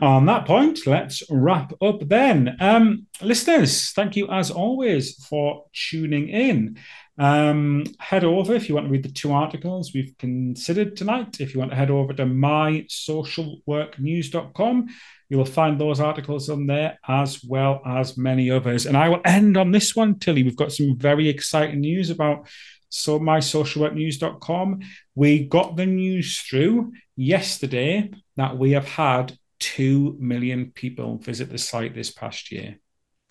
on 0.00 0.26
that 0.26 0.46
point, 0.46 0.86
let's 0.86 1.22
wrap 1.30 1.72
up 1.82 2.08
then. 2.08 2.56
Um, 2.60 3.06
listeners, 3.20 3.90
thank 3.90 4.16
you 4.16 4.28
as 4.28 4.50
always 4.50 5.24
for 5.26 5.64
tuning 5.72 6.28
in. 6.28 6.78
Um, 7.18 7.84
head 7.98 8.24
over 8.24 8.54
if 8.54 8.68
you 8.68 8.74
want 8.74 8.86
to 8.86 8.92
read 8.92 9.02
the 9.02 9.10
two 9.10 9.32
articles 9.32 9.92
we've 9.92 10.16
considered 10.18 10.96
tonight. 10.96 11.40
If 11.40 11.52
you 11.52 11.60
want 11.60 11.72
to 11.72 11.76
head 11.76 11.90
over 11.90 12.14
to 12.14 12.24
mysocialworknews.com, 12.24 14.88
you 15.28 15.36
will 15.36 15.44
find 15.44 15.80
those 15.80 16.00
articles 16.00 16.48
on 16.48 16.66
there 16.66 16.98
as 17.06 17.44
well 17.44 17.82
as 17.86 18.16
many 18.16 18.50
others. 18.50 18.86
And 18.86 18.96
I 18.96 19.08
will 19.08 19.20
end 19.24 19.56
on 19.56 19.70
this 19.70 19.94
one, 19.94 20.18
Tilly. 20.18 20.42
We've 20.42 20.56
got 20.56 20.72
some 20.72 20.96
very 20.96 21.28
exciting 21.28 21.78
news 21.80 22.10
about 22.10 22.48
so 22.88 23.18
mysocialworknews.com. 23.18 24.80
We 25.14 25.46
got 25.46 25.76
the 25.76 25.86
news 25.86 26.40
through 26.40 26.92
yesterday 27.16 28.10
that 28.36 28.58
we 28.58 28.72
have 28.72 28.86
had 28.86 29.38
2 29.62 30.16
million 30.18 30.72
people 30.72 31.18
visit 31.18 31.48
the 31.48 31.58
site 31.58 31.94
this 31.94 32.10
past 32.10 32.50
year. 32.50 32.78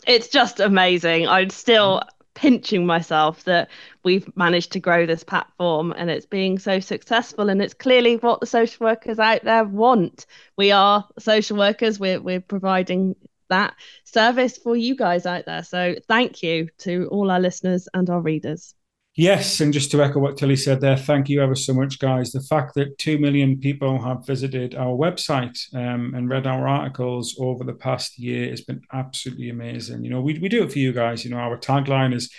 It's 0.07 0.29
just 0.29 0.61
amazing. 0.61 1.27
I'm 1.27 1.49
still 1.49 1.97
mm-hmm. 1.97 2.09
pinching 2.33 2.85
myself 2.85 3.43
that 3.43 3.69
we've 4.03 4.25
managed 4.37 4.71
to 4.71 4.79
grow 4.79 5.05
this 5.05 5.25
platform 5.25 5.93
and 5.95 6.09
it's 6.09 6.25
being 6.25 6.57
so 6.57 6.79
successful 6.79 7.49
and 7.49 7.61
it's 7.61 7.73
clearly 7.73 8.15
what 8.15 8.39
the 8.39 8.45
social 8.45 8.85
workers 8.85 9.19
out 9.19 9.43
there 9.43 9.65
want. 9.65 10.25
We 10.57 10.71
are 10.71 11.05
social 11.19 11.57
workers, 11.57 11.99
we're 11.99 12.21
we're 12.21 12.41
providing 12.41 13.15
that 13.49 13.75
service 14.05 14.57
for 14.57 14.77
you 14.77 14.95
guys 14.95 15.25
out 15.25 15.45
there. 15.45 15.63
So 15.63 15.95
thank 16.07 16.41
you 16.41 16.69
to 16.79 17.07
all 17.11 17.29
our 17.29 17.39
listeners 17.41 17.89
and 17.93 18.09
our 18.09 18.21
readers. 18.21 18.73
Yes, 19.17 19.59
and 19.59 19.73
just 19.73 19.91
to 19.91 20.01
echo 20.01 20.19
what 20.19 20.37
Tilly 20.37 20.55
said 20.55 20.79
there, 20.79 20.95
thank 20.95 21.27
you 21.27 21.41
ever 21.41 21.53
so 21.53 21.73
much, 21.73 21.99
guys. 21.99 22.31
The 22.31 22.39
fact 22.39 22.75
that 22.75 22.97
2 22.97 23.19
million 23.19 23.57
people 23.57 24.01
have 24.01 24.25
visited 24.25 24.73
our 24.73 24.95
website 24.95 25.57
um, 25.75 26.13
and 26.15 26.29
read 26.29 26.47
our 26.47 26.65
articles 26.65 27.35
over 27.37 27.65
the 27.65 27.73
past 27.73 28.17
year 28.17 28.49
has 28.49 28.61
been 28.61 28.81
absolutely 28.93 29.49
amazing. 29.49 30.05
You 30.05 30.11
know, 30.11 30.21
we, 30.21 30.39
we 30.39 30.47
do 30.47 30.63
it 30.63 30.71
for 30.71 30.79
you 30.79 30.93
guys. 30.93 31.25
You 31.25 31.31
know, 31.31 31.39
our 31.39 31.57
tagline 31.57 32.15
is 32.15 32.31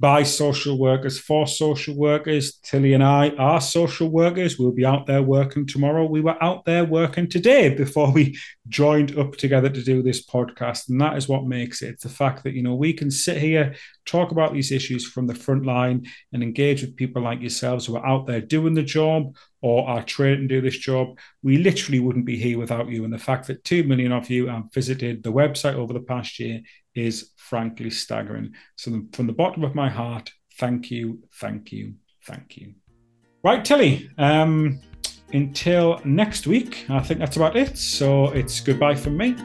by 0.00 0.24
social 0.24 0.78
workers 0.78 1.20
for 1.20 1.46
social 1.46 1.96
workers. 1.96 2.58
Tilly 2.64 2.94
and 2.94 3.04
I 3.04 3.30
are 3.30 3.60
social 3.60 4.08
workers. 4.08 4.58
We'll 4.58 4.72
be 4.72 4.84
out 4.84 5.06
there 5.06 5.22
working 5.22 5.66
tomorrow. 5.66 6.04
We 6.04 6.20
were 6.20 6.42
out 6.42 6.64
there 6.64 6.84
working 6.84 7.28
today 7.28 7.68
before 7.68 8.10
we 8.10 8.36
joined 8.68 9.16
up 9.16 9.36
together 9.36 9.68
to 9.68 9.82
do 9.82 10.02
this 10.02 10.26
podcast. 10.26 10.88
And 10.88 11.00
that 11.00 11.16
is 11.16 11.28
what 11.28 11.46
makes 11.46 11.80
it. 11.80 12.00
The 12.00 12.08
fact 12.08 12.42
that, 12.42 12.54
you 12.54 12.62
know, 12.62 12.74
we 12.74 12.92
can 12.92 13.10
sit 13.10 13.36
here, 13.36 13.76
talk 14.04 14.32
about 14.32 14.52
these 14.52 14.72
issues 14.72 15.06
from 15.06 15.28
the 15.28 15.34
front 15.34 15.64
line 15.64 16.06
and 16.32 16.42
engage 16.42 16.82
with 16.82 16.96
people 16.96 17.22
like 17.22 17.40
yourselves 17.40 17.86
who 17.86 17.96
are 17.96 18.06
out 18.06 18.26
there 18.26 18.40
doing 18.40 18.74
the 18.74 18.82
job 18.82 19.36
or 19.62 19.88
are 19.88 20.02
trained 20.02 20.48
to 20.48 20.56
do 20.56 20.60
this 20.60 20.76
job. 20.76 21.18
We 21.42 21.58
literally 21.58 22.00
wouldn't 22.00 22.26
be 22.26 22.36
here 22.36 22.58
without 22.58 22.88
you. 22.88 23.04
And 23.04 23.12
the 23.12 23.18
fact 23.18 23.46
that 23.46 23.64
2 23.64 23.84
million 23.84 24.12
of 24.12 24.28
you 24.28 24.48
have 24.48 24.64
visited 24.74 25.22
the 25.22 25.32
website 25.32 25.74
over 25.74 25.92
the 25.92 26.00
past 26.00 26.38
year 26.40 26.62
is 26.94 27.30
frankly 27.36 27.90
staggering. 27.90 28.52
So, 28.76 29.02
from 29.12 29.26
the 29.26 29.32
bottom 29.32 29.64
of 29.64 29.74
my 29.74 29.88
heart, 29.88 30.30
thank 30.58 30.90
you, 30.90 31.22
thank 31.40 31.72
you, 31.72 31.94
thank 32.24 32.56
you. 32.56 32.74
Right, 33.42 33.64
Tilly. 33.64 34.10
Um, 34.18 34.80
until 35.32 36.00
next 36.04 36.46
week, 36.46 36.86
I 36.88 37.00
think 37.00 37.20
that's 37.20 37.36
about 37.36 37.56
it. 37.56 37.76
So, 37.76 38.28
it's 38.28 38.60
goodbye 38.60 38.94
from 38.94 39.16
me. 39.16 39.36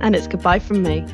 And 0.00 0.14
it's 0.14 0.26
goodbye 0.26 0.58
from 0.58 0.82
me. 0.82 1.04